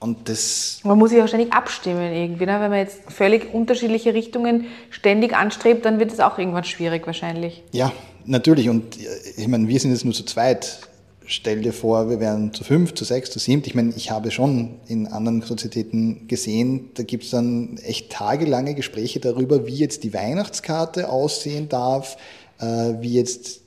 Und 0.01 0.27
das 0.29 0.79
Man 0.83 0.97
muss 0.97 1.11
sich 1.11 1.21
auch 1.21 1.27
ständig 1.27 1.53
abstimmen 1.53 2.11
irgendwie. 2.11 2.47
Ne? 2.47 2.59
Wenn 2.59 2.71
man 2.71 2.79
jetzt 2.79 3.01
völlig 3.07 3.53
unterschiedliche 3.53 4.15
Richtungen 4.15 4.65
ständig 4.89 5.35
anstrebt, 5.35 5.85
dann 5.85 5.99
wird 5.99 6.11
es 6.11 6.19
auch 6.19 6.39
irgendwann 6.39 6.63
schwierig 6.63 7.05
wahrscheinlich. 7.05 7.61
Ja, 7.71 7.91
natürlich. 8.25 8.67
Und 8.67 8.99
äh, 8.99 9.03
ich 9.37 9.47
meine, 9.47 9.67
wir 9.67 9.79
sind 9.79 9.91
jetzt 9.91 10.03
nur 10.03 10.15
zu 10.15 10.23
zweit. 10.23 10.79
Stell 11.27 11.61
dir 11.61 11.71
vor, 11.71 12.09
wir 12.09 12.19
wären 12.19 12.51
zu 12.51 12.63
fünf, 12.63 12.95
zu 12.95 13.05
sechs, 13.05 13.29
zu 13.29 13.37
sieben. 13.37 13.61
Ich 13.63 13.75
meine, 13.75 13.93
ich 13.95 14.09
habe 14.09 14.31
schon 14.31 14.79
in 14.87 15.05
anderen 15.05 15.43
Sozietäten 15.43 16.27
gesehen, 16.27 16.89
da 16.95 17.03
gibt 17.03 17.25
es 17.25 17.29
dann 17.29 17.77
echt 17.77 18.11
tagelange 18.11 18.73
Gespräche 18.73 19.19
darüber, 19.19 19.67
wie 19.67 19.75
jetzt 19.75 20.03
die 20.03 20.15
Weihnachtskarte 20.15 21.09
aussehen 21.09 21.69
darf, 21.69 22.17
äh, 22.59 22.65
wie 23.01 23.13
jetzt 23.13 23.61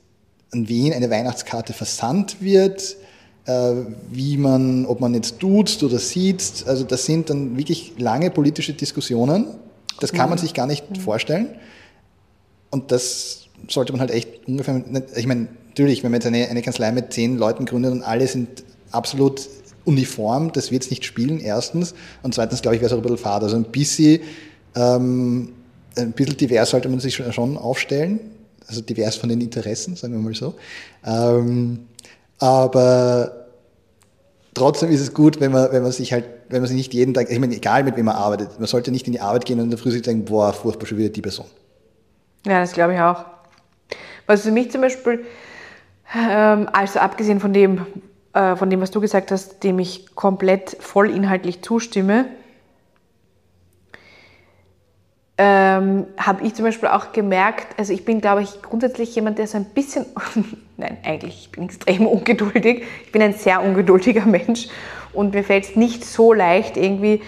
an 0.51 0.67
wen 0.67 0.91
eine 0.91 1.09
Weihnachtskarte 1.09 1.71
versandt 1.71 2.41
wird, 2.41 2.97
wie 4.11 4.37
man, 4.37 4.85
ob 4.85 4.99
man 5.01 5.13
jetzt 5.13 5.35
duzt 5.41 5.83
oder 5.83 5.99
sieht. 5.99 6.63
Also 6.67 6.83
das 6.83 7.05
sind 7.05 7.29
dann 7.29 7.57
wirklich 7.57 7.93
lange 7.97 8.31
politische 8.31 8.73
Diskussionen. 8.73 9.45
Das 9.99 10.11
kann 10.11 10.29
man 10.29 10.37
sich 10.37 10.53
gar 10.53 10.67
nicht 10.67 10.83
vorstellen. 10.97 11.49
Und 12.71 12.91
das 12.91 13.47
sollte 13.69 13.93
man 13.93 14.01
halt 14.01 14.11
echt 14.11 14.47
ungefähr, 14.47 14.83
ich 15.15 15.27
meine, 15.27 15.47
natürlich, 15.69 16.03
wenn 16.03 16.11
man 16.11 16.19
jetzt 16.21 16.27
eine, 16.27 16.47
eine 16.49 16.61
Kanzlei 16.61 16.91
mit 16.91 17.13
zehn 17.13 17.37
Leuten 17.37 17.65
gründet 17.65 17.91
und 17.93 18.01
alle 18.03 18.27
sind 18.27 18.63
absolut 18.91 19.47
uniform, 19.85 20.51
das 20.51 20.71
wird 20.71 20.83
es 20.83 20.89
nicht 20.89 21.05
spielen, 21.05 21.39
erstens. 21.39 21.93
Und 22.23 22.33
zweitens, 22.33 22.61
glaube 22.61 22.75
ich, 22.75 22.81
wäre 22.81 22.87
es 22.87 22.93
auch 22.93 22.97
ein 22.97 23.03
bisschen 23.03 23.17
fad. 23.19 23.43
Also 23.43 23.55
ein 23.55 23.65
bisschen, 23.65 24.19
ähm, 24.75 25.53
ein 25.95 26.11
bisschen 26.11 26.35
divers 26.37 26.71
sollte 26.71 26.89
man 26.89 26.99
sich 26.99 27.15
schon- 27.15 27.31
schon 27.31 27.57
aufstellen. 27.57 28.19
Also 28.67 28.81
divers 28.81 29.15
von 29.15 29.29
den 29.29 29.39
Interessen, 29.41 29.95
sagen 29.95 30.13
wir 30.13 30.19
mal 30.19 30.33
so. 30.33 30.55
Ähm, 31.05 31.81
aber 32.39 33.47
trotzdem 34.53 34.89
ist 34.89 35.01
es 35.01 35.13
gut, 35.13 35.39
wenn 35.39 35.51
man, 35.51 35.71
wenn 35.71 35.83
man 35.83 35.91
sich 35.91 36.13
halt, 36.13 36.25
wenn 36.49 36.61
man 36.61 36.67
sich 36.67 36.77
nicht 36.77 36.93
jeden 36.93 37.13
Tag, 37.13 37.29
ich 37.29 37.39
meine, 37.39 37.55
egal 37.55 37.83
mit 37.83 37.95
wem 37.97 38.05
man 38.05 38.15
arbeitet, 38.15 38.59
man 38.59 38.67
sollte 38.67 38.91
nicht 38.91 39.07
in 39.07 39.13
die 39.13 39.21
Arbeit 39.21 39.45
gehen 39.45 39.59
und 39.59 39.65
in 39.65 39.69
der 39.71 39.79
Früh 39.79 39.91
sich 39.91 40.01
denken, 40.01 40.25
boah, 40.25 40.53
furchtbar 40.53 40.85
schon 40.85 40.97
wieder 40.97 41.09
die 41.09 41.21
Person. 41.21 41.47
Ja, 42.45 42.59
das 42.59 42.73
glaube 42.73 42.93
ich 42.93 42.99
auch. 42.99 43.25
Was 44.27 44.41
für 44.41 44.51
mich 44.51 44.71
zum 44.71 44.81
Beispiel, 44.81 45.25
ähm, 46.15 46.69
also 46.73 46.99
abgesehen 46.99 47.39
von 47.39 47.53
dem, 47.53 47.85
äh, 48.33 48.55
von 48.55 48.69
dem, 48.69 48.81
was 48.81 48.91
du 48.91 49.01
gesagt 49.01 49.31
hast, 49.31 49.63
dem 49.63 49.79
ich 49.79 50.15
komplett 50.15 50.77
voll 50.79 51.09
inhaltlich 51.09 51.61
zustimme, 51.61 52.25
ähm, 55.37 56.07
habe 56.17 56.45
ich 56.45 56.55
zum 56.55 56.63
Beispiel 56.63 56.87
auch 56.87 57.11
gemerkt, 57.11 57.77
also 57.77 57.91
ich 57.91 58.05
bin, 58.05 58.21
glaube 58.21 58.41
ich, 58.41 58.61
grundsätzlich 58.61 59.13
jemand, 59.15 59.37
der 59.37 59.47
so 59.47 59.57
ein 59.57 59.65
bisschen, 59.65 60.05
nein, 60.77 60.97
eigentlich, 61.03 61.41
ich 61.41 61.51
bin 61.51 61.65
extrem 61.65 62.07
ungeduldig. 62.07 62.83
Ich 63.05 63.11
bin 63.11 63.21
ein 63.21 63.33
sehr 63.33 63.61
ungeduldiger 63.61 64.25
Mensch 64.25 64.67
und 65.11 65.33
mir 65.33 65.43
fällt 65.43 65.65
es 65.65 65.75
nicht 65.75 66.05
so 66.05 66.31
leicht, 66.31 66.77
irgendwie 66.77 67.21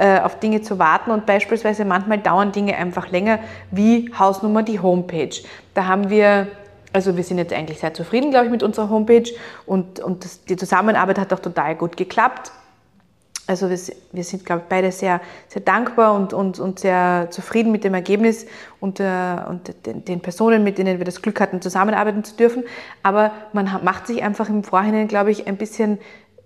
äh, 0.00 0.20
auf 0.20 0.40
Dinge 0.40 0.62
zu 0.62 0.78
warten 0.78 1.10
und 1.10 1.26
beispielsweise 1.26 1.84
manchmal 1.84 2.18
dauern 2.18 2.50
Dinge 2.50 2.76
einfach 2.76 3.10
länger, 3.10 3.38
wie 3.70 4.12
Hausnummer 4.18 4.62
die 4.62 4.80
Homepage. 4.80 5.36
Da 5.74 5.86
haben 5.86 6.10
wir 6.10 6.48
also 6.92 7.16
wir 7.16 7.24
sind 7.24 7.38
jetzt 7.38 7.52
eigentlich 7.52 7.80
sehr 7.80 7.92
zufrieden, 7.92 8.30
glaube 8.30 8.46
ich, 8.46 8.52
mit 8.52 8.62
unserer 8.62 8.88
Homepage 8.88 9.28
und, 9.66 9.98
und 9.98 10.24
das, 10.24 10.44
die 10.44 10.54
Zusammenarbeit 10.54 11.18
hat 11.18 11.32
auch 11.32 11.40
total 11.40 11.74
gut 11.74 11.96
geklappt. 11.96 12.52
Also 13.46 13.68
wir, 13.68 13.78
wir 14.12 14.24
sind, 14.24 14.46
glaube 14.46 14.62
ich, 14.62 14.68
beide 14.68 14.90
sehr, 14.90 15.20
sehr 15.48 15.60
dankbar 15.60 16.14
und, 16.14 16.32
und, 16.32 16.58
und 16.58 16.78
sehr 16.78 17.28
zufrieden 17.30 17.72
mit 17.72 17.84
dem 17.84 17.92
Ergebnis 17.92 18.46
und, 18.80 19.00
äh, 19.00 19.36
und 19.48 19.74
den, 19.84 20.04
den 20.04 20.20
Personen, 20.20 20.64
mit 20.64 20.78
denen 20.78 20.98
wir 20.98 21.04
das 21.04 21.20
Glück 21.20 21.40
hatten, 21.40 21.60
zusammenarbeiten 21.60 22.24
zu 22.24 22.36
dürfen. 22.36 22.64
Aber 23.02 23.32
man 23.52 23.80
macht 23.84 24.06
sich 24.06 24.22
einfach 24.22 24.48
im 24.48 24.64
Vorhinein, 24.64 25.08
glaube 25.08 25.30
ich, 25.30 25.46
ein 25.46 25.58
bisschen, 25.58 25.98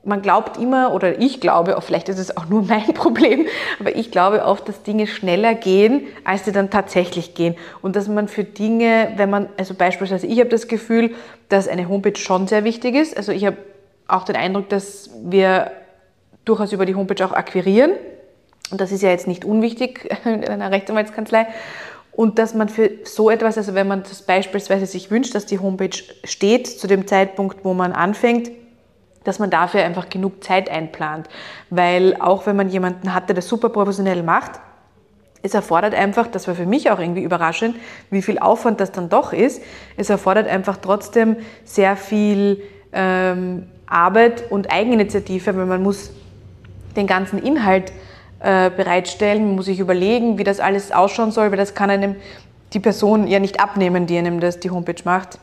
man 0.03 0.23
glaubt 0.23 0.57
immer, 0.57 0.93
oder 0.93 1.21
ich 1.21 1.41
glaube, 1.41 1.77
auch 1.77 1.85
vielleicht 1.85 2.09
ist 2.09 2.19
es 2.19 2.37
auch 2.37 2.49
nur 2.49 2.63
mein 2.63 2.87
Problem, 2.95 3.47
aber 3.79 3.95
ich 3.95 4.11
glaube 4.11 4.45
oft, 4.45 4.69
dass 4.69 4.83
Dinge 4.83 5.07
schneller 5.07 5.55
gehen, 5.55 6.03
als 6.25 6.47
sie 6.47 6.53
dann 6.53 6.69
tatsächlich 6.69 7.35
gehen. 7.35 7.55
Und 7.81 7.95
dass 7.95 8.09
man 8.09 8.27
für 8.27 8.43
Dinge, 8.43 9.13
wenn 9.17 9.31
man, 9.31 9.49
also 9.57 9.75
beispielsweise, 9.75 10.27
ich 10.27 10.41
habe 10.41 10.51
das 10.51 10.67
Gefühl, 10.67 11.15
dass 11.49 11.69
eine 11.69 11.89
Homepage 11.89 12.19
schon 12.19 12.49
sehr 12.49 12.65
wichtig 12.65 12.97
ist. 12.97 13.17
Also 13.17 13.31
ich 13.31 13.47
habe 13.47 13.59
auch 14.09 14.25
den 14.25 14.35
Eindruck, 14.35 14.69
dass 14.69 15.11
wir 15.23 15.71
durchaus 16.49 16.73
über 16.73 16.87
die 16.87 16.95
Homepage 16.95 17.25
auch 17.25 17.33
akquirieren. 17.33 17.93
Und 18.71 18.81
das 18.81 18.93
ist 18.93 19.03
ja 19.03 19.11
jetzt 19.11 19.27
nicht 19.27 19.45
unwichtig 19.45 20.09
in 20.25 20.45
einer 20.45 20.71
Rechtsanwaltskanzlei. 20.71 21.47
Und 22.13 22.39
dass 22.39 22.55
man 22.55 22.69
für 22.69 22.91
so 23.05 23.31
etwas, 23.31 23.57
also 23.57 23.75
wenn 23.75 23.87
man 23.87 24.03
das 24.03 24.23
beispielsweise 24.23 24.87
sich 24.87 25.11
wünscht, 25.11 25.35
dass 25.35 25.47
die 25.47 25.61
Homepage 25.61 25.97
steht 26.25 26.67
zu 26.67 26.87
dem 26.87 27.07
Zeitpunkt, 27.07 27.65
wo 27.65 27.75
man 27.75 27.93
anfängt, 27.93 28.51
dass 29.25 29.39
man 29.39 29.51
dafür 29.51 29.85
einfach 29.85 30.09
genug 30.09 30.43
Zeit 30.43 30.69
einplant. 30.71 31.29
Weil 31.71 32.17
auch 32.19 32.47
wenn 32.47 32.57
man 32.57 32.71
jemanden 32.71 33.15
hat, 33.15 33.29
der 33.29 33.37
das 33.37 33.47
super 33.47 33.69
professionell 33.69 34.23
macht, 34.23 34.53
es 35.43 35.55
erfordert 35.55 35.95
einfach, 35.95 36.27
das 36.27 36.49
war 36.49 36.55
für 36.55 36.67
mich 36.67 36.91
auch 36.91 36.99
irgendwie 36.99 37.23
überraschend, 37.23 37.77
wie 38.11 38.23
viel 38.23 38.39
Aufwand 38.39 38.81
das 38.81 38.91
dann 38.91 39.09
doch 39.09 39.33
ist. 39.33 39.63
Es 39.97 40.11
erfordert 40.11 40.49
einfach 40.49 40.79
trotzdem 40.79 41.37
sehr 41.65 41.97
viel 41.97 42.63
ähm, 42.93 43.69
Arbeit 43.87 44.51
und 44.51 44.73
Eigeninitiative, 44.73 45.57
weil 45.57 45.67
man 45.67 45.83
muss 45.83 46.11
den 46.99 47.07
ganzen 47.07 47.39
Inhalt 47.39 47.93
äh, 48.41 48.71
bereitstellen, 48.71 49.55
muss 49.55 49.65
sich 49.65 49.81
überlegen, 49.81 50.39
wie 50.39 50.45
das 50.45 50.61
alles 50.61 50.93
ausschauen 50.93 51.33
soll, 51.33 51.51
weil 51.51 51.59
das 51.59 51.75
kann 51.75 51.91
einem 51.91 52.17
die 52.73 52.81
Person 52.81 53.27
ja 53.27 53.39
nicht 53.41 53.61
abnehmen, 53.61 54.07
die 54.07 54.19
einem 54.19 54.41
das 54.41 54.61
die 54.61 54.71
Homepage 54.71 55.03
macht. 55.05 55.39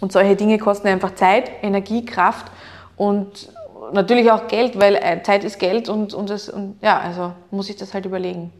Und 0.00 0.12
solche 0.12 0.34
Dinge 0.34 0.58
kosten 0.58 0.88
einfach 0.88 1.14
Zeit, 1.14 1.50
Energie, 1.62 2.04
Kraft 2.04 2.50
und 2.96 3.52
natürlich 3.92 4.30
auch 4.30 4.48
Geld, 4.48 4.78
weil 4.80 4.96
äh, 4.96 5.22
Zeit 5.22 5.44
ist 5.44 5.58
Geld 5.58 5.88
und, 5.88 6.14
und, 6.14 6.30
das, 6.30 6.48
und 6.48 6.76
ja, 6.80 6.98
also 6.98 7.32
muss 7.50 7.68
ich 7.68 7.76
das 7.76 7.92
halt 7.92 8.06
überlegen. 8.06 8.50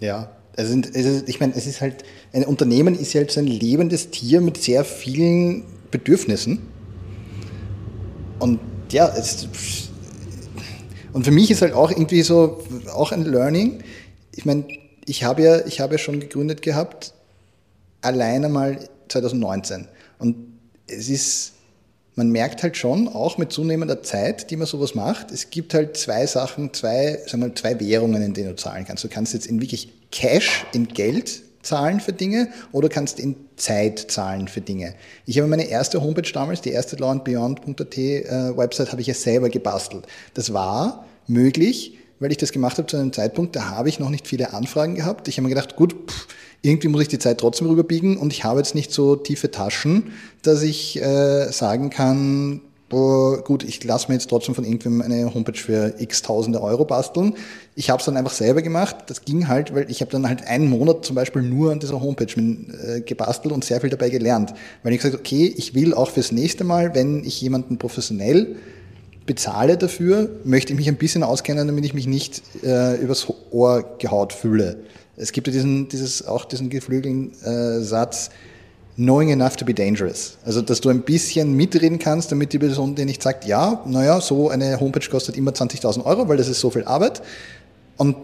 Ja, 0.00 0.30
also 0.56 0.78
ich 1.26 1.40
meine, 1.40 1.54
es 1.54 1.66
ist 1.66 1.80
halt, 1.80 2.04
ein 2.32 2.44
Unternehmen 2.44 2.94
ist 2.94 3.12
so 3.12 3.40
ein 3.40 3.46
lebendes 3.46 4.10
Tier 4.10 4.40
mit 4.40 4.56
sehr 4.58 4.84
vielen 4.84 5.64
Bedürfnissen. 5.90 6.66
Und 8.38 8.58
ja, 8.90 9.08
es, 9.08 9.89
und 11.12 11.24
für 11.24 11.30
mich 11.30 11.50
ist 11.50 11.62
halt 11.62 11.72
auch 11.72 11.90
irgendwie 11.90 12.22
so, 12.22 12.62
auch 12.94 13.12
ein 13.12 13.24
Learning. 13.24 13.82
Ich 14.34 14.44
meine, 14.44 14.66
ich 15.06 15.24
habe 15.24 15.42
ja, 15.42 15.66
ich 15.66 15.80
habe 15.80 15.94
ja 15.94 15.98
schon 15.98 16.20
gegründet 16.20 16.62
gehabt, 16.62 17.14
alleine 18.00 18.48
mal 18.48 18.88
2019. 19.08 19.88
Und 20.18 20.36
es 20.86 21.08
ist, 21.08 21.52
man 22.14 22.30
merkt 22.30 22.62
halt 22.62 22.76
schon, 22.76 23.08
auch 23.08 23.38
mit 23.38 23.52
zunehmender 23.52 24.02
Zeit, 24.02 24.50
die 24.50 24.56
man 24.56 24.66
sowas 24.66 24.94
macht, 24.94 25.30
es 25.30 25.50
gibt 25.50 25.74
halt 25.74 25.96
zwei 25.96 26.26
Sachen, 26.26 26.72
zwei, 26.72 27.18
sagen 27.26 27.42
wir 27.42 27.48
mal, 27.48 27.54
zwei 27.54 27.80
Währungen, 27.80 28.22
in 28.22 28.34
denen 28.34 28.50
du 28.50 28.56
zahlen 28.56 28.84
kannst. 28.86 29.04
Du 29.04 29.08
kannst 29.08 29.34
jetzt 29.34 29.46
in 29.46 29.60
wirklich 29.60 29.92
Cash, 30.10 30.64
in 30.72 30.88
Geld 30.88 31.42
zahlen 31.62 32.00
für 32.00 32.12
Dinge 32.12 32.48
oder 32.72 32.88
kannst 32.88 33.20
in 33.20 33.36
Zeit 33.56 34.10
zahlen 34.10 34.48
für 34.48 34.60
Dinge. 34.60 34.94
Ich 35.26 35.38
habe 35.38 35.48
meine 35.48 35.68
erste 35.68 36.02
Homepage 36.02 36.30
damals, 36.32 36.60
die 36.60 36.70
erste 36.70 36.96
lawandbeyond.at 36.96 37.98
äh, 37.98 38.56
Website, 38.56 38.92
habe 38.92 39.00
ich 39.00 39.06
ja 39.06 39.14
selber 39.14 39.48
gebastelt. 39.48 40.06
Das 40.34 40.52
war 40.52 41.04
möglich, 41.26 41.98
weil 42.18 42.30
ich 42.30 42.38
das 42.38 42.52
gemacht 42.52 42.78
habe 42.78 42.86
zu 42.86 42.96
einem 42.96 43.12
Zeitpunkt, 43.12 43.56
da 43.56 43.70
habe 43.70 43.88
ich 43.88 43.98
noch 43.98 44.10
nicht 44.10 44.26
viele 44.26 44.52
Anfragen 44.52 44.94
gehabt. 44.94 45.28
Ich 45.28 45.36
habe 45.36 45.44
mir 45.48 45.54
gedacht, 45.54 45.76
gut, 45.76 45.94
pff, 46.10 46.26
irgendwie 46.62 46.88
muss 46.88 47.02
ich 47.02 47.08
die 47.08 47.18
Zeit 47.18 47.38
trotzdem 47.38 47.68
rüberbiegen 47.68 48.16
und 48.16 48.32
ich 48.32 48.44
habe 48.44 48.60
jetzt 48.60 48.74
nicht 48.74 48.92
so 48.92 49.16
tiefe 49.16 49.50
Taschen, 49.50 50.12
dass 50.42 50.62
ich 50.62 51.00
äh, 51.00 51.50
sagen 51.50 51.90
kann, 51.90 52.60
boah, 52.90 53.42
gut, 53.42 53.62
ich 53.62 53.82
lasse 53.84 54.08
mir 54.08 54.14
jetzt 54.14 54.28
trotzdem 54.28 54.54
von 54.54 54.64
irgendwem 54.64 55.00
eine 55.00 55.32
Homepage 55.32 55.56
für 55.56 55.94
x 55.98 56.20
tausende 56.20 56.60
Euro 56.60 56.84
basteln. 56.84 57.34
Ich 57.76 57.88
habe 57.88 58.00
es 58.00 58.04
dann 58.04 58.18
einfach 58.18 58.32
selber 58.32 58.60
gemacht. 58.60 58.96
Das 59.06 59.24
ging 59.24 59.48
halt, 59.48 59.74
weil 59.74 59.90
ich 59.90 60.02
habe 60.02 60.10
dann 60.10 60.28
halt 60.28 60.46
einen 60.46 60.68
Monat 60.68 61.06
zum 61.06 61.16
Beispiel 61.16 61.40
nur 61.40 61.72
an 61.72 61.80
dieser 61.80 62.00
Homepage 62.02 62.34
äh, 62.38 63.00
gebastelt 63.00 63.54
und 63.54 63.64
sehr 63.64 63.80
viel 63.80 63.88
dabei 63.88 64.10
gelernt. 64.10 64.52
Weil 64.82 64.92
ich 64.92 64.98
gesagt 64.98 65.14
okay, 65.14 65.54
ich 65.56 65.74
will 65.74 65.94
auch 65.94 66.10
fürs 66.10 66.32
nächste 66.32 66.64
Mal, 66.64 66.94
wenn 66.94 67.24
ich 67.24 67.40
jemanden 67.40 67.78
professionell 67.78 68.56
bezahle 69.24 69.78
dafür, 69.78 70.28
möchte 70.42 70.72
ich 70.72 70.78
mich 70.78 70.88
ein 70.88 70.96
bisschen 70.96 71.22
auskennen, 71.22 71.68
damit 71.68 71.84
ich 71.84 71.94
mich 71.94 72.08
nicht 72.08 72.42
äh, 72.64 72.96
übers 72.96 73.28
Ohr 73.52 73.96
gehaut 73.98 74.32
fühle. 74.32 74.78
Es 75.16 75.30
gibt 75.30 75.46
ja 75.46 75.52
diesen, 75.52 75.88
dieses, 75.88 76.26
auch 76.26 76.44
diesen 76.44 76.70
geflügelten 76.70 77.32
äh, 77.44 77.80
Satz, 77.80 78.30
knowing 78.96 79.30
enough 79.30 79.56
to 79.56 79.64
be 79.64 79.74
dangerous. 79.74 80.36
Also, 80.44 80.62
dass 80.62 80.80
du 80.80 80.88
ein 80.88 81.02
bisschen 81.02 81.54
mitreden 81.54 81.98
kannst, 81.98 82.32
damit 82.32 82.52
die 82.52 82.58
Person 82.58 82.94
dir 82.94 83.04
nicht 83.04 83.22
sagt, 83.22 83.44
ja, 83.44 83.82
naja, 83.86 84.20
so 84.20 84.50
eine 84.50 84.78
Homepage 84.80 85.08
kostet 85.08 85.36
immer 85.36 85.52
20.000 85.52 86.04
Euro, 86.04 86.28
weil 86.28 86.36
das 86.36 86.48
ist 86.48 86.60
so 86.60 86.70
viel 86.70 86.84
Arbeit. 86.84 87.22
Und 87.96 88.16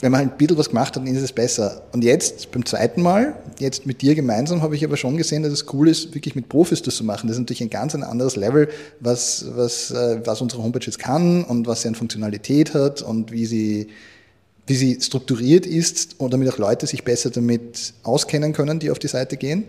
wenn 0.00 0.10
man 0.10 0.20
halt 0.20 0.32
ein 0.32 0.36
bisschen 0.36 0.58
was 0.58 0.68
gemacht 0.70 0.96
hat, 0.96 1.06
dann 1.06 1.14
ist 1.14 1.22
es 1.22 1.32
besser. 1.32 1.82
Und 1.92 2.02
jetzt, 2.02 2.50
beim 2.50 2.66
zweiten 2.66 3.02
Mal, 3.02 3.36
jetzt 3.60 3.86
mit 3.86 4.02
dir 4.02 4.16
gemeinsam, 4.16 4.60
habe 4.60 4.74
ich 4.74 4.84
aber 4.84 4.96
schon 4.96 5.16
gesehen, 5.16 5.44
dass 5.44 5.52
es 5.52 5.72
cool 5.72 5.88
ist, 5.88 6.12
wirklich 6.14 6.34
mit 6.34 6.48
Profis 6.48 6.82
das 6.82 6.96
zu 6.96 7.04
machen. 7.04 7.28
Das 7.28 7.36
ist 7.36 7.40
natürlich 7.40 7.62
ein 7.62 7.70
ganz 7.70 7.94
ein 7.94 8.02
anderes 8.02 8.34
Level, 8.34 8.68
was, 8.98 9.46
was, 9.54 9.92
äh, 9.92 10.20
was 10.24 10.40
unsere 10.40 10.62
Homepage 10.62 10.84
jetzt 10.84 10.98
kann 10.98 11.44
und 11.44 11.68
was 11.68 11.82
sie 11.82 11.88
an 11.88 11.94
Funktionalität 11.94 12.74
hat 12.74 13.00
und 13.00 13.30
wie 13.30 13.46
sie 13.46 13.88
wie 14.66 14.74
sie 14.74 15.00
strukturiert 15.00 15.66
ist 15.66 16.20
und 16.20 16.32
damit 16.32 16.48
auch 16.48 16.58
Leute 16.58 16.86
sich 16.86 17.02
besser 17.02 17.30
damit 17.30 17.94
auskennen 18.04 18.52
können, 18.52 18.78
die 18.78 18.90
auf 18.90 18.98
die 18.98 19.08
Seite 19.08 19.36
gehen. 19.36 19.64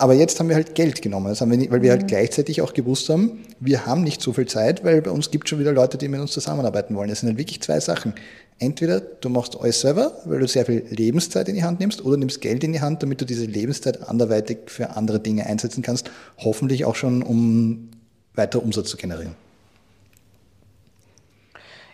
Aber 0.00 0.14
jetzt 0.14 0.38
haben 0.38 0.48
wir 0.48 0.54
halt 0.54 0.76
Geld 0.76 1.02
genommen, 1.02 1.34
wir 1.38 1.56
nicht, 1.56 1.72
weil 1.72 1.82
wir 1.82 1.90
halt 1.90 2.06
gleichzeitig 2.06 2.62
auch 2.62 2.72
gewusst 2.72 3.08
haben, 3.08 3.44
wir 3.58 3.84
haben 3.84 4.04
nicht 4.04 4.22
so 4.22 4.32
viel 4.32 4.46
Zeit, 4.46 4.84
weil 4.84 5.02
bei 5.02 5.10
uns 5.10 5.32
gibt 5.32 5.46
es 5.46 5.50
schon 5.50 5.58
wieder 5.58 5.72
Leute, 5.72 5.98
die 5.98 6.06
mit 6.06 6.20
uns 6.20 6.30
zusammenarbeiten 6.30 6.94
wollen. 6.94 7.08
Das 7.08 7.20
sind 7.20 7.30
halt 7.30 7.38
wirklich 7.38 7.60
zwei 7.62 7.80
Sachen. 7.80 8.14
Entweder 8.60 9.00
du 9.00 9.28
machst 9.28 9.58
alles 9.60 9.80
selber, 9.80 10.12
weil 10.24 10.38
du 10.38 10.46
sehr 10.46 10.66
viel 10.66 10.84
Lebenszeit 10.88 11.48
in 11.48 11.56
die 11.56 11.64
Hand 11.64 11.80
nimmst, 11.80 12.04
oder 12.04 12.16
nimmst 12.16 12.40
Geld 12.40 12.62
in 12.62 12.72
die 12.72 12.80
Hand, 12.80 13.02
damit 13.02 13.20
du 13.20 13.24
diese 13.24 13.44
Lebenszeit 13.44 14.08
anderweitig 14.08 14.58
für 14.66 14.90
andere 14.90 15.18
Dinge 15.18 15.46
einsetzen 15.46 15.82
kannst, 15.82 16.10
hoffentlich 16.38 16.84
auch 16.84 16.94
schon, 16.94 17.22
um 17.22 17.90
weiter 18.34 18.62
Umsatz 18.62 18.90
zu 18.90 18.96
generieren. 18.96 19.34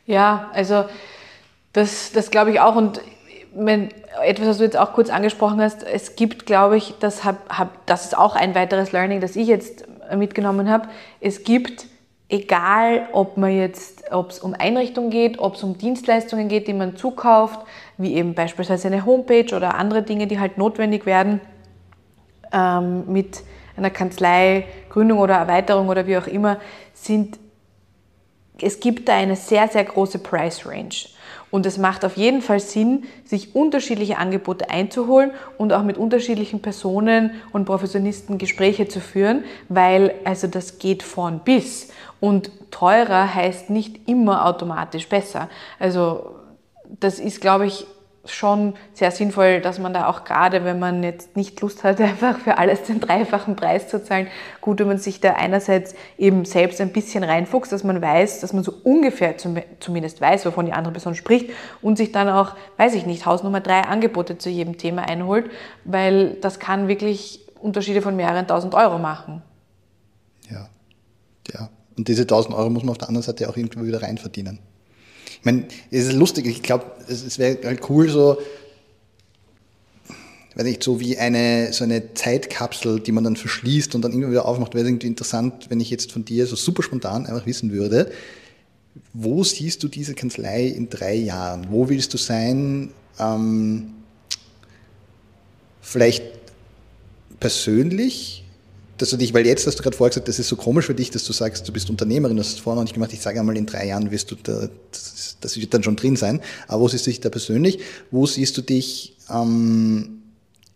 Ja, 0.06 0.50
also 0.52 0.84
das, 1.72 2.12
das 2.12 2.30
glaube 2.30 2.50
ich 2.50 2.60
auch. 2.60 2.76
Und 2.76 3.00
wenn, 3.56 3.88
etwas, 4.22 4.48
was 4.48 4.58
du 4.58 4.64
jetzt 4.64 4.76
auch 4.76 4.92
kurz 4.92 5.10
angesprochen 5.10 5.60
hast, 5.60 5.82
es 5.82 6.16
gibt, 6.16 6.46
glaube 6.46 6.76
ich, 6.76 6.94
das, 7.00 7.24
hab, 7.24 7.48
hab, 7.48 7.86
das 7.86 8.04
ist 8.04 8.16
auch 8.16 8.36
ein 8.36 8.54
weiteres 8.54 8.92
Learning, 8.92 9.20
das 9.20 9.36
ich 9.36 9.48
jetzt 9.48 9.84
mitgenommen 10.14 10.68
habe. 10.70 10.88
Es 11.20 11.44
gibt, 11.44 11.86
egal 12.28 13.08
ob 13.12 13.36
man 13.36 13.56
jetzt, 13.56 14.12
ob 14.12 14.30
es 14.30 14.38
um 14.38 14.54
Einrichtungen 14.54 15.10
geht, 15.10 15.38
ob 15.38 15.54
es 15.54 15.62
um 15.62 15.78
Dienstleistungen 15.78 16.48
geht, 16.48 16.68
die 16.68 16.72
man 16.72 16.96
zukauft, 16.96 17.60
wie 17.96 18.14
eben 18.14 18.34
beispielsweise 18.34 18.88
eine 18.88 19.06
Homepage 19.06 19.54
oder 19.54 19.76
andere 19.76 20.02
Dinge, 20.02 20.26
die 20.26 20.40
halt 20.40 20.58
notwendig 20.58 21.06
werden, 21.06 21.40
ähm, 22.52 23.04
mit 23.06 23.42
einer 23.76 23.90
Kanzlei, 23.90 24.66
Gründung 24.88 25.18
oder 25.18 25.34
Erweiterung 25.34 25.88
oder 25.88 26.06
wie 26.06 26.16
auch 26.16 26.26
immer, 26.26 26.58
sind, 26.92 27.38
es 28.60 28.78
gibt 28.80 29.08
da 29.08 29.14
eine 29.14 29.36
sehr, 29.36 29.68
sehr 29.68 29.84
große 29.84 30.20
Price 30.20 30.64
Range. 30.66 30.94
Und 31.50 31.66
es 31.66 31.78
macht 31.78 32.04
auf 32.04 32.16
jeden 32.16 32.42
Fall 32.42 32.60
Sinn, 32.60 33.04
sich 33.24 33.54
unterschiedliche 33.54 34.18
Angebote 34.18 34.70
einzuholen 34.70 35.30
und 35.56 35.72
auch 35.72 35.82
mit 35.82 35.98
unterschiedlichen 35.98 36.60
Personen 36.60 37.30
und 37.52 37.64
Professionisten 37.64 38.38
Gespräche 38.38 38.88
zu 38.88 39.00
führen, 39.00 39.44
weil 39.68 40.14
also 40.24 40.46
das 40.46 40.78
geht 40.78 41.02
von 41.02 41.40
bis. 41.40 41.88
Und 42.20 42.50
teurer 42.70 43.34
heißt 43.34 43.70
nicht 43.70 44.08
immer 44.08 44.46
automatisch 44.46 45.08
besser. 45.08 45.48
Also 45.78 46.34
das 47.00 47.18
ist, 47.18 47.40
glaube 47.40 47.66
ich, 47.66 47.86
schon 48.26 48.74
sehr 48.92 49.10
sinnvoll, 49.10 49.60
dass 49.60 49.78
man 49.78 49.92
da 49.92 50.08
auch 50.08 50.24
gerade, 50.24 50.64
wenn 50.64 50.78
man 50.78 51.02
jetzt 51.02 51.36
nicht 51.36 51.60
Lust 51.60 51.84
hat, 51.84 52.00
einfach 52.00 52.38
für 52.38 52.58
alles 52.58 52.82
den 52.84 53.00
dreifachen 53.00 53.56
Preis 53.56 53.88
zu 53.88 54.02
zahlen, 54.02 54.28
gut, 54.60 54.80
wenn 54.80 54.88
man 54.88 54.98
sich 54.98 55.20
da 55.20 55.34
einerseits 55.34 55.94
eben 56.16 56.44
selbst 56.44 56.80
ein 56.80 56.92
bisschen 56.92 57.24
reinfuchst, 57.24 57.72
dass 57.72 57.84
man 57.84 58.00
weiß, 58.00 58.40
dass 58.40 58.52
man 58.52 58.64
so 58.64 58.72
ungefähr 58.82 59.36
zumindest 59.80 60.20
weiß, 60.20 60.46
wovon 60.46 60.66
die 60.66 60.72
andere 60.72 60.92
Person 60.92 61.14
spricht 61.14 61.50
und 61.82 61.96
sich 61.96 62.12
dann 62.12 62.28
auch, 62.28 62.54
weiß 62.76 62.94
ich 62.94 63.06
nicht, 63.06 63.26
Hausnummer 63.26 63.60
drei 63.60 63.82
Angebote 63.82 64.38
zu 64.38 64.48
jedem 64.48 64.78
Thema 64.78 65.02
einholt, 65.02 65.50
weil 65.84 66.34
das 66.40 66.58
kann 66.58 66.88
wirklich 66.88 67.40
Unterschiede 67.60 68.02
von 68.02 68.16
mehreren 68.16 68.46
tausend 68.46 68.74
Euro 68.74 68.98
machen. 68.98 69.42
Ja, 70.50 70.68
ja. 71.52 71.70
Und 71.96 72.08
diese 72.08 72.26
tausend 72.26 72.54
Euro 72.54 72.70
muss 72.70 72.82
man 72.82 72.90
auf 72.90 72.98
der 72.98 73.08
anderen 73.08 73.22
Seite 73.22 73.48
auch 73.48 73.56
irgendwo 73.56 73.84
wieder 73.84 74.02
rein 74.02 74.18
verdienen. 74.18 74.58
Ich 75.44 75.46
meine, 75.46 75.64
es 75.90 76.06
ist 76.06 76.14
lustig, 76.14 76.46
ich 76.46 76.62
glaube, 76.62 76.86
es, 77.06 77.22
es 77.22 77.38
wäre 77.38 77.58
halt 77.64 77.90
cool, 77.90 78.08
so, 78.08 78.38
weiß 80.54 80.64
nicht, 80.64 80.82
so 80.82 81.00
wie 81.00 81.18
eine, 81.18 81.70
so 81.74 81.84
eine 81.84 82.14
Zeitkapsel, 82.14 83.00
die 83.00 83.12
man 83.12 83.24
dann 83.24 83.36
verschließt 83.36 83.94
und 83.94 84.00
dann 84.00 84.12
irgendwie 84.12 84.30
wieder 84.30 84.46
aufmacht, 84.46 84.72
wäre 84.74 84.86
irgendwie 84.86 85.06
interessant, 85.06 85.68
wenn 85.68 85.80
ich 85.80 85.90
jetzt 85.90 86.12
von 86.12 86.24
dir 86.24 86.46
so 86.46 86.56
super 86.56 86.82
spontan 86.82 87.26
einfach 87.26 87.44
wissen 87.44 87.72
würde, 87.72 88.10
wo 89.12 89.44
siehst 89.44 89.82
du 89.82 89.88
diese 89.88 90.14
Kanzlei 90.14 90.64
in 90.66 90.88
drei 90.88 91.14
Jahren? 91.14 91.66
Wo 91.68 91.90
willst 91.90 92.14
du 92.14 92.16
sein? 92.16 92.94
Ähm, 93.18 93.92
vielleicht 95.82 96.24
persönlich? 97.38 98.43
Dass 98.98 99.10
du 99.10 99.16
dich, 99.16 99.34
weil 99.34 99.46
jetzt 99.46 99.66
hast 99.66 99.78
du 99.78 99.82
gerade 99.82 99.96
vorher 99.96 100.10
gesagt, 100.10 100.28
das 100.28 100.38
ist 100.38 100.48
so 100.48 100.56
komisch 100.56 100.86
für 100.86 100.94
dich, 100.94 101.10
dass 101.10 101.24
du 101.24 101.32
sagst, 101.32 101.66
du 101.66 101.72
bist 101.72 101.90
Unternehmerin, 101.90 102.36
das 102.36 102.48
hast 102.48 102.58
du 102.58 102.62
vorher 102.62 102.76
noch 102.76 102.84
nicht 102.84 102.94
gemacht. 102.94 103.12
Ich 103.12 103.20
sage 103.20 103.40
einmal, 103.40 103.56
in 103.56 103.66
drei 103.66 103.88
Jahren 103.88 104.10
wirst 104.10 104.30
du 104.30 104.36
da, 104.36 104.68
das, 104.92 105.36
das 105.40 105.60
wird 105.60 105.74
dann 105.74 105.82
schon 105.82 105.96
drin 105.96 106.16
sein. 106.16 106.40
Aber 106.68 106.82
wo 106.82 106.88
siehst 106.88 107.06
du 107.06 107.10
dich 107.10 107.20
da 107.20 107.28
persönlich? 107.28 107.80
Wo 108.10 108.26
siehst 108.26 108.56
du 108.56 108.62
dich 108.62 109.16
ähm, 109.30 110.22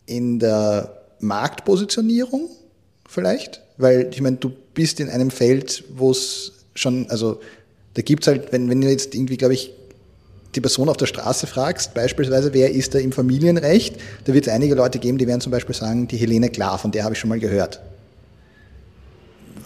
in 0.07 0.41
der 0.41 1.01
Marktpositionierung 1.21 2.49
vielleicht? 3.09 3.63
Weil 3.77 4.11
ich 4.13 4.21
meine, 4.21 4.37
du 4.37 4.51
bist 4.75 4.99
in 4.99 5.09
einem 5.09 5.31
Feld, 5.31 5.85
wo 5.95 6.11
es 6.11 6.53
schon, 6.75 7.09
also 7.11 7.41
da 7.95 8.03
gibt's 8.03 8.27
halt, 8.27 8.51
wenn, 8.53 8.69
wenn 8.69 8.81
du 8.81 8.89
jetzt 8.89 9.15
irgendwie, 9.15 9.37
glaube 9.37 9.55
ich, 9.55 9.73
die 10.57 10.61
Person 10.61 10.89
auf 10.89 10.97
der 10.97 11.07
Straße 11.07 11.47
fragst, 11.47 11.95
beispielsweise, 11.95 12.53
wer 12.53 12.73
ist 12.73 12.95
da 12.95 12.99
im 12.99 13.13
Familienrecht, 13.13 13.97
da 14.25 14.35
wird 14.35 14.49
es 14.49 14.53
einige 14.53 14.75
Leute 14.75 14.99
geben, 14.99 15.19
die 15.19 15.27
werden 15.29 15.41
zum 15.41 15.53
Beispiel 15.53 15.75
sagen, 15.75 16.09
die 16.09 16.17
Helene 16.17 16.49
Klar, 16.49 16.79
von 16.79 16.91
der 16.91 17.05
habe 17.05 17.15
ich 17.15 17.21
schon 17.21 17.29
mal 17.29 17.39
gehört 17.39 17.81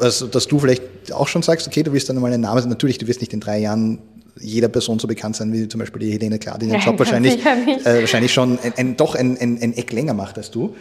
also, 0.02 0.26
dass 0.26 0.46
du 0.46 0.58
vielleicht 0.58 1.12
auch 1.12 1.28
schon 1.28 1.42
sagst, 1.42 1.66
okay, 1.66 1.82
du 1.82 1.92
wirst 1.92 2.08
dann 2.08 2.18
mal 2.18 2.32
einen 2.32 2.42
Namen, 2.42 2.68
natürlich, 2.68 2.98
du 2.98 3.06
wirst 3.06 3.20
nicht 3.20 3.32
in 3.32 3.40
drei 3.40 3.58
Jahren 3.58 3.98
jeder 4.40 4.68
Person 4.68 4.98
so 4.98 5.06
bekannt 5.06 5.36
sein 5.36 5.52
wie 5.52 5.68
zum 5.68 5.78
Beispiel 5.78 6.00
die 6.00 6.12
Helene 6.12 6.38
Klar, 6.38 6.58
die 6.58 6.66
den 6.66 6.80
Job 6.80 6.98
wahrscheinlich, 6.98 7.44
äh, 7.44 8.00
wahrscheinlich 8.00 8.32
schon 8.32 8.58
ein, 8.62 8.72
ein, 8.76 8.96
doch 8.96 9.14
ein, 9.14 9.38
ein, 9.38 9.76
Eck 9.76 9.92
länger 9.92 10.14
macht 10.14 10.38
als 10.38 10.50
du. 10.50 10.74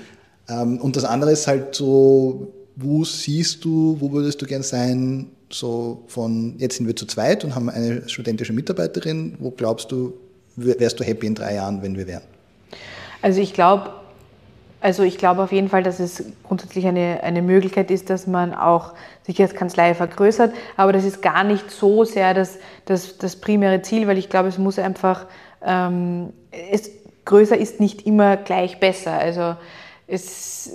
Ähm, 0.49 0.79
und 0.79 0.95
das 0.95 1.03
andere 1.03 1.31
ist 1.31 1.47
halt 1.47 1.75
so, 1.75 2.53
wo 2.75 3.03
siehst 3.03 3.63
du, 3.65 3.97
wo 3.99 4.11
würdest 4.11 4.41
du 4.41 4.45
gern 4.45 4.63
sein, 4.63 5.27
so 5.51 6.03
von, 6.07 6.55
jetzt 6.57 6.77
sind 6.77 6.87
wir 6.87 6.95
zu 6.95 7.05
zweit 7.05 7.43
und 7.43 7.55
haben 7.55 7.69
eine 7.69 8.07
studentische 8.07 8.53
Mitarbeiterin, 8.53 9.35
wo 9.39 9.51
glaubst 9.51 9.91
du, 9.91 10.13
wärst 10.55 10.99
du 10.99 11.03
happy 11.03 11.27
in 11.27 11.35
drei 11.35 11.55
Jahren, 11.55 11.81
wenn 11.81 11.97
wir 11.97 12.07
wären? 12.07 12.23
Also 13.21 13.41
ich 13.41 13.53
glaube, 13.53 13.91
Also 14.81 15.03
ich 15.03 15.19
glaube 15.19 15.43
auf 15.43 15.51
jeden 15.51 15.69
Fall, 15.69 15.83
dass 15.83 15.99
es 15.99 16.25
grundsätzlich 16.43 16.87
eine, 16.87 17.21
eine 17.21 17.43
Möglichkeit 17.43 17.91
ist, 17.91 18.09
dass 18.09 18.25
man 18.25 18.55
auch 18.55 18.93
sich 19.23 19.39
als 19.39 19.53
Kanzlei 19.53 19.93
vergrößert. 19.93 20.53
Aber 20.75 20.91
das 20.91 21.05
ist 21.05 21.21
gar 21.21 21.43
nicht 21.43 21.69
so 21.69 22.03
sehr 22.03 22.33
das, 22.33 22.57
das, 22.85 23.19
das 23.19 23.35
primäre 23.35 23.83
Ziel, 23.83 24.07
weil 24.07 24.17
ich 24.17 24.29
glaube, 24.29 24.49
es 24.49 24.57
muss 24.57 24.79
einfach, 24.79 25.27
ähm, 25.63 26.33
es, 26.71 26.89
größer 27.25 27.55
ist 27.55 27.79
nicht 27.79 28.07
immer 28.07 28.37
gleich 28.37 28.79
besser. 28.79 29.13
Also 29.13 29.55
es, 30.07 30.71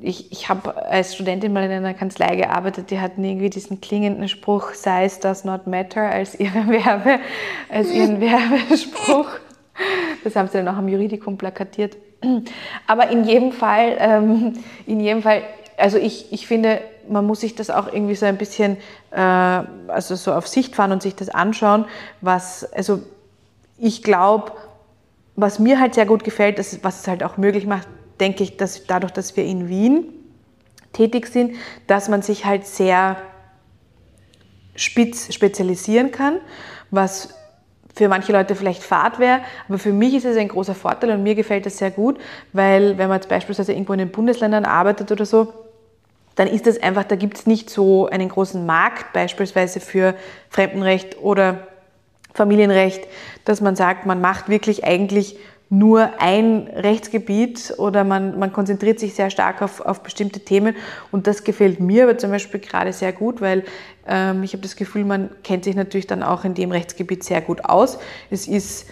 ich, 0.00 0.32
ich 0.32 0.48
habe 0.48 0.76
als 0.76 1.14
Studentin 1.14 1.52
mal 1.52 1.64
in 1.64 1.70
einer 1.70 1.94
Kanzlei 1.94 2.34
gearbeitet, 2.34 2.90
die 2.90 2.98
hatten 2.98 3.22
irgendwie 3.22 3.50
diesen 3.50 3.80
klingenden 3.80 4.28
Spruch, 4.28 4.72
Size 4.72 5.20
does 5.20 5.44
not 5.44 5.68
matter, 5.68 6.02
als, 6.02 6.38
ihre 6.38 6.66
Werbe, 6.68 7.20
als 7.68 7.92
ihren 7.92 8.20
Werbespruch. 8.20 9.28
Das 10.24 10.34
haben 10.34 10.48
sie 10.48 10.54
dann 10.54 10.66
auch 10.66 10.76
am 10.76 10.88
Juridikum 10.88 11.38
plakatiert. 11.38 11.96
Aber 12.86 13.10
in 13.10 13.24
jedem 13.24 13.52
Fall, 13.52 13.96
ähm, 13.98 14.54
in 14.86 15.00
jedem 15.00 15.22
Fall, 15.22 15.42
also 15.76 15.98
ich, 15.98 16.32
ich 16.32 16.46
finde, 16.46 16.80
man 17.08 17.26
muss 17.26 17.40
sich 17.40 17.54
das 17.54 17.70
auch 17.70 17.92
irgendwie 17.92 18.14
so 18.14 18.26
ein 18.26 18.36
bisschen, 18.36 18.76
äh, 19.10 19.20
also 19.20 20.14
so 20.16 20.32
auf 20.32 20.48
Sicht 20.48 20.74
fahren 20.74 20.92
und 20.92 21.02
sich 21.02 21.14
das 21.14 21.28
anschauen, 21.28 21.84
was, 22.20 22.70
also 22.72 23.00
ich 23.78 24.02
glaube, 24.02 24.52
was 25.36 25.58
mir 25.58 25.78
halt 25.78 25.94
sehr 25.94 26.06
gut 26.06 26.24
gefällt, 26.24 26.58
das, 26.58 26.82
was 26.82 27.00
es 27.00 27.08
halt 27.08 27.22
auch 27.22 27.36
möglich 27.36 27.66
macht, 27.66 27.86
denke 28.18 28.42
ich, 28.42 28.56
dass 28.56 28.86
dadurch, 28.86 29.12
dass 29.12 29.36
wir 29.36 29.44
in 29.44 29.68
Wien 29.68 30.04
tätig 30.92 31.28
sind, 31.28 31.54
dass 31.86 32.08
man 32.08 32.22
sich 32.22 32.44
halt 32.44 32.66
sehr 32.66 33.16
spitz 34.74 35.32
spezialisieren 35.32 36.10
kann, 36.10 36.40
was 36.90 37.34
für 37.98 38.08
manche 38.08 38.30
Leute 38.30 38.54
vielleicht 38.54 38.84
Fahrt 38.84 39.18
wäre, 39.18 39.40
aber 39.68 39.76
für 39.76 39.92
mich 39.92 40.14
ist 40.14 40.24
es 40.24 40.36
ein 40.36 40.46
großer 40.46 40.76
Vorteil 40.76 41.10
und 41.10 41.24
mir 41.24 41.34
gefällt 41.34 41.66
das 41.66 41.78
sehr 41.78 41.90
gut, 41.90 42.16
weil 42.52 42.96
wenn 42.96 43.08
man 43.08 43.16
jetzt 43.16 43.28
beispielsweise 43.28 43.72
irgendwo 43.72 43.92
in 43.92 43.98
den 43.98 44.12
Bundesländern 44.12 44.64
arbeitet 44.64 45.10
oder 45.10 45.26
so, 45.26 45.52
dann 46.36 46.46
ist 46.46 46.68
das 46.68 46.80
einfach, 46.80 47.02
da 47.02 47.16
gibt 47.16 47.38
es 47.38 47.46
nicht 47.46 47.68
so 47.68 48.06
einen 48.06 48.28
großen 48.28 48.64
Markt 48.64 49.12
beispielsweise 49.12 49.80
für 49.80 50.14
Fremdenrecht 50.48 51.20
oder 51.20 51.66
Familienrecht, 52.34 53.08
dass 53.44 53.60
man 53.60 53.74
sagt, 53.74 54.06
man 54.06 54.20
macht 54.20 54.48
wirklich 54.48 54.84
eigentlich 54.84 55.36
nur 55.70 56.20
ein 56.20 56.68
Rechtsgebiet 56.74 57.74
oder 57.76 58.04
man, 58.04 58.38
man 58.38 58.52
konzentriert 58.52 58.98
sich 58.98 59.14
sehr 59.14 59.28
stark 59.28 59.60
auf, 59.60 59.80
auf 59.80 60.02
bestimmte 60.02 60.40
Themen 60.40 60.74
und 61.12 61.26
das 61.26 61.44
gefällt 61.44 61.78
mir 61.78 62.04
aber 62.04 62.16
zum 62.16 62.30
Beispiel 62.30 62.60
gerade 62.60 62.92
sehr 62.92 63.12
gut, 63.12 63.40
weil 63.40 63.64
ähm, 64.06 64.42
ich 64.42 64.54
habe 64.54 64.62
das 64.62 64.76
Gefühl, 64.76 65.04
man 65.04 65.28
kennt 65.44 65.64
sich 65.64 65.76
natürlich 65.76 66.06
dann 66.06 66.22
auch 66.22 66.44
in 66.44 66.54
dem 66.54 66.70
Rechtsgebiet 66.70 67.22
sehr 67.22 67.42
gut 67.42 67.64
aus. 67.66 67.98
Es 68.30 68.48
ist, 68.48 68.86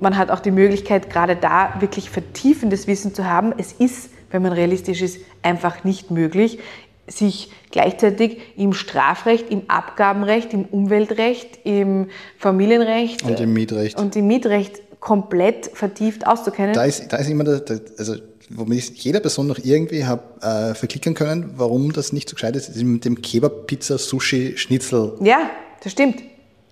man 0.00 0.16
hat 0.16 0.30
auch 0.30 0.40
die 0.40 0.50
Möglichkeit, 0.50 1.10
gerade 1.10 1.36
da 1.36 1.74
wirklich 1.80 2.08
vertiefendes 2.08 2.86
Wissen 2.86 3.14
zu 3.14 3.26
haben. 3.26 3.52
Es 3.58 3.72
ist, 3.72 4.10
wenn 4.30 4.40
man 4.40 4.52
realistisch 4.52 5.02
ist, 5.02 5.20
einfach 5.42 5.84
nicht 5.84 6.10
möglich, 6.10 6.58
sich 7.06 7.50
gleichzeitig 7.70 8.38
im 8.56 8.72
Strafrecht, 8.72 9.50
im 9.50 9.62
Abgabenrecht, 9.68 10.54
im 10.54 10.64
Umweltrecht, 10.64 11.58
im 11.64 12.08
Familienrecht 12.38 13.22
und 13.24 13.40
im 13.40 13.52
Mietrecht 13.52 14.00
und 14.00 14.16
im 14.16 14.26
Mietrecht 14.26 14.80
komplett 15.04 15.70
vertieft 15.74 16.26
auszukennen. 16.26 16.72
Da 16.72 16.84
ist, 16.84 17.12
da 17.12 17.18
ist 17.18 17.28
immer, 17.28 17.44
der, 17.44 17.60
der, 17.60 17.78
also 17.98 18.16
womit 18.48 18.78
ich 18.78 19.04
jeder 19.04 19.20
Person 19.20 19.46
noch 19.46 19.58
irgendwie 19.62 20.06
habe 20.06 20.22
äh, 20.40 20.74
verklicken 20.74 21.12
können, 21.12 21.52
warum 21.56 21.92
das 21.92 22.14
nicht 22.14 22.30
so 22.30 22.34
gescheit 22.34 22.56
ist, 22.56 22.70
ist 22.70 22.82
mit 22.82 23.04
dem 23.04 23.20
Kebab, 23.20 23.66
Pizza, 23.66 23.98
Sushi, 23.98 24.56
Schnitzel. 24.56 25.12
Ja, 25.20 25.50
das 25.82 25.92
stimmt. 25.92 26.22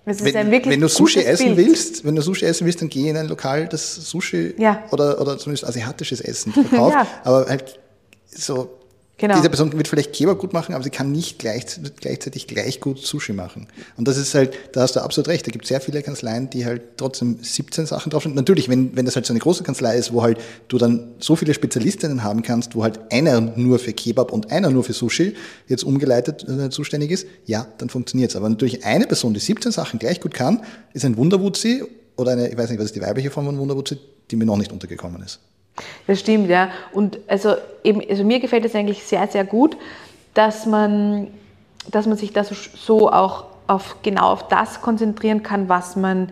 Das 0.05 0.23
wenn, 0.23 0.51
wenn 0.51 0.81
du 0.81 0.89
Sushi 0.89 1.19
essen 1.19 1.55
Bild. 1.55 1.67
willst, 1.67 2.05
wenn 2.05 2.15
du 2.15 2.23
Sushi 2.23 2.45
essen 2.45 2.65
willst, 2.65 2.81
dann 2.81 2.89
geh 2.89 3.07
in 3.07 3.15
ein 3.15 3.27
Lokal, 3.27 3.67
das 3.67 3.95
Sushi 3.95 4.55
ja. 4.57 4.83
oder, 4.91 5.21
oder 5.21 5.37
zumindest 5.37 5.67
asiatisches 5.67 6.19
Essen 6.19 6.53
verkauft. 6.69 6.95
ja. 6.95 7.07
Aber 7.23 7.45
halt 7.45 7.79
so 8.31 8.79
Genau. 9.17 9.35
Diese 9.35 9.49
Person 9.49 9.71
wird 9.73 9.87
vielleicht 9.87 10.11
Kebab 10.11 10.39
gut 10.39 10.53
machen, 10.53 10.73
aber 10.73 10.83
sie 10.83 10.89
kann 10.89 11.11
nicht 11.11 11.37
gleichzeitig 11.37 12.47
gleich 12.47 12.79
gut 12.79 12.97
Sushi 12.97 13.31
machen. 13.31 13.67
Und 13.95 14.07
das 14.07 14.17
ist 14.17 14.33
halt, 14.33 14.53
da 14.73 14.81
hast 14.81 14.95
du 14.95 15.01
absolut 15.01 15.27
recht. 15.27 15.45
Da 15.45 15.51
gibt 15.51 15.65
es 15.65 15.69
sehr 15.69 15.79
viele 15.81 16.01
Kanzleien, 16.01 16.49
die 16.49 16.65
halt 16.65 16.97
trotzdem 16.97 17.37
17 17.39 17.85
Sachen 17.85 18.09
drauf 18.09 18.23
sind. 18.23 18.35
Natürlich, 18.35 18.69
wenn, 18.69 18.95
wenn 18.95 19.05
das 19.05 19.15
halt 19.15 19.27
so 19.27 19.31
eine 19.31 19.39
große 19.39 19.63
Kanzlei 19.63 19.97
ist, 19.97 20.13
wo 20.13 20.23
halt 20.23 20.39
du 20.67 20.79
dann 20.79 21.13
so 21.19 21.35
viele 21.35 21.53
Spezialistinnen 21.53 22.23
haben 22.23 22.41
kannst, 22.41 22.75
wo 22.75 22.83
halt 22.83 22.99
einer 23.11 23.39
nur 23.39 23.77
für 23.77 23.93
Kebab 23.93 24.33
und 24.33 24.51
einer 24.51 24.71
nur 24.71 24.83
für 24.83 24.93
Sushi 24.93 25.35
jetzt 25.67 25.83
umgeleitet 25.83 26.47
äh, 26.49 26.71
zuständig 26.71 27.11
ist, 27.11 27.27
ja, 27.45 27.67
dann 27.77 27.89
funktioniert's. 27.89 28.35
Aber 28.35 28.49
natürlich 28.49 28.83
eine 28.83 29.05
Person, 29.05 29.35
die 29.35 29.39
17 29.39 29.71
Sachen 29.71 29.99
gleich 29.99 30.21
gut 30.21 30.33
kann, 30.33 30.63
ist 30.93 31.05
ein 31.05 31.17
Wunderwutzi 31.17 31.83
oder 32.15 32.31
eine, 32.31 32.49
ich 32.49 32.57
weiß 32.57 32.71
nicht, 32.71 32.79
was 32.79 32.87
ist 32.87 32.95
die 32.95 33.01
weibliche 33.01 33.29
Form 33.29 33.45
von 33.45 33.59
Wunderwutzi, 33.59 33.99
die 34.31 34.35
mir 34.37 34.45
noch 34.45 34.57
nicht 34.57 34.71
untergekommen 34.71 35.21
ist. 35.21 35.39
Das 36.07 36.19
stimmt, 36.19 36.49
ja. 36.49 36.69
Und 36.91 37.19
also, 37.27 37.55
eben, 37.83 38.01
also 38.07 38.23
mir 38.23 38.39
gefällt 38.39 38.65
es 38.65 38.75
eigentlich 38.75 39.03
sehr, 39.03 39.27
sehr 39.27 39.43
gut, 39.43 39.77
dass 40.33 40.65
man, 40.65 41.27
dass 41.89 42.05
man 42.05 42.17
sich 42.17 42.33
da 42.33 42.43
so, 42.43 43.11
auch 43.11 43.45
auf, 43.67 43.97
genau 44.03 44.31
auf 44.31 44.47
das 44.47 44.81
konzentrieren 44.81 45.43
kann, 45.43 45.69
was 45.69 45.95
man 45.95 46.31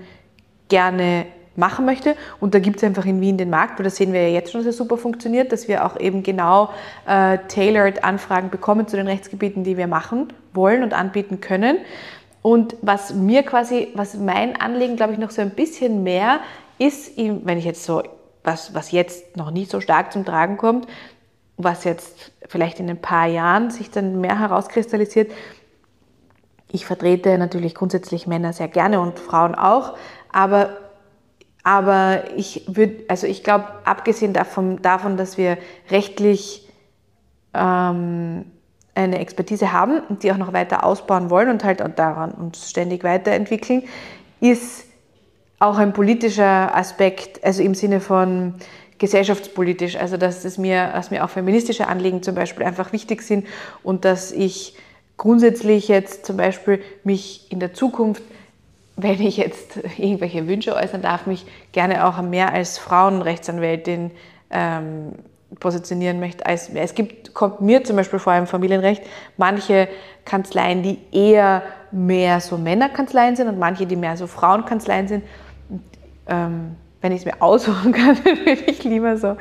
gerne 0.69 1.25
machen 1.55 1.85
möchte. 1.85 2.15
Und 2.39 2.53
da 2.53 2.59
gibt 2.59 2.77
es 2.77 2.83
einfach 2.83 3.05
in 3.05 3.19
Wien 3.19 3.37
den 3.37 3.49
Markt, 3.49 3.77
weil 3.77 3.83
das 3.83 3.97
sehen 3.97 4.13
wir 4.13 4.27
ja 4.27 4.33
jetzt 4.33 4.51
schon, 4.51 4.61
dass 4.61 4.67
es 4.67 4.77
super 4.77 4.97
funktioniert, 4.97 5.51
dass 5.51 5.67
wir 5.67 5.85
auch 5.85 5.99
eben 5.99 6.23
genau 6.23 6.69
äh, 7.05 7.39
tailored 7.47 8.03
Anfragen 8.03 8.49
bekommen 8.49 8.87
zu 8.87 8.95
den 8.95 9.07
Rechtsgebieten, 9.07 9.63
die 9.63 9.77
wir 9.77 9.87
machen 9.87 10.33
wollen 10.53 10.83
und 10.83 10.93
anbieten 10.93 11.41
können. 11.41 11.77
Und 12.41 12.75
was 12.81 13.13
mir 13.13 13.43
quasi, 13.43 13.89
was 13.93 14.15
mein 14.15 14.59
Anliegen, 14.59 14.95
glaube 14.95 15.13
ich, 15.13 15.19
noch 15.19 15.29
so 15.29 15.41
ein 15.41 15.51
bisschen 15.51 16.03
mehr 16.03 16.39
ist, 16.79 17.17
wenn 17.17 17.57
ich 17.57 17.65
jetzt 17.65 17.83
so 17.83 18.01
was, 18.43 18.73
was 18.73 18.91
jetzt 18.91 19.37
noch 19.37 19.51
nicht 19.51 19.71
so 19.71 19.81
stark 19.81 20.11
zum 20.11 20.25
Tragen 20.25 20.57
kommt, 20.57 20.87
was 21.57 21.83
jetzt 21.83 22.31
vielleicht 22.47 22.79
in 22.79 22.89
ein 22.89 23.01
paar 23.01 23.27
Jahren 23.27 23.71
sich 23.71 23.91
dann 23.91 24.19
mehr 24.19 24.39
herauskristallisiert. 24.39 25.31
Ich 26.71 26.85
vertrete 26.85 27.37
natürlich 27.37 27.75
grundsätzlich 27.75 28.27
Männer 28.27 28.53
sehr 28.53 28.67
gerne 28.67 28.99
und 28.99 29.19
Frauen 29.19 29.55
auch, 29.55 29.97
aber, 30.31 30.77
aber 31.63 32.23
ich 32.35 32.63
würde, 32.67 33.03
also 33.07 33.27
ich 33.27 33.43
glaube, 33.43 33.65
abgesehen 33.83 34.33
davon, 34.33 34.81
davon, 34.81 35.17
dass 35.17 35.37
wir 35.37 35.57
rechtlich 35.89 36.69
ähm, 37.53 38.45
eine 38.95 39.19
Expertise 39.19 39.71
haben 39.71 39.99
und 40.09 40.23
die 40.23 40.31
auch 40.31 40.37
noch 40.37 40.53
weiter 40.53 40.83
ausbauen 40.85 41.29
wollen 41.29 41.49
und 41.49 41.63
halt 41.63 41.81
daran 41.97 42.31
uns 42.31 42.69
ständig 42.69 43.03
weiterentwickeln, 43.03 43.83
ist 44.39 44.85
auch 45.61 45.77
ein 45.77 45.93
politischer 45.93 46.75
Aspekt, 46.75 47.43
also 47.43 47.61
im 47.61 47.75
Sinne 47.75 47.99
von 47.99 48.55
gesellschaftspolitisch, 48.97 49.95
also 49.95 50.17
dass 50.17 50.43
es 50.43 50.57
mir, 50.57 50.87
dass 50.87 51.11
mir 51.11 51.23
auch 51.23 51.29
feministische 51.29 51.87
Anliegen 51.87 52.23
zum 52.23 52.33
Beispiel 52.33 52.65
einfach 52.65 52.91
wichtig 52.93 53.21
sind 53.21 53.45
und 53.83 54.03
dass 54.03 54.31
ich 54.31 54.75
grundsätzlich 55.17 55.87
jetzt 55.87 56.25
zum 56.25 56.37
Beispiel 56.37 56.81
mich 57.03 57.51
in 57.51 57.59
der 57.59 57.73
Zukunft, 57.73 58.23
wenn 58.95 59.21
ich 59.21 59.37
jetzt 59.37 59.77
irgendwelche 59.97 60.47
Wünsche 60.47 60.75
äußern 60.75 61.03
darf, 61.03 61.27
mich 61.27 61.45
gerne 61.73 62.07
auch 62.07 62.19
mehr 62.23 62.53
als 62.53 62.79
Frauenrechtsanwältin 62.79 64.09
ähm, 64.49 65.13
positionieren 65.59 66.19
möchte. 66.19 66.43
Als, 66.43 66.69
es 66.69 66.95
gibt, 66.95 67.35
kommt 67.35 67.61
mir 67.61 67.83
zum 67.83 67.97
Beispiel 67.97 68.17
vor 68.17 68.33
allem 68.33 68.47
Familienrecht, 68.47 69.03
manche 69.37 69.87
Kanzleien, 70.25 70.81
die 70.81 70.97
eher 71.11 71.61
mehr 71.91 72.39
so 72.39 72.57
Männerkanzleien 72.57 73.35
sind 73.35 73.47
und 73.47 73.59
manche, 73.59 73.85
die 73.85 73.95
mehr 73.95 74.17
so 74.17 74.25
Frauenkanzleien 74.25 75.07
sind 75.07 75.23
ähm, 76.31 76.75
wenn 77.01 77.11
ich 77.11 77.19
es 77.19 77.25
mir 77.25 77.41
aussuchen 77.41 77.91
kann, 77.91 78.17
würde 78.23 78.63
ich 78.65 78.83
lieber 78.83 79.17
so 79.17 79.37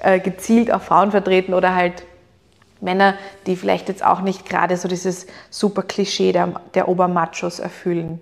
äh, 0.00 0.20
gezielt 0.20 0.72
auch 0.72 0.82
Frauen 0.82 1.10
vertreten 1.10 1.52
oder 1.52 1.74
halt 1.74 2.04
Männer, 2.80 3.14
die 3.46 3.56
vielleicht 3.56 3.88
jetzt 3.88 4.04
auch 4.04 4.20
nicht 4.20 4.48
gerade 4.48 4.76
so 4.76 4.88
dieses 4.88 5.26
super 5.50 5.82
Klischee 5.82 6.32
der, 6.32 6.60
der 6.74 6.88
Obermachos 6.88 7.58
erfüllen. 7.58 8.20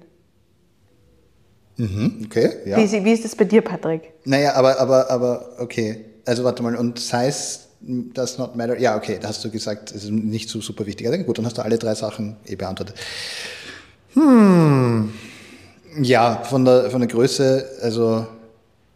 Mhm, 1.76 2.22
okay, 2.26 2.50
ja. 2.66 2.78
Wie, 2.78 3.04
wie, 3.04 3.12
ist 3.12 3.24
das 3.24 3.34
bei 3.34 3.44
dir, 3.44 3.62
Patrick? 3.62 4.12
Naja, 4.24 4.54
aber, 4.54 4.78
aber, 4.78 5.10
aber, 5.10 5.46
okay. 5.58 6.04
Also 6.24 6.44
warte 6.44 6.62
mal, 6.62 6.76
und 6.76 7.00
Size 7.00 7.60
does 7.80 8.38
not 8.38 8.54
matter. 8.54 8.78
Ja, 8.78 8.96
okay, 8.96 9.18
da 9.20 9.28
hast 9.28 9.44
du 9.44 9.50
gesagt, 9.50 9.90
es 9.90 10.04
ist 10.04 10.10
nicht 10.10 10.48
so 10.48 10.60
super 10.60 10.86
wichtig. 10.86 11.06
Ja, 11.06 11.16
gut, 11.22 11.38
dann 11.38 11.46
hast 11.46 11.58
du 11.58 11.62
alle 11.62 11.78
drei 11.78 11.94
Sachen 11.94 12.36
eh 12.46 12.54
beantwortet. 12.54 12.96
Hm. 14.14 15.12
Ja, 16.00 16.42
von 16.44 16.64
der, 16.64 16.90
von 16.90 17.00
der 17.00 17.08
Größe, 17.08 17.66
also 17.82 18.26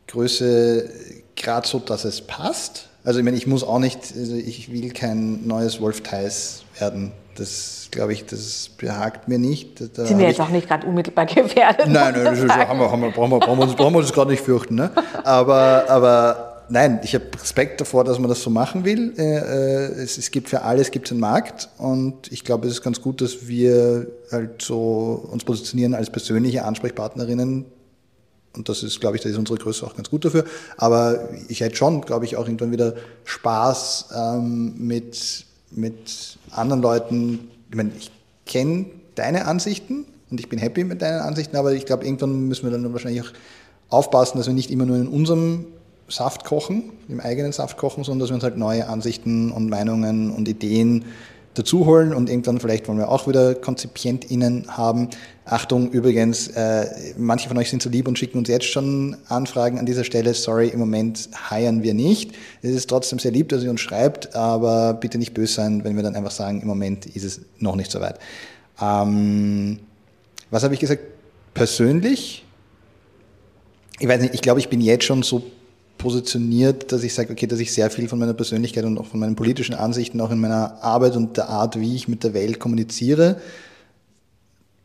Größe 0.09 0.89
gerade 1.35 1.67
so, 1.67 1.79
dass 1.79 2.05
es 2.05 2.21
passt. 2.21 2.89
Also 3.05 3.21
ich 3.21 3.25
meine, 3.25 3.37
ich 3.37 3.47
muss 3.47 3.63
auch 3.63 3.79
nicht, 3.79 3.99
also 4.17 4.35
ich 4.35 4.73
will 4.73 4.91
kein 4.93 5.47
neues 5.47 5.81
Wolf 5.81 6.01
Theis 6.03 6.65
werden. 6.79 7.13
Das 7.37 7.89
glaube 7.91 8.13
ich, 8.15 8.25
das 8.25 8.71
behagt 8.77 9.29
mir 9.29 9.39
nicht. 9.39 9.81
Da 9.97 10.07
Sind 10.07 10.19
wir 10.19 10.27
jetzt 10.27 10.41
auch 10.41 10.49
nicht 10.49 10.67
gerade 10.67 10.87
unmittelbar 10.87 11.27
gefährdet? 11.27 11.87
Nein, 11.89 12.15
nein, 12.15 12.25
das 12.25 12.41
ist, 12.41 12.51
haben 12.51 12.81
wir, 12.81 12.91
haben 12.91 13.03
wir, 13.03 13.11
brauchen, 13.11 13.31
wir, 13.31 13.39
brauchen, 13.39 13.59
wir 13.59 13.65
uns, 13.65 13.75
brauchen 13.75 13.95
wir 13.95 13.99
uns 13.99 14.13
gerade 14.13 14.31
nicht 14.31 14.43
fürchten. 14.43 14.75
Ne? 14.75 14.91
Aber, 15.23 15.85
aber 15.89 16.46
nein, 16.69 17.01
ich 17.03 17.15
habe 17.15 17.25
Respekt 17.41 17.81
davor, 17.81 18.05
dass 18.05 18.19
man 18.19 18.29
das 18.29 18.43
so 18.43 18.51
machen 18.51 18.85
will. 18.85 19.15
Äh, 19.17 19.23
äh, 19.23 20.03
es, 20.03 20.19
es 20.19 20.31
gibt 20.31 20.49
für 20.49 20.63
alles 20.63 20.91
gibt 20.91 21.11
einen 21.11 21.21
Markt 21.21 21.69
und 21.79 22.31
ich 22.33 22.45
glaube, 22.45 22.67
es 22.67 22.75
ist 22.75 22.83
ganz 22.83 23.01
gut, 23.01 23.21
dass 23.21 23.47
wir 23.49 24.07
halt 24.31 24.63
so 24.63 25.29
uns 25.31 25.45
positionieren 25.45 25.95
als 25.95 26.11
persönliche 26.11 26.65
Ansprechpartnerinnen 26.65 27.67
Und 28.55 28.69
das 28.69 28.83
ist, 28.83 29.01
glaube 29.01 29.17
ich, 29.17 29.23
da 29.23 29.29
ist 29.29 29.37
unsere 29.37 29.59
Größe 29.59 29.87
auch 29.87 29.95
ganz 29.95 30.11
gut 30.11 30.25
dafür. 30.25 30.45
Aber 30.77 31.29
ich 31.49 31.61
hätte 31.61 31.77
schon, 31.77 32.01
glaube 32.01 32.25
ich, 32.25 32.37
auch 32.37 32.47
irgendwann 32.47 32.73
wieder 32.73 32.95
Spaß 33.25 34.07
ähm, 34.17 34.75
mit, 34.79 35.45
mit 35.71 36.39
anderen 36.51 36.83
Leuten. 36.83 37.51
Ich 37.71 37.77
meine, 37.77 37.93
ich 37.99 38.11
kenne 38.47 38.87
deine 39.15 39.47
Ansichten 39.47 40.07
und 40.31 40.41
ich 40.41 40.49
bin 40.49 40.59
happy 40.59 40.85
mit 40.85 41.03
deinen 41.03 41.21
Ansichten, 41.21 41.57
aber 41.57 41.73
ich 41.73 41.87
glaube, 41.87 42.05
irgendwann 42.05 42.49
müssen 42.49 42.65
wir 42.65 42.71
dann 42.71 42.93
wahrscheinlich 42.93 43.23
auch 43.23 43.33
aufpassen, 43.89 44.39
dass 44.39 44.47
wir 44.47 44.55
nicht 44.55 44.71
immer 44.71 44.87
nur 44.87 44.97
in 44.97 45.09
unserem 45.09 45.67
Saft 46.09 46.45
kochen, 46.45 46.93
im 47.09 47.21
eigenen 47.21 47.53
Saft 47.53 47.77
kochen, 47.77 48.05
sondern 48.05 48.21
dass 48.21 48.31
wir 48.31 48.35
uns 48.35 48.45
halt 48.45 48.57
neue 48.57 48.89
Ansichten 48.89 49.51
und 49.51 49.69
Meinungen 49.69 50.31
und 50.31 50.49
Ideen 50.49 51.05
dazu 51.59 51.87
holen 51.87 52.13
und 52.13 52.29
irgendwann 52.29 52.61
vielleicht 52.61 52.87
wollen 52.87 52.99
wir 52.99 53.09
auch 53.09 53.27
wieder 53.27 53.55
KonzipientInnen 53.55 54.77
haben. 54.77 55.09
Achtung, 55.45 55.91
übrigens, 55.91 56.49
äh, 56.49 56.87
manche 57.17 57.49
von 57.49 57.57
euch 57.57 57.71
sind 57.71 57.83
so 57.83 57.89
lieb 57.89 58.09
und 58.09 58.19
schicken 58.19 58.39
uns 58.39 58.49
jetzt 58.49 58.67
schon 58.67 59.17
Anfragen 59.29 59.79
an 59.79 59.87
dieser 59.87 60.05
Stelle. 60.05 60.35
Sorry, 60.35 60.69
im 60.69 60.79
Moment 60.79 61.29
heiern 61.51 61.83
wir 61.83 61.95
nicht. 61.95 62.33
Es 62.63 62.71
ist 62.71 62.89
trotzdem 62.89 63.19
sehr 63.19 63.31
lieb, 63.31 63.49
dass 63.49 63.63
ihr 63.63 63.71
uns 63.71 63.81
schreibt, 63.81 64.35
aber 64.35 64.95
bitte 64.95 65.19
nicht 65.19 65.35
böse 65.35 65.55
sein, 65.55 65.85
wenn 65.85 65.97
wir 65.97 66.03
dann 66.03 66.15
einfach 66.15 66.31
sagen, 66.31 66.61
im 66.61 66.69
Moment 66.69 67.07
ist 67.07 67.25
es 67.25 67.41
noch 67.59 67.77
nicht 67.77 67.91
so 67.91 68.01
weit. 68.01 68.19
Ähm, 68.81 69.79
was 70.51 70.63
habe 70.63 70.75
ich 70.75 70.81
gesagt? 70.81 71.03
Persönlich? 71.55 72.45
Ich 73.99 74.09
weiß 74.09 74.21
nicht, 74.21 74.35
ich 74.35 74.43
glaube, 74.43 74.61
ich 74.61 74.69
bin 74.69 74.83
jetzt 74.83 75.05
schon 75.05 75.23
so 75.23 75.43
positioniert, 75.99 76.93
dass 76.93 77.03
ich 77.03 77.15
sage, 77.15 77.33
okay, 77.33 77.47
dass 77.47 77.59
ich 77.59 77.73
sehr 77.73 77.91
viel 77.91 78.09
von 78.09 78.19
meiner 78.19 78.35
Persönlichkeit 78.35 78.85
und 78.85 78.99
auch 78.99 79.07
von 79.07 79.21
meinen 79.21 79.37
politischen 79.37 79.75
Ansichten, 79.75 80.21
auch 80.21 80.31
in 80.31 80.39
meiner 80.39 80.83
Arbeit 80.83 81.17
und 81.17 81.37
der 81.37 81.49
Art, 81.49 81.81
wie 81.81 81.95
ich 81.95 82.09
mit 82.09 82.25
der 82.25 82.35
Welt 82.35 82.61
kommuniziere, 82.61 83.41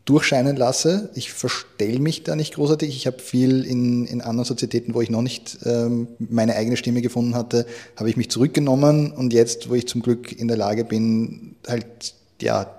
durchscheinen 0.05 0.55
lasse. 0.55 1.09
Ich 1.13 1.31
verstelle 1.31 1.99
mich 1.99 2.23
da 2.23 2.35
nicht 2.35 2.55
großartig. 2.55 2.95
Ich 2.95 3.07
habe 3.07 3.19
viel 3.19 3.63
in, 3.63 4.05
in 4.05 4.21
anderen 4.21 4.45
Sozietäten, 4.45 4.93
wo 4.93 5.01
ich 5.01 5.09
noch 5.09 5.21
nicht 5.21 5.59
ähm, 5.65 6.07
meine 6.17 6.55
eigene 6.55 6.77
Stimme 6.77 7.01
gefunden 7.01 7.35
hatte, 7.35 7.65
habe 7.95 8.09
ich 8.09 8.17
mich 8.17 8.29
zurückgenommen 8.29 9.11
und 9.11 9.33
jetzt, 9.33 9.69
wo 9.69 9.75
ich 9.75 9.87
zum 9.87 10.01
Glück 10.01 10.31
in 10.31 10.47
der 10.47 10.57
Lage 10.57 10.85
bin, 10.85 11.55
halt 11.67 12.15
ja 12.41 12.73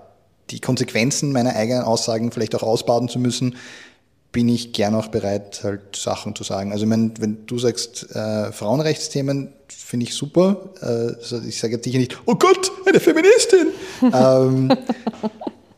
die 0.49 0.59
Konsequenzen 0.59 1.31
meiner 1.31 1.55
eigenen 1.55 1.83
Aussagen 1.83 2.31
vielleicht 2.31 2.55
auch 2.55 2.63
ausbaden 2.63 3.07
zu 3.07 3.19
müssen, 3.19 3.55
bin 4.33 4.49
ich 4.49 4.73
gern 4.73 4.95
auch 4.95 5.07
bereit, 5.07 5.61
halt 5.63 5.95
Sachen 5.95 6.35
zu 6.35 6.43
sagen. 6.43 6.73
Also 6.73 6.89
wenn, 6.89 7.13
wenn 7.19 7.45
du 7.45 7.59
sagst, 7.59 8.13
äh, 8.15 8.51
Frauenrechtsthemen, 8.51 9.53
finde 9.69 10.07
ich 10.07 10.15
super. 10.15 10.71
Äh, 10.81 10.85
also 11.21 11.39
ich 11.47 11.59
sage 11.59 11.75
jetzt 11.75 11.85
sicher 11.85 11.99
nicht, 11.99 12.17
oh 12.25 12.35
Gott, 12.35 12.71
eine 12.85 12.99
Feministin. 12.99 13.67
ähm, 14.01 14.75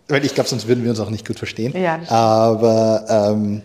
weil 0.07 0.25
ich 0.25 0.33
glaube, 0.33 0.49
sonst 0.49 0.67
würden 0.67 0.83
wir 0.83 0.91
uns 0.91 1.01
auch 1.01 1.09
nicht 1.09 1.27
gut 1.27 1.37
verstehen. 1.37 1.73
Ja, 1.77 2.01
Aber 2.09 3.05
ähm, 3.09 3.61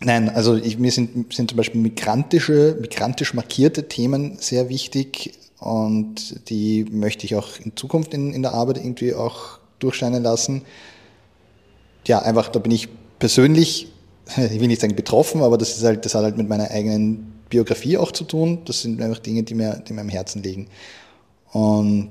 nein, 0.00 0.28
also 0.28 0.54
ich, 0.54 0.78
mir 0.78 0.92
sind, 0.92 1.34
sind 1.34 1.50
zum 1.50 1.56
Beispiel 1.56 1.80
migrantische, 1.80 2.78
migrantisch 2.80 3.34
markierte 3.34 3.88
Themen 3.88 4.36
sehr 4.38 4.68
wichtig 4.68 5.32
und 5.58 6.48
die 6.50 6.84
möchte 6.88 7.26
ich 7.26 7.34
auch 7.34 7.48
in 7.58 7.76
Zukunft 7.76 8.14
in, 8.14 8.32
in 8.32 8.42
der 8.42 8.54
Arbeit 8.54 8.78
irgendwie 8.78 9.12
auch 9.12 9.58
durchscheinen 9.80 10.22
lassen. 10.22 10.62
Ja, 12.06 12.20
einfach, 12.20 12.48
da 12.48 12.60
bin 12.60 12.70
ich 12.70 12.88
persönlich 13.18 13.88
ich 14.36 14.60
will 14.60 14.68
nicht 14.68 14.80
sagen 14.80 14.96
betroffen, 14.96 15.42
aber 15.42 15.58
das 15.58 15.76
ist 15.76 15.84
halt, 15.84 16.04
das 16.04 16.14
hat 16.14 16.22
halt 16.22 16.36
mit 16.36 16.48
meiner 16.48 16.70
eigenen 16.70 17.32
Biografie 17.50 17.98
auch 17.98 18.12
zu 18.12 18.24
tun. 18.24 18.62
Das 18.64 18.82
sind 18.82 19.00
einfach 19.00 19.18
Dinge, 19.18 19.42
die 19.42 19.54
mir, 19.54 19.82
die 19.86 19.92
mir 19.92 20.00
am 20.00 20.08
Herzen 20.08 20.42
liegen. 20.42 20.68
Und, 21.52 22.10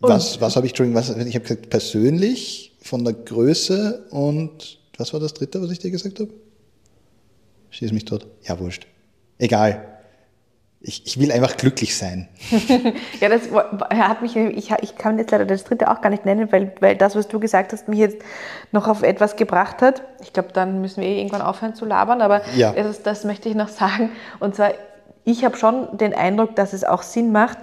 was, 0.00 0.40
was 0.40 0.56
habe 0.56 0.66
ich, 0.66 0.72
Entschuldigung, 0.72 1.00
was, 1.00 1.10
ich 1.10 1.34
habe 1.34 1.40
gesagt, 1.40 1.70
persönlich 1.70 2.76
von 2.82 3.04
der 3.04 3.14
Größe 3.14 4.06
und 4.10 4.78
was 4.96 5.12
war 5.12 5.20
das 5.20 5.34
dritte, 5.34 5.60
was 5.60 5.70
ich 5.70 5.78
dir 5.78 5.90
gesagt 5.90 6.20
habe? 6.20 6.30
Schieß 7.70 7.92
mich 7.92 8.04
tot. 8.04 8.26
Ja, 8.44 8.58
wurscht. 8.60 8.86
Egal 9.38 9.95
ich, 10.86 11.04
ich 11.04 11.18
will 11.18 11.32
einfach 11.32 11.56
glücklich 11.56 11.96
sein. 11.96 12.28
ja, 13.20 13.28
das 13.28 13.42
hat 13.90 14.22
mich, 14.22 14.36
ich, 14.36 14.70
ich 14.70 14.96
kann 14.96 15.18
jetzt 15.18 15.32
leider 15.32 15.44
das 15.44 15.64
dritte 15.64 15.90
auch 15.90 16.00
gar 16.00 16.10
nicht 16.10 16.24
nennen, 16.24 16.52
weil, 16.52 16.72
weil 16.78 16.94
das, 16.94 17.16
was 17.16 17.26
du 17.26 17.40
gesagt 17.40 17.72
hast, 17.72 17.88
mich 17.88 17.98
jetzt 17.98 18.18
noch 18.70 18.86
auf 18.86 19.02
etwas 19.02 19.34
gebracht 19.34 19.82
hat. 19.82 20.02
Ich 20.22 20.32
glaube, 20.32 20.50
dann 20.52 20.80
müssen 20.80 21.02
wir 21.02 21.08
eh 21.08 21.18
irgendwann 21.18 21.42
aufhören 21.42 21.74
zu 21.74 21.84
labern, 21.84 22.22
aber 22.22 22.42
ja. 22.54 22.72
das, 22.72 23.02
das 23.02 23.24
möchte 23.24 23.48
ich 23.48 23.56
noch 23.56 23.68
sagen. 23.68 24.10
Und 24.38 24.54
zwar, 24.54 24.74
ich 25.24 25.44
habe 25.44 25.56
schon 25.56 25.98
den 25.98 26.14
Eindruck, 26.14 26.54
dass 26.54 26.72
es 26.72 26.84
auch 26.84 27.02
Sinn 27.02 27.32
macht, 27.32 27.58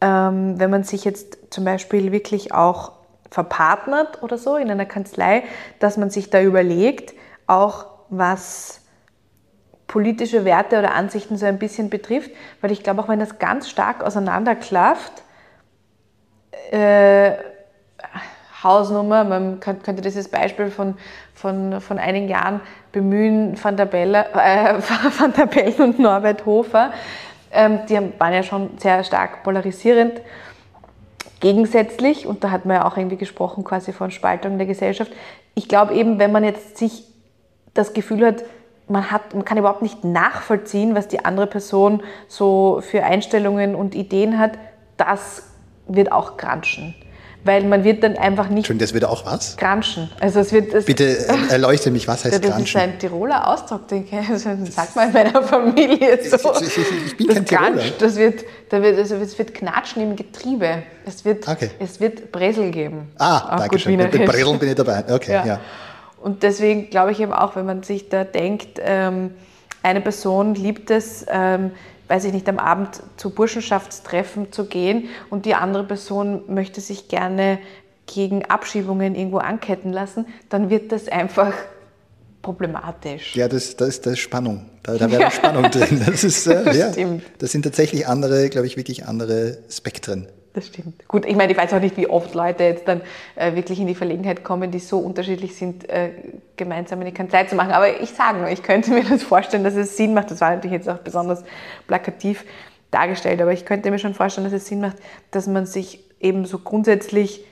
ähm, 0.00 0.60
wenn 0.60 0.70
man 0.70 0.84
sich 0.84 1.04
jetzt 1.04 1.38
zum 1.50 1.64
Beispiel 1.64 2.12
wirklich 2.12 2.54
auch 2.54 2.92
verpartnert 3.28 4.22
oder 4.22 4.38
so 4.38 4.56
in 4.56 4.70
einer 4.70 4.86
Kanzlei, 4.86 5.42
dass 5.80 5.96
man 5.96 6.10
sich 6.10 6.30
da 6.30 6.40
überlegt, 6.40 7.12
auch 7.48 7.86
was 8.08 8.81
politische 9.92 10.46
Werte 10.46 10.78
oder 10.78 10.94
Ansichten 10.94 11.36
so 11.36 11.44
ein 11.44 11.58
bisschen 11.58 11.90
betrifft, 11.90 12.30
weil 12.62 12.72
ich 12.72 12.82
glaube, 12.82 13.02
auch 13.02 13.08
wenn 13.08 13.20
das 13.20 13.38
ganz 13.38 13.68
stark 13.68 14.02
auseinanderklafft, 14.02 15.22
äh, 16.70 17.32
Hausnummer, 18.62 19.24
man 19.24 19.60
könnte 19.60 20.00
dieses 20.00 20.28
Beispiel 20.28 20.70
von, 20.70 20.96
von, 21.34 21.82
von 21.82 21.98
einigen 21.98 22.26
Jahren 22.26 22.62
bemühen, 22.90 23.62
Van 23.62 23.76
der, 23.76 23.84
Belle, 23.84 24.24
äh, 24.32 24.76
Van 25.18 25.34
der 25.34 25.44
Bellen 25.44 25.80
und 25.82 25.98
Norbert 25.98 26.46
Hofer, 26.46 26.92
ähm, 27.52 27.80
die 27.86 28.00
waren 28.18 28.32
ja 28.32 28.42
schon 28.42 28.78
sehr 28.78 29.04
stark 29.04 29.42
polarisierend 29.42 30.22
gegensätzlich 31.40 32.26
und 32.26 32.44
da 32.44 32.50
hat 32.50 32.64
man 32.64 32.76
ja 32.76 32.86
auch 32.86 32.96
irgendwie 32.96 33.18
gesprochen 33.18 33.62
quasi 33.62 33.92
von 33.92 34.10
Spaltung 34.10 34.56
der 34.56 34.66
Gesellschaft. 34.66 35.12
Ich 35.54 35.68
glaube 35.68 35.92
eben, 35.92 36.18
wenn 36.18 36.32
man 36.32 36.44
jetzt 36.44 36.78
sich 36.78 37.04
das 37.74 37.92
Gefühl 37.92 38.24
hat, 38.24 38.44
man, 38.88 39.10
hat, 39.10 39.34
man 39.34 39.44
kann 39.44 39.58
überhaupt 39.58 39.82
nicht 39.82 40.04
nachvollziehen, 40.04 40.94
was 40.94 41.08
die 41.08 41.24
andere 41.24 41.46
Person 41.46 42.02
so 42.28 42.82
für 42.82 43.04
Einstellungen 43.04 43.74
und 43.74 43.94
Ideen 43.94 44.38
hat, 44.38 44.52
das 44.96 45.44
wird 45.86 46.12
auch 46.12 46.36
granschen. 46.36 46.94
Weil 47.44 47.64
man 47.64 47.82
wird 47.82 48.04
dann 48.04 48.16
einfach 48.16 48.48
nicht. 48.48 48.68
Schön, 48.68 48.78
das 48.78 48.94
wird 48.94 49.04
auch 49.04 49.26
was? 49.26 49.56
Granschen. 49.56 50.08
Also 50.20 50.38
es 50.38 50.52
wird, 50.52 50.72
es 50.72 50.84
Bitte 50.84 51.26
erleuchte 51.50 51.90
mich, 51.90 52.06
was 52.06 52.24
heißt 52.24 52.34
das 52.34 52.40
Granschen? 52.40 52.62
Das 52.62 52.86
ist 52.86 52.92
ein 52.94 52.98
Tiroler 53.00 53.48
Ausdruck, 53.48 53.88
den 53.88 54.06
also 54.30 54.50
sagt 54.70 54.94
man 54.94 55.08
in 55.08 55.12
meiner 55.12 55.42
Familie 55.42 56.20
so. 56.22 56.52
Ich, 56.60 56.78
ich, 56.78 57.06
ich 57.06 57.16
bin 57.16 57.26
das 57.26 57.38
kein 57.38 57.74
Tiroler. 57.74 57.82
Das 57.98 58.14
wird, 58.14 58.44
da 58.68 58.80
wird, 58.80 58.96
also 58.96 59.16
es 59.16 59.36
wird 59.36 59.54
Knatschen 59.54 60.02
im 60.02 60.14
Getriebe. 60.14 60.84
Es 61.04 61.24
wird, 61.24 61.48
okay. 61.48 61.70
es 61.80 61.98
wird 61.98 62.30
Bresel 62.30 62.70
geben. 62.70 63.10
Ah, 63.18 63.56
danke 63.58 63.76
schön. 63.76 63.98
Bei 63.98 64.06
Breseln 64.06 64.60
bin 64.60 64.68
ich 64.68 64.76
dabei. 64.76 65.04
Okay, 65.12 65.32
ja. 65.32 65.44
ja. 65.44 65.60
Und 66.22 66.42
deswegen 66.42 66.88
glaube 66.90 67.12
ich 67.12 67.20
eben 67.20 67.32
auch, 67.32 67.56
wenn 67.56 67.66
man 67.66 67.82
sich 67.82 68.08
da 68.08 68.24
denkt, 68.24 68.80
ähm, 68.80 69.32
eine 69.82 70.00
Person 70.00 70.54
liebt 70.54 70.90
es, 70.90 71.26
ähm, 71.28 71.72
weiß 72.08 72.24
ich 72.24 72.32
nicht, 72.32 72.48
am 72.48 72.58
Abend 72.58 73.02
zu 73.16 73.30
Burschenschaftstreffen 73.30 74.52
zu 74.52 74.66
gehen 74.66 75.08
und 75.30 75.46
die 75.46 75.54
andere 75.54 75.84
Person 75.84 76.42
möchte 76.46 76.80
sich 76.80 77.08
gerne 77.08 77.58
gegen 78.06 78.44
Abschiebungen 78.44 79.14
irgendwo 79.14 79.38
anketten 79.38 79.92
lassen, 79.92 80.26
dann 80.48 80.70
wird 80.70 80.92
das 80.92 81.08
einfach 81.08 81.54
problematisch. 82.42 83.34
Ja, 83.34 83.48
das, 83.48 83.76
das, 83.76 84.00
das 84.00 84.14
ist 84.14 84.18
Spannung. 84.18 84.68
Da, 84.82 84.96
da 84.96 85.10
wäre 85.10 85.30
Spannung 85.30 85.70
drin. 85.70 86.02
Das, 86.06 86.24
ist, 86.24 86.46
äh, 86.46 86.76
ja. 86.76 86.92
Das 87.38 87.52
sind 87.52 87.62
tatsächlich 87.62 88.06
andere, 88.06 88.48
glaube 88.48 88.66
ich, 88.66 88.76
wirklich 88.76 89.06
andere 89.06 89.58
Spektren 89.70 90.28
das 90.54 90.66
stimmt. 90.66 91.06
Gut, 91.08 91.24
ich 91.24 91.36
meine, 91.36 91.52
ich 91.52 91.58
weiß 91.58 91.72
auch 91.72 91.80
nicht, 91.80 91.96
wie 91.96 92.08
oft 92.08 92.34
Leute 92.34 92.64
jetzt 92.64 92.86
dann 92.86 93.00
äh, 93.36 93.54
wirklich 93.54 93.80
in 93.80 93.86
die 93.86 93.94
Verlegenheit 93.94 94.44
kommen, 94.44 94.70
die 94.70 94.78
so 94.78 94.98
unterschiedlich 94.98 95.56
sind, 95.56 95.88
äh, 95.88 96.10
gemeinsam 96.56 97.00
eine 97.00 97.12
Kanzlei 97.12 97.44
zu 97.44 97.54
machen. 97.54 97.72
Aber 97.72 98.00
ich 98.00 98.10
sage 98.10 98.38
nur, 98.38 98.48
ich 98.48 98.62
könnte 98.62 98.90
mir 98.94 99.04
das 99.04 99.22
vorstellen, 99.22 99.64
dass 99.64 99.74
es 99.74 99.96
Sinn 99.96 100.14
macht. 100.14 100.30
Das 100.30 100.40
war 100.40 100.50
natürlich 100.50 100.76
jetzt 100.76 100.88
auch 100.88 100.98
besonders 100.98 101.44
plakativ 101.86 102.44
dargestellt, 102.90 103.40
aber 103.40 103.52
ich 103.52 103.64
könnte 103.64 103.90
mir 103.90 103.98
schon 103.98 104.14
vorstellen, 104.14 104.44
dass 104.44 104.52
es 104.52 104.66
Sinn 104.66 104.80
macht, 104.80 104.96
dass 105.30 105.46
man 105.46 105.64
sich 105.64 106.04
eben 106.20 106.44
so 106.44 106.58
grundsätzlich 106.58 107.44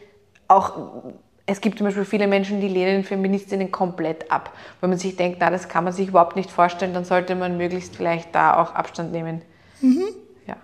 auch 0.48 1.04
es 1.50 1.60
gibt 1.60 1.78
zum 1.78 1.86
Beispiel 1.86 2.04
viele 2.04 2.28
Menschen, 2.28 2.60
die 2.60 2.68
lehnen 2.68 3.02
Feministinnen 3.02 3.72
komplett 3.72 4.30
ab. 4.30 4.54
Wenn 4.80 4.90
man 4.90 5.00
sich 5.00 5.16
denkt, 5.16 5.38
na, 5.40 5.50
das 5.50 5.68
kann 5.68 5.82
man 5.82 5.92
sich 5.92 6.08
überhaupt 6.08 6.36
nicht 6.36 6.48
vorstellen, 6.48 6.94
dann 6.94 7.04
sollte 7.04 7.34
man 7.34 7.56
möglichst 7.56 7.96
vielleicht 7.96 8.32
da 8.36 8.56
auch 8.56 8.72
Abstand 8.74 9.10
nehmen. 9.10 9.42
Mhm. 9.80 10.04
Ja. 10.46 10.56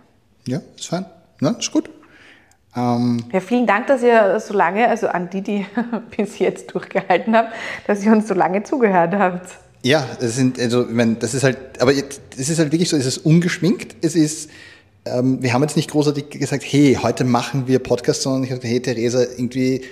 Ja, 0.46 0.60
ist 0.76 0.86
fein. 0.86 1.06
Na, 1.40 1.50
ist 1.58 1.72
gut. 1.72 1.90
Ähm 2.76 3.24
ja, 3.32 3.40
vielen 3.40 3.66
Dank, 3.66 3.86
dass 3.86 4.02
ihr 4.02 4.38
so 4.40 4.54
lange, 4.54 4.88
also 4.88 5.08
an 5.08 5.30
die, 5.30 5.40
die 5.40 5.66
bis 6.16 6.38
jetzt 6.38 6.74
durchgehalten 6.74 7.34
haben, 7.34 7.48
dass 7.86 8.04
ihr 8.04 8.12
uns 8.12 8.28
so 8.28 8.34
lange 8.34 8.62
zugehört 8.62 9.14
habt. 9.14 9.50
Ja, 9.82 10.06
das 10.20 10.36
sind, 10.36 10.58
also, 10.58 10.86
ich 10.86 10.94
meine, 10.94 11.14
das 11.14 11.32
ist 11.34 11.44
halt, 11.44 11.58
aber 11.80 11.92
es 11.92 12.48
ist 12.48 12.58
halt 12.58 12.72
wirklich 12.72 12.88
so, 12.88 12.96
es 12.96 13.06
ist 13.06 13.18
ungeschminkt, 13.18 13.96
es 14.04 14.16
ist, 14.16 14.50
ähm, 15.04 15.42
wir 15.42 15.52
haben 15.52 15.62
jetzt 15.62 15.76
nicht 15.76 15.90
großartig 15.90 16.30
gesagt, 16.30 16.64
hey, 16.66 16.98
heute 17.00 17.24
machen 17.24 17.68
wir 17.68 17.78
Podcast, 17.78 18.22
sondern 18.22 18.44
ich 18.44 18.50
habe 18.50 18.60
gesagt, 18.60 18.72
hey, 18.72 18.82
Theresa, 18.82 19.22
irgendwie, 19.22 19.82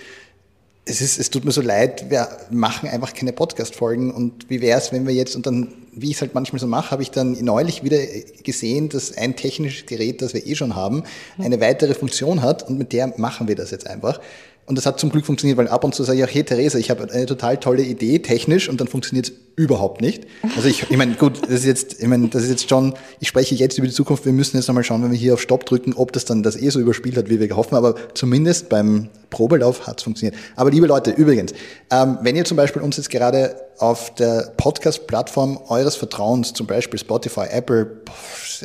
es, 0.84 1.00
ist, 1.00 1.18
es 1.18 1.30
tut 1.30 1.44
mir 1.44 1.52
so 1.52 1.62
leid, 1.62 2.10
wir 2.10 2.28
machen 2.50 2.88
einfach 2.88 3.14
keine 3.14 3.32
Podcast-Folgen 3.32 4.10
und 4.10 4.50
wie 4.50 4.60
wäre 4.60 4.78
es, 4.78 4.92
wenn 4.92 5.06
wir 5.06 5.14
jetzt, 5.14 5.36
und 5.36 5.46
dann, 5.46 5.68
wie 5.96 6.10
ich 6.10 6.16
es 6.16 6.20
halt 6.20 6.34
manchmal 6.34 6.60
so 6.60 6.66
mache, 6.66 6.90
habe 6.90 7.02
ich 7.02 7.10
dann 7.10 7.32
neulich 7.44 7.84
wieder 7.84 7.98
gesehen, 8.42 8.88
dass 8.88 9.16
ein 9.16 9.36
technisches 9.36 9.86
Gerät, 9.86 10.22
das 10.22 10.34
wir 10.34 10.46
eh 10.46 10.54
schon 10.54 10.74
haben, 10.74 11.04
eine 11.38 11.60
weitere 11.60 11.94
Funktion 11.94 12.42
hat 12.42 12.68
und 12.68 12.78
mit 12.78 12.92
der 12.92 13.14
machen 13.16 13.48
wir 13.48 13.54
das 13.54 13.70
jetzt 13.70 13.86
einfach. 13.86 14.20
Und 14.66 14.78
das 14.78 14.86
hat 14.86 14.98
zum 14.98 15.10
Glück 15.10 15.26
funktioniert, 15.26 15.58
weil 15.58 15.68
ab 15.68 15.84
und 15.84 15.94
zu 15.94 16.04
sage 16.04 16.18
ich 16.18 16.24
auch, 16.24 16.34
hey 16.34 16.42
Theresa, 16.42 16.78
ich 16.78 16.90
habe 16.90 17.10
eine 17.12 17.26
total 17.26 17.58
tolle 17.58 17.82
Idee 17.82 18.20
technisch 18.20 18.70
und 18.70 18.80
dann 18.80 18.88
funktioniert 18.88 19.26
es 19.26 19.32
überhaupt 19.56 20.00
nicht. 20.00 20.26
Also 20.56 20.68
ich, 20.68 20.90
ich 20.90 20.96
meine, 20.96 21.14
gut, 21.16 21.42
das 21.42 21.50
ist 21.50 21.64
jetzt, 21.66 22.00
ich 22.02 22.08
meine, 22.08 22.28
das 22.28 22.44
ist 22.44 22.50
jetzt 22.50 22.70
schon, 22.70 22.94
ich 23.20 23.28
spreche 23.28 23.54
jetzt 23.54 23.76
über 23.76 23.86
die 23.86 23.92
Zukunft, 23.92 24.24
wir 24.24 24.32
müssen 24.32 24.56
jetzt 24.56 24.66
nochmal 24.66 24.82
schauen, 24.82 25.02
wenn 25.02 25.12
wir 25.12 25.18
hier 25.18 25.34
auf 25.34 25.42
Stopp 25.42 25.66
drücken, 25.66 25.92
ob 25.92 26.12
das 26.12 26.24
dann 26.24 26.42
das 26.42 26.56
eh 26.56 26.70
so 26.70 26.80
überspielt 26.80 27.16
hat, 27.18 27.28
wie 27.28 27.38
wir 27.38 27.56
hoffen, 27.56 27.74
aber 27.74 27.94
zumindest 28.14 28.70
beim 28.70 29.10
Probelauf 29.28 29.86
hat 29.86 29.98
es 29.98 30.04
funktioniert. 30.04 30.34
Aber 30.56 30.70
liebe 30.70 30.86
Leute, 30.86 31.10
übrigens, 31.10 31.52
ähm, 31.90 32.18
wenn 32.22 32.34
ihr 32.34 32.44
zum 32.46 32.56
Beispiel 32.56 32.80
uns 32.80 32.96
jetzt 32.96 33.10
gerade 33.10 33.56
auf 33.78 34.14
der 34.14 34.52
Podcast-Plattform 34.56 35.58
eures 35.68 35.96
Vertrauens, 35.96 36.54
zum 36.54 36.66
Beispiel 36.66 36.98
Spotify, 36.98 37.46
Apple, 37.50 38.02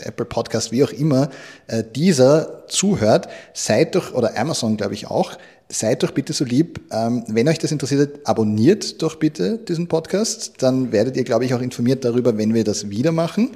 Apple 0.03 0.25
Podcast, 0.25 0.71
wie 0.71 0.83
auch 0.83 0.91
immer, 0.91 1.29
äh, 1.67 1.83
dieser 1.95 2.67
zuhört, 2.67 3.27
seid 3.53 3.95
doch, 3.95 4.13
oder 4.13 4.37
Amazon 4.37 4.77
glaube 4.77 4.93
ich 4.93 5.07
auch, 5.07 5.37
seid 5.69 6.01
doch 6.03 6.11
bitte 6.11 6.33
so 6.33 6.43
lieb, 6.43 6.81
ähm, 6.91 7.23
wenn 7.27 7.47
euch 7.47 7.59
das 7.59 7.71
interessiert, 7.71 8.27
abonniert 8.27 9.01
doch 9.01 9.15
bitte 9.15 9.59
diesen 9.59 9.87
Podcast. 9.87 10.53
Dann 10.57 10.91
werdet 10.91 11.15
ihr, 11.15 11.23
glaube 11.23 11.45
ich, 11.45 11.53
auch 11.53 11.61
informiert 11.61 12.03
darüber, 12.03 12.37
wenn 12.37 12.53
wir 12.53 12.63
das 12.63 12.89
wieder 12.89 13.11
machen. 13.11 13.51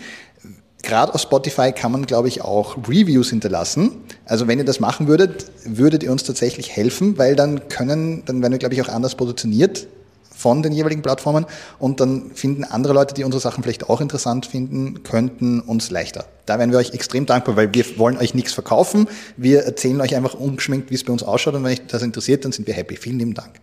Gerade 0.84 1.16
auf 1.16 1.22
Spotify 1.22 1.72
kann 1.72 1.92
man, 1.92 2.06
glaube 2.06 2.28
ich, 2.28 2.42
auch 2.42 2.78
Reviews 2.90 3.30
hinterlassen. 3.30 3.92
Also 4.26 4.48
wenn 4.48 4.60
ihr 4.60 4.66
das 4.66 4.80
machen 4.80 5.08
würdet, 5.08 5.50
würdet 5.66 6.04
ihr 6.04 6.12
uns 6.12 6.24
tatsächlich 6.24 6.76
helfen, 6.76 7.18
weil 7.18 7.36
dann 7.36 7.68
können, 7.70 8.24
dann 8.26 8.42
werden 8.42 8.52
wir, 8.52 8.60
glaube 8.60 8.76
ich, 8.76 8.82
auch 8.82 8.90
anders 8.90 9.16
positioniert 9.16 9.88
von 10.36 10.64
den 10.64 10.72
jeweiligen 10.74 11.02
Plattformen 11.02 11.46
und 11.80 12.00
dann 12.00 12.32
finden 12.34 12.64
andere 12.64 12.94
Leute, 12.94 13.14
die 13.14 13.24
unsere 13.24 13.42
Sachen 13.42 13.64
vielleicht 13.64 13.90
auch 13.90 14.02
interessant 14.02 14.46
finden, 14.46 15.04
könnten 15.04 15.60
uns 15.60 15.92
leichter. 15.92 16.26
Da 16.46 16.60
wären 16.60 16.72
wir 16.72 16.78
euch 16.78 16.94
extrem 16.94 17.26
dankbar, 17.26 17.56
weil 17.56 17.74
wir 17.74 17.98
wollen 17.98 18.18
euch 18.18 18.34
nichts 18.34 18.54
verkaufen. 18.54 19.08
Wir 19.38 19.64
erzählen 19.64 20.02
euch 20.02 20.16
einfach 20.16 20.34
ungeschminkt, 20.34 20.92
wie 20.92 20.96
es 20.96 21.04
bei 21.04 21.14
uns 21.14 21.24
ausschaut 21.24 21.54
und 21.54 21.64
wenn 21.64 21.72
euch 21.72 21.88
das 21.88 22.02
interessiert, 22.02 22.46
dann 22.46 22.52
sind 22.52 22.68
wir 22.68 22.74
happy. 22.74 22.98
Vielen 22.98 23.20
lieben 23.20 23.34
Dank. 23.34 23.60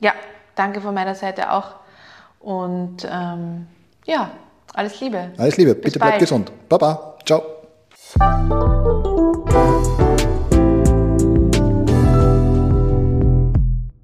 Ja, 0.00 0.12
danke 0.54 0.80
von 0.80 0.94
meiner 0.94 1.14
Seite 1.14 1.52
auch 1.52 1.76
und 2.40 3.06
ähm, 3.10 3.66
ja, 4.04 4.30
alles 4.74 5.00
Liebe. 5.00 5.32
Alles 5.36 5.56
Liebe. 5.56 5.74
Bis 5.74 5.84
Bitte 5.84 5.98
bald. 5.98 6.10
bleibt 6.12 6.20
gesund. 6.20 6.52
Baba. 6.68 7.16
Ciao. 7.24 7.42